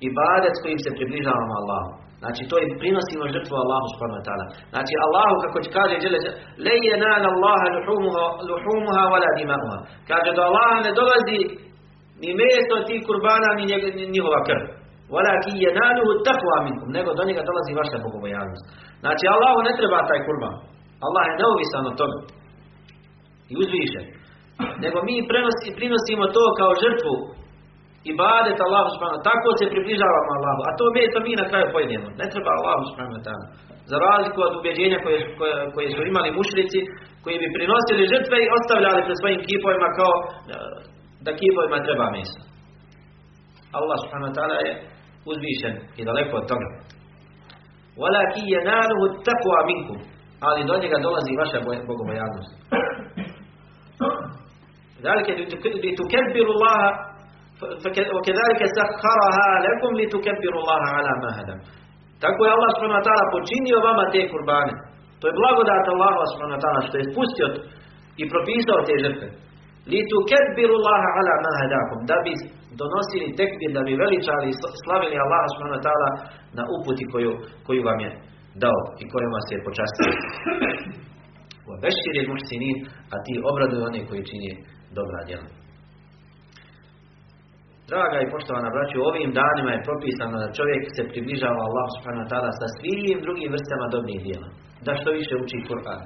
ibadet 0.09 0.55
kojim 0.63 0.79
se 0.85 0.89
približavamo 0.97 1.53
Allahu. 1.61 1.89
Znači 2.21 2.41
to 2.49 2.55
im 2.65 2.71
prinosimo 2.81 3.23
žrtvu 3.35 3.55
Allahu 3.63 3.85
subhanahu 3.91 4.19
wa 4.19 4.25
ta'ala. 4.27 4.45
Znači 4.73 4.93
Allahu 5.05 5.33
kako 5.43 5.57
će 5.63 5.69
kaže 5.77 5.95
dželle 6.01 6.19
le 6.65 6.75
yanala 6.89 7.27
Allah 7.33 7.61
luhumuha 7.75 8.25
luhumuha 8.49 9.03
wala 9.13 9.29
dima'uha. 9.39 9.77
Kaže 10.11 10.29
da 10.37 10.41
Allah 10.49 10.71
ne 10.85 10.91
dolazi 10.99 11.39
ni 12.21 12.29
meso 12.41 12.75
tih 12.87 12.99
kurbana 13.07 13.49
ni 13.57 13.63
njihova 14.15 14.39
krv. 14.47 14.63
Walaki 15.13 15.53
yanaluhu 15.65 16.11
taqwa 16.27 16.57
minkum. 16.65 16.89
Nego 16.97 17.09
do 17.17 17.23
njega 17.29 17.41
dolazi 17.49 17.79
vaša 17.81 17.97
bogobojaznost. 18.05 18.65
Znači 19.03 19.25
Allahu 19.33 19.59
ne 19.67 19.73
treba 19.79 20.07
taj 20.09 20.19
kurban. 20.25 20.55
Allah 21.05 21.23
je 21.29 21.39
neovisan 21.41 21.83
od 21.91 21.95
toga. 22.01 22.17
I 23.51 23.53
uzvišen. 23.61 24.05
Nego 24.83 24.97
mi 25.07 25.15
prenosi, 25.31 25.77
prinosimo 25.79 26.23
to 26.35 26.43
kao 26.59 26.71
žrtvu 26.83 27.13
ibadet 28.13 28.57
Allahu 28.67 28.89
subhanahu 28.93 29.21
tako 29.29 29.49
se 29.59 29.73
približavamo 29.73 30.31
Allahu, 30.37 30.61
a 30.69 30.71
to 30.79 30.85
mi 30.93 31.01
to 31.13 31.19
mi 31.25 31.31
na 31.41 31.45
kraju 31.49 31.65
pojedemo. 31.75 32.07
Ne 32.21 32.25
treba 32.33 32.49
Allahu 32.59 32.83
subhanahu. 32.89 33.19
Za 33.91 33.97
razliku 34.07 34.39
od 34.47 34.53
ubjeđenja 34.59 34.97
koje, 35.05 35.19
koje, 35.37 35.53
koje 35.75 35.87
su 35.95 36.01
imali 36.11 36.29
mušrici, 36.39 36.79
koji 37.23 37.35
bi 37.41 37.55
prinosili 37.57 38.11
žrtve 38.13 38.37
i 38.41 38.51
ostavljali 38.57 39.05
pred 39.07 39.17
svojim 39.21 39.39
kipovima 39.47 39.89
kao 39.99 40.13
e, 40.21 40.23
da 41.25 41.31
kipovima 41.39 41.77
treba 41.85 42.05
meso 42.15 42.39
Allah 43.79 43.97
subhanahu 44.03 44.33
ta'ala 44.37 44.57
je 44.67 44.73
uzvišen 45.31 45.75
i 45.99 46.01
daleko 46.09 46.33
od 46.41 46.45
toga. 46.51 46.67
Walaki 48.01 48.43
yanaluhu 48.55 49.05
taqwa 49.27 49.59
minkum. 49.71 49.99
Ali 50.47 50.67
do 50.69 50.75
njega 50.83 50.97
dolazi 51.05 51.39
vaša 51.41 51.59
bogobojaznost. 51.89 52.51
Zalike 55.05 55.31
li 55.83 55.91
tukebbiru 55.99 56.51
Allaha 56.55 56.89
وكذلك 58.16 58.60
سخرها 58.78 59.48
لكم 59.66 59.90
لتكبروا 60.00 60.60
الله 60.62 60.82
على 60.96 61.12
ما 61.22 61.30
هدم 61.38 61.58
tako 62.24 62.40
je 62.46 62.50
Allah 62.56 62.70
subhanahu 62.76 63.00
wa 63.00 63.06
ta'ala 63.08 63.24
počinio 63.36 63.78
vama 63.86 64.04
te 64.12 64.20
kurbane 64.32 64.74
to 65.20 65.24
je 65.28 65.34
blagodat 65.40 65.84
Allah 65.94 66.12
subhanahu 66.32 66.58
wa 66.58 66.62
ta'ala 66.64 66.80
što 66.88 66.94
je 67.00 67.04
spustio 67.10 67.46
i 68.22 68.24
propisao 68.32 68.78
te 68.88 68.94
žrtve 69.04 69.28
litukabbiru 69.92 70.74
Allah 70.80 71.02
ala 71.18 71.34
ma 71.44 71.52
hadakum 71.60 71.98
da 72.10 72.16
bi 72.24 72.32
donosili 72.80 73.28
tekbir 73.40 73.70
da 73.76 73.82
bi 73.86 73.92
veličali 74.02 74.48
slavili 74.82 75.16
Allah 75.24 75.42
subhanahu 75.52 75.78
wa 75.80 75.84
ta'ala 75.86 76.08
na 76.58 76.62
uputi 76.74 77.04
koju, 77.12 77.32
koju 77.66 77.82
vam 77.88 77.98
je 78.06 78.10
dao 78.64 78.80
i 79.02 79.04
kojima 79.12 79.38
se 79.46 79.50
je 79.56 79.64
počastio. 79.68 80.10
Vešćir 81.84 82.14
je 82.18 82.28
muhsinin, 82.32 82.76
a 83.14 83.16
ti 83.24 83.32
obraduju 83.50 83.82
one 83.88 84.00
koji 84.08 84.22
čini 84.30 84.50
dobra 84.98 85.20
djela. 85.28 85.46
Draga 87.91 88.17
i 88.21 88.31
poštovana 88.33 88.69
braću, 88.75 88.97
ovim 89.09 89.29
danima 89.41 89.71
je 89.73 89.85
propisano 89.87 90.35
da 90.43 90.55
čovjek 90.57 90.83
se 90.95 91.09
približava 91.11 91.59
Allah 91.67 91.87
subhanahu 91.95 92.23
wa 92.25 92.31
ta'ala 92.31 92.51
sa 92.59 92.67
svim 92.77 93.17
drugim 93.25 93.49
vrstama 93.55 93.85
dobrih 93.95 94.19
djela. 94.25 94.49
Da 94.85 94.91
što 94.99 95.09
više 95.19 95.33
uči 95.43 95.65
Kur'an. 95.69 96.01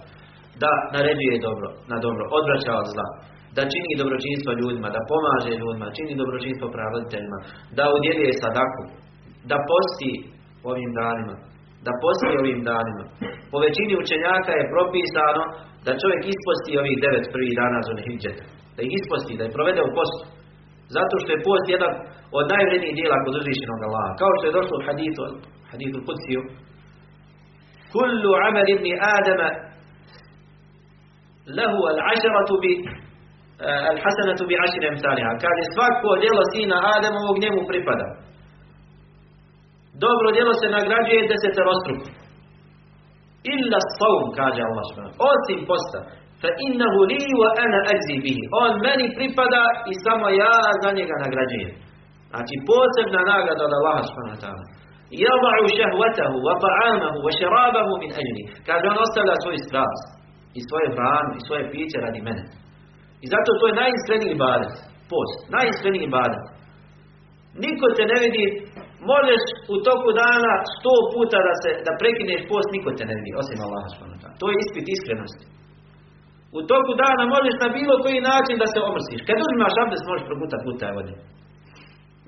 Da 0.64 0.72
naređuje 0.96 1.46
dobro, 1.48 1.68
na 1.92 1.98
dobro, 2.06 2.24
odvraća 2.40 2.74
od 2.82 2.88
zla. 2.94 3.08
Da 3.56 3.62
čini 3.74 4.00
dobročinstvo 4.02 4.52
ljudima, 4.62 4.88
da 4.96 5.08
pomaže 5.12 5.52
ljudima, 5.62 5.96
čini 5.98 6.20
dobročinstvo 6.22 6.66
pravoditeljima, 6.76 7.40
da 7.78 7.84
udjeljuje 7.98 8.42
sadaku, 8.44 8.84
da 9.52 9.58
posti 9.72 10.14
ovim 10.72 10.92
danima, 11.02 11.36
da 11.86 11.92
posti 12.04 12.34
ovim 12.42 12.60
danima. 12.72 13.04
Po 13.52 13.58
većini 13.66 13.94
učenjaka 14.04 14.52
je 14.56 14.72
propisano 14.74 15.44
da 15.86 16.00
čovjek 16.02 16.24
isposti 16.34 16.72
ovih 16.82 16.96
devet 17.04 17.26
prvih 17.34 17.54
dana 17.62 17.80
Zulhidžeta. 17.88 18.46
Da 18.76 18.80
ih 18.84 18.94
isposti, 19.00 19.38
da 19.40 19.44
je 19.46 19.56
provede 19.58 19.82
u 19.84 19.94
postu. 20.00 20.39
Zato 20.96 21.16
što 21.22 21.30
je 21.32 21.46
post 21.50 21.66
jedan 21.76 21.94
od 22.40 22.46
najvrednijih 22.54 22.96
dijela 23.00 23.18
kod 23.24 23.34
uzvišenog 23.40 23.80
Allaha. 23.88 24.12
Kao 24.22 24.32
što 24.36 24.46
je 24.46 24.58
došlo 24.60 24.76
u 24.78 24.86
hadithu, 24.88 25.24
hadithu 25.72 26.00
Kudsiju. 26.08 26.42
Kullu 27.96 28.32
amal 28.48 28.68
ibni 28.76 28.94
Adama 29.18 29.50
lahu 31.58 31.80
al-ašaratu 31.92 32.54
bi 32.64 32.72
eh, 32.78 33.92
al-hasanatu 33.92 34.44
bi 34.50 34.56
ašir 34.66 34.84
emsaliha. 34.92 35.32
Kaže 35.46 35.64
svako 35.76 36.10
djelo 36.24 36.44
sina 36.54 36.78
Adamovog 36.96 37.36
njemu 37.44 37.62
pripada. 37.72 38.08
Dobro 40.06 40.28
djelo 40.36 40.54
se 40.62 40.68
nagrađuje 40.78 41.30
deseterostruko. 41.32 42.08
Illa 43.54 43.80
saum, 44.00 44.26
kaže 44.40 44.60
Allah 44.70 44.84
subhanahu. 44.88 45.18
Osim 45.32 45.60
posta. 45.70 46.00
Fa 46.42 46.50
innahu 46.68 47.00
li 47.12 47.22
wa 47.42 47.50
ana 47.64 47.80
ajzi 47.94 48.16
bihi. 48.26 48.44
On 48.64 48.72
meni 48.88 49.06
pripada 49.18 49.64
i 49.92 49.94
samo 50.06 50.28
ja 50.44 50.56
za 50.84 50.90
njega 50.98 51.16
nagrađujem. 51.26 51.74
Znači 52.32 52.56
posebna 52.70 53.22
nagrada 53.32 53.62
od 53.68 53.74
Allaha 53.80 54.02
subhanahu 54.08 54.38
wa 54.38 54.44
ta'ala. 54.46 54.64
Yada'u 55.26 55.66
shahwatahu 55.78 56.38
wa 56.48 56.56
ta'amahu 56.66 57.18
wa 57.26 57.32
sharabahu 57.40 57.92
min 58.04 58.12
ajli. 58.22 58.44
Kaže 58.68 58.86
on 58.92 58.98
ostavlja 59.06 59.36
svoj 59.44 59.58
strast 59.68 60.04
i 60.58 60.60
svoje 60.70 60.88
hranu 60.96 61.32
i 61.36 61.46
svoje 61.48 61.64
piće 61.72 61.98
radi 62.06 62.22
mene. 62.28 62.44
I 63.24 63.26
zato 63.34 63.50
to 63.60 63.64
je 63.68 63.80
najiskreniji 63.82 64.32
ibadet. 64.38 64.74
Post. 65.14 65.38
Najiskreniji 65.58 66.04
ibadet. 66.10 66.44
Niko 67.64 67.86
te 67.98 68.04
ne 68.12 68.18
vidi, 68.24 68.46
možeš 69.12 69.44
u 69.74 69.76
toku 69.88 70.10
dana 70.24 70.54
sto 70.76 70.96
puta 71.14 71.38
da 71.48 71.54
se 71.62 71.70
da 71.86 71.92
prekineš 72.02 72.42
post, 72.52 72.68
niko 72.76 72.90
te 72.98 73.04
ne 73.10 73.16
vidi, 73.20 73.32
osim 73.42 73.58
Allah 73.66 73.84
To 74.40 74.46
je 74.52 74.56
ispit 74.64 74.86
iskrenosti. 74.96 75.46
U 76.58 76.60
toku 76.72 76.92
dana 77.04 77.24
možeš 77.36 77.56
na 77.64 77.70
bilo 77.78 77.96
koji 78.04 78.28
način 78.32 78.56
da 78.62 78.68
se 78.70 78.80
omrsiš. 78.90 79.22
Kad 79.28 79.38
uzimaš 79.46 79.74
abdest 79.84 80.06
možeš 80.10 80.26
progutati 80.30 80.66
puta 80.68 80.96
vode. 80.98 81.14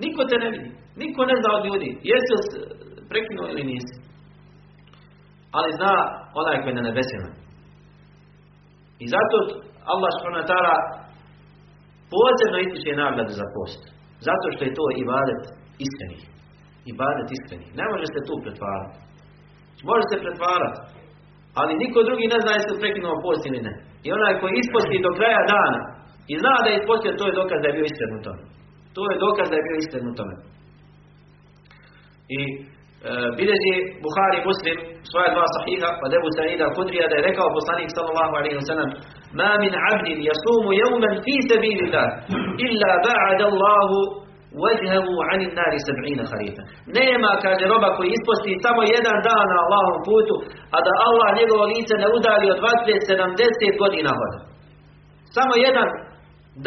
Niko 0.04 0.22
te 0.30 0.36
ne 0.44 0.48
vidi. 0.54 0.70
Niko 1.02 1.22
ne 1.30 1.36
zna 1.42 1.50
od 1.58 1.64
ljudi. 1.70 1.90
Jesi 2.10 2.34
li 2.38 2.44
prekinuo 3.12 3.48
ili 3.54 3.64
nisi. 3.72 3.96
Ali 5.58 5.78
zna 5.80 5.94
onaj 6.42 6.58
koji 6.62 6.72
je 6.72 6.80
na 6.80 6.88
nebesima. 6.90 7.30
I 9.04 9.06
zato 9.16 9.38
Allah 9.94 10.12
s.w.t. 10.18 10.54
posebno 12.14 12.58
ističe 12.60 13.02
nagradu 13.04 13.34
za 13.42 13.48
post. 13.56 13.82
Zato 14.28 14.46
što 14.54 14.62
je 14.64 14.78
to 14.80 14.86
ibadet 15.04 15.42
iskreni. 15.86 16.20
Ibadet 16.94 17.28
iskreni. 17.38 17.68
Ne 17.80 17.86
može 17.92 18.06
se 18.14 18.20
tu 18.28 18.34
pretvarati. 18.44 18.98
Može 19.90 20.06
se 20.12 20.18
pretvarati. 20.24 20.80
Ali 21.60 21.82
niko 21.84 22.00
drugi 22.08 22.26
ne 22.34 22.40
zna 22.44 22.52
jesi 22.54 22.82
prekinuo 22.82 23.24
post 23.26 23.44
ili 23.50 23.62
ne. 23.68 23.74
I 24.06 24.08
onaj 24.18 24.34
koji 24.42 24.54
isposti 24.62 25.06
do 25.06 25.12
kraja 25.18 25.42
dana 25.54 25.80
i 26.32 26.34
zna 26.42 26.54
da 26.64 26.70
je 26.70 26.80
ispostio, 26.82 27.20
to 27.20 27.26
je 27.28 27.38
dokaz 27.42 27.58
da 27.62 27.68
je 27.68 27.76
bio 27.78 27.86
iskren 27.92 28.12
u 28.20 28.22
tome. 28.26 28.44
To 28.96 29.02
je 29.12 29.16
dokaz 29.26 29.46
da 29.50 29.56
je 29.58 29.66
bio 29.68 29.78
iskren 29.84 30.06
u 30.12 30.14
tome. 30.20 30.36
I 32.38 32.40
e, 32.48 32.50
bilježi 33.38 33.74
Buhari 34.06 34.40
Muslim 34.50 34.78
svoja 35.12 35.30
dva 35.36 35.48
sahiha 35.56 35.90
od 36.06 36.12
Ebu 36.18 36.30
Sa'ida 36.38 36.68
Kudrija 36.78 37.06
da 37.10 37.16
je 37.16 37.28
rekao 37.30 37.56
poslanik 37.58 37.90
sallallahu 37.96 38.34
alaihi 38.40 38.58
wa 38.62 38.68
sallam 38.72 38.90
Ma 39.40 39.52
min 39.64 39.74
abdin 39.92 40.18
jasumu 40.30 40.70
jevmen 40.82 41.16
fi 41.26 41.36
sabilillah 41.52 42.08
illa 42.68 42.92
ba'ada 43.08 43.44
Allahu 43.52 43.98
وجهه 44.65 45.07
عن 45.29 45.41
النار 45.49 45.73
سبعين 45.89 46.21
خريفا 46.33 46.63
nema 46.99 47.31
kaže 47.45 47.65
roba 47.73 47.89
koji 47.97 48.11
isposti 48.17 48.53
samo 48.65 48.81
jedan 48.95 49.17
dan 49.27 49.47
na 49.53 49.57
Allahom 49.65 49.99
putu 50.09 50.35
a 50.77 50.79
da 50.87 50.93
Allah 51.07 51.29
njegovo 51.41 51.65
lice 51.73 51.95
ne 52.03 52.09
udali 52.17 52.47
od 52.55 52.61
vatre 52.67 52.95
70 53.11 53.83
godina 53.83 54.11
hoda 54.21 54.39
samo 55.37 55.55
jedan 55.67 55.89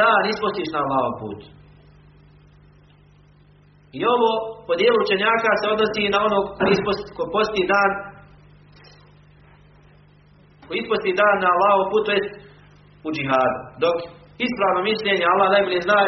dan 0.01 0.23
ispostiš 0.33 0.67
na 0.73 0.79
Allahom 0.85 1.15
putu 1.21 1.47
i 3.97 3.99
ovo 4.15 4.29
po 4.67 4.73
dijelu 4.79 4.97
učenjaka 5.05 5.49
se 5.61 5.65
odnosi 5.73 6.03
na 6.13 6.19
onog 6.27 6.45
ko 7.17 7.23
posti 7.35 7.63
dan 7.73 7.91
ko 10.67 10.71
isposti 10.81 11.11
dan 11.21 11.35
na 11.43 11.49
Allahom 11.55 11.85
putu 11.93 12.09
je 12.15 12.19
u 13.07 13.09
džihadu 13.15 13.57
dok 13.83 13.97
ispravno 14.47 14.79
mišljenje 14.89 15.25
Allah 15.33 15.47
najbolje 15.55 15.81
zna 15.87 15.99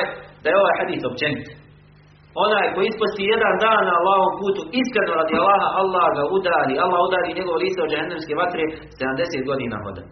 da 0.42 0.48
je 0.50 0.60
ovaj 0.62 0.76
hadis 0.82 1.04
općenit 1.12 1.48
onaj 2.45 2.67
koji 2.75 2.87
isposti 2.89 3.23
jedan 3.33 3.55
dan 3.65 3.83
na 3.89 3.95
Allahom 4.01 4.33
putu 4.41 4.63
iskreno 4.81 5.13
radi 5.21 5.35
Allaha, 5.43 5.69
Allah 5.83 6.07
ga 6.17 6.25
udari, 6.37 6.75
Allah 6.85 7.01
udari 7.09 7.37
njegov 7.39 7.57
lice 7.65 7.79
od 7.83 7.91
džahennemske 7.93 8.35
vatre 8.41 8.65
70 9.01 9.49
godina 9.51 9.77
hoda. 9.85 10.03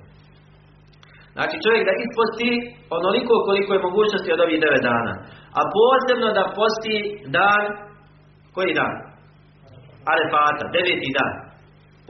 Znači 1.36 1.56
čovjek 1.64 1.82
da 1.88 2.00
isposti 2.04 2.50
onoliko 2.98 3.34
koliko 3.48 3.70
je 3.72 3.86
mogućnosti 3.88 4.34
od 4.34 4.40
ovih 4.44 4.58
9 4.60 4.88
dana. 4.90 5.12
A 5.58 5.60
posebno 5.76 6.28
da 6.38 6.52
posti 6.58 6.96
dan, 7.38 7.62
koji 8.54 8.72
dan? 8.80 8.94
Arefata, 10.12 10.64
deveti 10.76 11.10
dan. 11.18 11.32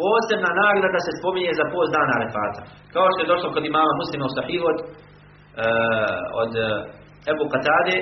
Posebna 0.00 0.50
nagrada 0.62 1.00
se 1.06 1.12
spominje 1.18 1.52
za 1.60 1.66
post 1.74 1.90
dana 1.96 2.12
Arefata. 2.18 2.60
Kao 2.94 3.06
što 3.12 3.20
je 3.20 3.32
došlo 3.32 3.48
kod 3.54 3.64
imama 3.66 3.92
muslima 4.00 4.24
u 4.28 4.34
Sahihot, 4.36 4.78
uh, 4.84 6.16
od 6.42 6.52
uh, 6.66 6.68
Ebu 7.32 7.44
Katade, 7.54 7.96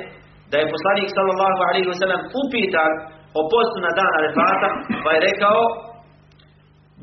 da 0.52 0.56
je 0.58 0.72
poslanik 0.74 1.08
sallallahu 1.16 1.60
alaihi 1.68 1.88
wa 1.92 1.98
sallam 2.02 2.22
upitan 2.42 2.92
o 3.38 3.40
postu 3.52 3.78
na 3.86 3.90
dan 3.98 4.10
Arefata, 4.18 4.68
pa 5.04 5.10
je 5.14 5.20
rekao 5.28 5.60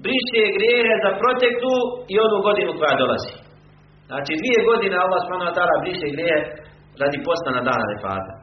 briše 0.06 0.43
grijehe 0.56 0.93
za 1.06 1.12
proteklu 1.22 1.78
i 2.14 2.16
onu 2.26 2.38
godinu 2.47 2.72
koja 2.80 3.02
dolazi. 3.04 3.34
Znači 4.10 4.32
dvije 4.41 4.60
godine 4.70 4.95
Allah 5.06 5.20
subhanahu 5.22 5.84
briše 5.84 6.08
grijehe 6.16 6.39
radi 7.02 7.18
posta 7.28 7.50
na 7.58 7.62
dan 7.68 7.80
Arefata. 7.88 8.34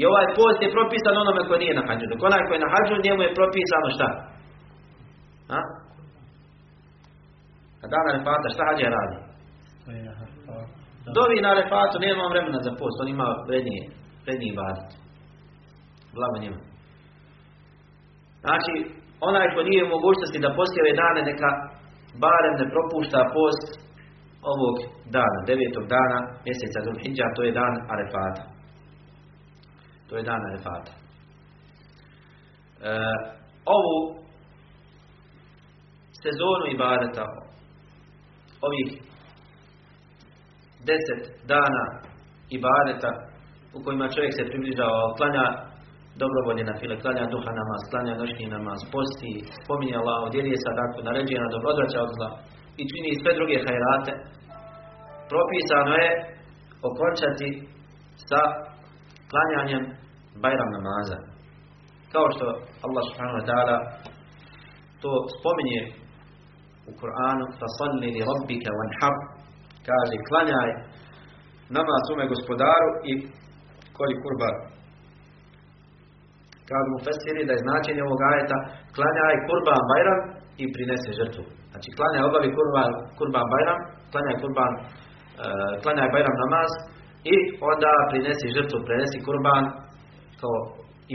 I 0.00 0.02
ovaj 0.10 0.26
post 0.38 0.58
je 0.62 0.74
propisan 0.76 1.14
onome 1.22 1.42
koji 1.48 1.58
nije 1.62 1.78
na 1.78 1.84
hađu. 1.88 2.04
Dok 2.12 2.20
onaj 2.28 2.42
koji 2.46 2.56
je 2.56 2.64
na 2.64 2.72
hađu, 2.74 2.94
njemu 3.06 3.20
je 3.22 3.36
propisano 3.38 3.88
šta? 3.96 4.08
A? 5.56 5.60
A 7.82 7.84
dan 7.92 8.04
Arefata, 8.10 8.46
šta 8.54 8.62
hađe 8.68 8.86
radi? 8.96 9.16
Dovi 11.18 11.36
na 11.44 11.48
Arefatu, 11.54 11.96
nema 12.06 12.24
vremena 12.32 12.58
za 12.66 12.72
post, 12.80 12.96
on 13.02 13.08
ima 13.16 13.28
vrednije 13.48 13.84
prednji 14.26 14.48
ibadet. 14.50 14.88
Blago 16.16 16.36
njima. 16.44 16.60
Znači, 18.44 18.72
onaj 19.28 19.46
ko 19.54 19.60
nije 19.68 19.82
u 19.84 19.94
mogućnosti 19.96 20.44
da 20.44 20.56
poslije 20.58 20.80
ove 20.82 20.94
dane, 21.02 21.20
neka 21.30 21.50
barem 22.24 22.54
ne 22.60 22.66
propušta 22.74 23.20
post 23.36 23.68
ovog 24.52 24.76
dana, 25.16 25.38
devetog 25.48 25.84
dana 25.96 26.18
mjeseca 26.46 26.78
Zulhidža, 26.86 27.26
to 27.36 27.40
je 27.42 27.52
dan 27.60 27.74
Arefata. 27.92 28.44
To 30.08 30.12
je 30.16 30.22
dan 30.30 30.40
Arefata. 30.48 30.92
E, 32.88 32.92
ovu 33.76 33.96
sezonu 36.22 36.64
ibadeta, 36.74 37.24
ovih 38.66 38.88
deset 40.88 41.22
dana 41.46 41.84
ibadeta, 42.58 43.10
u 43.76 43.78
kojima 43.84 44.14
čovjek 44.14 44.32
se 44.36 44.50
približava, 44.50 45.14
klanja 45.18 45.44
dobrovolje 46.22 46.62
na 46.70 46.74
file, 46.80 46.96
klanja 47.04 47.24
duha 47.34 47.52
namaz, 47.60 47.80
klanja 47.90 48.14
noćni 48.20 48.46
namaz, 48.56 48.80
posti, 48.94 49.32
spominje 49.60 49.94
Allah, 50.00 50.18
odjelje 50.28 50.64
sadaku, 50.66 50.98
naređuje 51.08 51.38
na 51.44 51.52
dobro, 51.52 51.68
odvraća 51.74 51.98
od 52.06 52.10
zla 52.16 52.30
i 52.80 52.82
čini 52.90 53.20
sve 53.22 53.30
druge 53.38 53.56
hajrate, 53.64 54.12
propisano 55.30 55.94
je 56.02 56.10
okončati 56.88 57.48
sa 58.28 58.40
klanjanjem 59.30 59.84
Bajram 60.42 60.70
namaza. 60.76 61.18
Kao 62.12 62.26
što 62.34 62.44
Allah 62.86 63.02
subhanahu 63.08 63.38
wa 63.40 63.46
ta'ala 63.50 63.76
to 65.02 65.10
spominje 65.36 65.82
u 66.88 66.92
Kur'anu 67.00 67.44
Fasalli 67.60 68.08
li 68.14 68.20
rabbika 68.30 68.70
wanhab 68.80 69.16
kaže 69.88 70.16
klanjaj 70.28 70.70
namaz 71.76 72.00
svome 72.06 72.26
gospodaru 72.34 72.90
i 73.10 73.12
kolji 73.96 74.16
kurban. 74.22 74.54
Kažu 76.68 76.88
mu 76.92 76.98
fesiri 77.06 77.42
da 77.48 77.52
je 77.54 77.64
značenje 77.66 78.02
ovog 78.06 78.20
ajeta 78.30 78.58
klanjaj 78.96 79.36
kurban 79.48 79.82
bajram 79.90 80.20
i 80.62 80.64
prinese 80.74 81.10
žrtvu. 81.18 81.44
Znači 81.70 81.88
klanja 81.96 82.20
obavi 82.28 82.48
kurban, 82.56 82.90
kurban 83.18 83.46
bajram, 83.52 83.78
klanja 84.12 84.34
kurban, 84.42 84.72
uh, 84.80 85.72
klanja 85.82 86.04
bajram 86.14 86.36
namaz 86.44 86.70
i 87.34 87.36
onda 87.70 87.92
prinesi 88.10 88.54
žrtvu, 88.56 88.78
prinesi 88.88 89.18
kurban 89.26 89.64
kao 90.40 90.56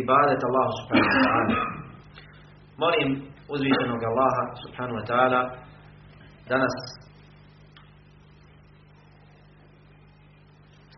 ibadet 0.02 0.42
Allahu 0.48 0.72
subhanahu 0.80 1.12
wa 1.16 1.24
ta'ala. 1.28 1.56
Molim 2.84 3.10
uzvišenog 3.54 4.02
Allaha 4.12 4.44
subhanahu 4.64 4.98
wa 5.00 5.06
ta'ala 5.10 5.42
da 6.50 6.56
nas 6.64 6.76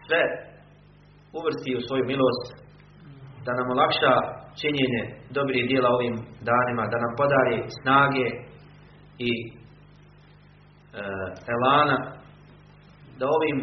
sve 0.06 0.22
uvrsti 1.40 1.78
u 1.78 1.86
svoju 1.88 2.04
milost, 2.12 2.46
da 3.46 3.52
nam 3.58 3.68
olakša 3.76 4.14
činjenje 4.62 5.04
dobrih 5.38 5.64
dijela 5.70 5.90
ovim 5.98 6.16
danima, 6.50 6.84
da 6.92 6.98
nam 7.04 7.12
podari 7.20 7.58
snage 7.78 8.28
i 9.30 9.32
e, 9.50 11.04
elana, 11.54 11.98
da 13.20 13.26
ovim 13.38 13.58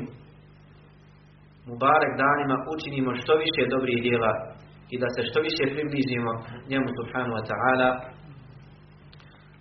Mubarek 1.69 2.13
danima 2.25 2.57
učinimo 2.75 3.11
što 3.21 3.33
više 3.45 3.63
dobrih 3.75 3.99
dijela 4.07 4.33
i 4.95 4.97
da 5.03 5.09
se 5.15 5.21
što 5.29 5.39
više 5.49 5.65
približimo 5.75 6.33
njemu 6.71 6.89
subhanahu 6.99 7.35
wa 7.39 7.45
ta'ala. 7.51 7.89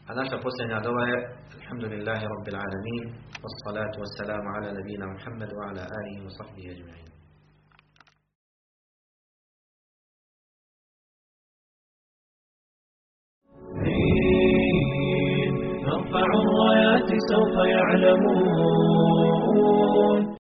A 0.07 0.10
naša 0.20 0.38
posljednja 0.45 0.80
dova 0.88 1.03
je 1.12 1.18
Alhamdulillahi 1.57 2.26
Rabbil 2.34 2.57
Alamin 2.66 3.03
Wassalatu 3.43 3.97
wassalamu 4.03 4.47
ala 4.55 4.70
nabina 4.78 5.05
Muhammad 5.16 5.49
wa 5.57 5.64
ala 5.70 5.84
alihi 5.97 6.22
wa 6.28 6.32
sahbihi 6.38 6.70
ajma'in 6.76 7.09
سوف 17.60 17.68
يعلمون. 17.68 18.79